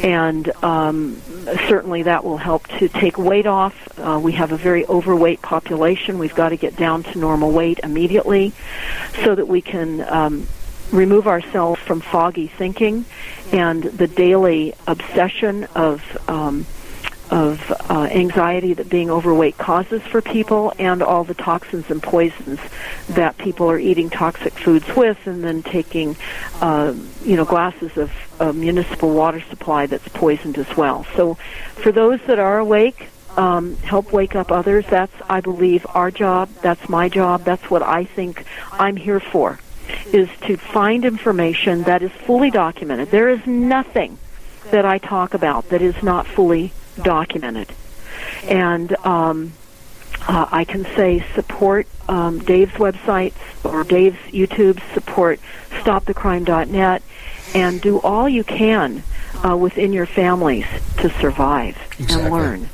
and 0.03 0.49
um, 0.63 1.21
certainly 1.67 2.03
that 2.03 2.23
will 2.23 2.37
help 2.37 2.67
to 2.67 2.87
take 2.87 3.17
weight 3.17 3.45
off. 3.45 3.75
Uh, 3.99 4.19
we 4.21 4.31
have 4.33 4.51
a 4.51 4.57
very 4.57 4.85
overweight 4.85 5.41
population. 5.41 6.19
We've 6.19 6.35
got 6.35 6.49
to 6.49 6.57
get 6.57 6.75
down 6.77 7.03
to 7.03 7.19
normal 7.19 7.51
weight 7.51 7.79
immediately 7.83 8.53
so 9.23 9.35
that 9.35 9.47
we 9.47 9.61
can 9.61 10.01
um, 10.09 10.47
remove 10.91 11.27
ourselves 11.27 11.81
from 11.81 12.01
foggy 12.01 12.47
thinking 12.47 13.05
and 13.51 13.83
the 13.83 14.07
daily 14.07 14.73
obsession 14.87 15.65
of 15.75 16.01
um, 16.29 16.65
of 17.29 17.71
uh, 17.89 18.03
anxiety 18.11 18.73
that 18.73 18.89
being 18.89 19.09
overweight 19.09 19.57
causes 19.57 20.01
for 20.03 20.21
people 20.21 20.73
and 20.79 21.03
all 21.03 21.23
the 21.23 21.33
toxins 21.33 21.89
and 21.91 22.01
poisons 22.01 22.59
that 23.09 23.37
people 23.37 23.69
are 23.69 23.79
eating 23.79 24.09
toxic 24.09 24.53
foods 24.53 24.87
with 24.95 25.17
and 25.27 25.43
then 25.43 25.61
taking 25.61 26.15
uh, 26.61 26.93
you 27.23 27.35
know 27.35 27.45
glasses 27.45 27.97
of 27.97 28.55
municipal 28.55 29.13
water 29.13 29.41
supply 29.41 29.85
that's 29.85 30.07
poisoned 30.09 30.57
as 30.57 30.77
well. 30.77 31.05
So 31.15 31.35
for 31.75 31.91
those 31.91 32.19
that 32.27 32.39
are 32.39 32.57
awake 32.57 33.09
um, 33.37 33.75
help 33.77 34.11
wake 34.11 34.35
up 34.35 34.51
others. 34.51 34.85
That's 34.87 35.13
i 35.29 35.39
believe 35.39 35.85
our 35.93 36.11
job. 36.11 36.49
That's 36.61 36.89
my 36.89 37.09
job. 37.09 37.43
That's 37.43 37.69
what 37.69 37.81
i 37.81 38.03
think 38.03 38.45
i'm 38.73 38.95
here 38.95 39.19
for 39.19 39.59
is 40.13 40.29
to 40.41 40.55
find 40.55 41.03
information 41.03 41.83
that 41.83 42.03
is 42.03 42.11
fully 42.11 42.51
documented. 42.51 43.09
There 43.09 43.29
is 43.29 43.45
nothing 43.47 44.17
that 44.71 44.85
i 44.85 44.97
talk 44.97 45.33
about 45.33 45.69
that 45.69 45.81
is 45.81 46.03
not 46.03 46.27
fully 46.27 46.71
documented. 47.03 47.69
And 48.43 48.95
um, 49.05 49.53
uh, 50.27 50.47
I 50.51 50.63
can 50.65 50.83
say 50.95 51.25
support 51.35 51.87
um, 52.07 52.39
Dave's 52.39 52.73
websites 52.73 53.35
or 53.63 53.83
Dave's 53.83 54.17
YouTube, 54.31 54.79
support 54.93 55.39
stopthecrime.net, 55.69 57.03
and 57.53 57.81
do 57.81 57.99
all 58.01 58.27
you 58.29 58.43
can 58.43 59.03
uh, 59.47 59.55
within 59.55 59.93
your 59.93 60.05
families 60.05 60.65
to 60.97 61.09
survive 61.19 61.77
exactly. 61.99 62.21
and 62.21 62.33
learn. 62.33 62.69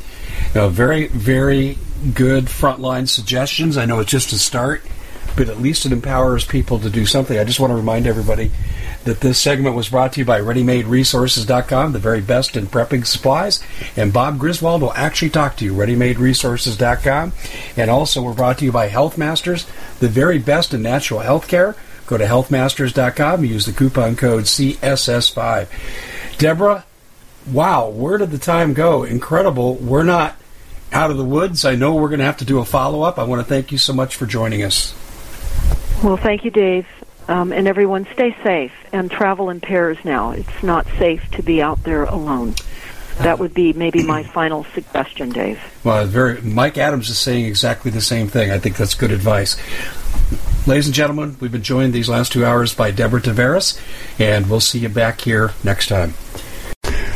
Now, 0.54 0.70
very, 0.70 1.08
very 1.08 1.78
good 2.14 2.46
frontline 2.46 3.08
suggestions. 3.08 3.78
I 3.78 3.86
know 3.86 4.00
it's 4.00 4.12
just 4.12 4.32
a 4.32 4.40
start, 4.40 4.84
but 5.36 5.50
at 5.50 5.60
least 5.60 5.86
it 5.86 5.92
empowers 5.92 6.46
people 6.46 6.80
to 6.80 6.90
do 6.90 7.06
something. 7.06 7.38
I 7.38 7.44
just 7.44 7.60
want 7.60 7.72
to 7.72 7.76
remind 7.76 8.08
everybody 8.08 8.52
that 9.06 9.22
this 9.22 9.40
segment 9.40 9.76
was 9.76 9.90
brought 9.90 10.14
to 10.14 10.20
you 10.20 10.26
by 10.26 10.42
ReadyMadeResources.com, 10.42 11.94
the 11.94 12.00
very 12.00 12.22
best 12.22 12.58
in 12.58 12.68
prepping 12.68 13.06
supplies. 13.06 13.64
And 13.96 14.12
Bob 14.12 14.38
Griswold 14.38 14.82
will 14.82 14.94
actually 14.94 15.30
talk 15.30 15.56
to 15.58 15.66
you, 15.66 15.74
ReadyMadeResources.com. 15.74 17.34
And 17.78 17.90
also, 17.90 18.22
we're 18.22 18.34
brought 18.34 18.58
to 18.60 18.66
you 18.66 18.72
by 18.72 18.88
Health 18.88 19.18
Masters, 19.18 19.66
the 20.00 20.10
very 20.10 20.40
best 20.40 20.74
in 20.74 20.82
natural 20.82 21.22
health 21.22 21.48
care. 21.48 21.76
Go 22.08 22.18
to 22.18 22.26
healthmasters.com, 22.26 23.46
use 23.46 23.66
the 23.66 23.74
coupon 23.74 24.16
code 24.16 24.44
CSS5. 24.44 26.38
Deborah, 26.38 26.86
wow, 27.52 27.90
where 27.90 28.18
did 28.18 28.32
the 28.32 28.38
time 28.38 28.74
go? 28.74 29.04
Incredible. 29.04 29.76
We're 29.76 30.04
not 30.04 30.36
out 30.92 31.12
of 31.12 31.18
the 31.18 31.26
woods. 31.26 31.66
I 31.66 31.76
know 31.76 31.96
we're 31.96 32.10
going 32.10 32.20
to 32.20 32.26
have 32.26 32.38
to 32.38 32.46
do 32.46 32.60
a 32.60 32.66
follow 32.66 33.02
up. 33.02 33.18
I 33.18 33.24
want 33.24 33.42
to 33.42 33.48
thank 33.48 33.72
you 33.72 33.78
so 33.78 33.94
much 33.94 34.16
for 34.16 34.26
joining 34.26 34.64
us. 34.64 34.94
Well, 36.04 36.18
thank 36.18 36.44
you, 36.46 36.52
Dave. 36.52 36.88
Um, 37.28 37.52
and 37.52 37.68
everyone 37.68 38.08
stay 38.14 38.36
safe 38.44 38.72
and 38.94 39.10
travel 39.10 39.50
in 39.50 39.60
pairs 39.60 39.98
now. 40.04 40.32
It's 40.32 40.64
not 40.64 40.86
safe 40.98 41.30
to 41.32 41.42
be 41.42 41.62
out 41.62 41.84
there 41.84 42.04
alone. 42.04 42.54
That 43.18 43.40
would 43.40 43.54
be 43.54 43.74
maybe 43.74 44.04
my 44.04 44.24
final 44.34 44.64
suggestion, 44.66 45.30
Dave. 45.30 45.60
Well, 45.84 46.06
very. 46.06 46.42
Mike 46.42 46.78
Adams 46.78 47.10
is 47.10 47.18
saying 47.18 47.46
exactly 47.46 47.90
the 47.92 48.02
same 48.02 48.28
thing. 48.28 48.52
I 48.52 48.60
think 48.60 48.78
that's 48.78 48.94
good 48.94 49.12
advice. 49.12 49.58
Ladies 50.68 50.88
and 50.88 50.96
gentlemen, 50.96 51.38
we've 51.40 51.52
been 51.52 51.64
joined 51.64 51.94
these 51.94 52.10
last 52.10 52.32
two 52.32 52.46
hours 52.46 52.74
by 52.74 52.92
Deborah 52.92 53.22
Tavares, 53.22 53.80
and 54.20 54.50
we'll 54.50 54.60
see 54.60 54.80
you 54.80 54.90
back 54.90 55.22
here 55.22 55.54
next 55.64 55.88
time. 55.88 56.16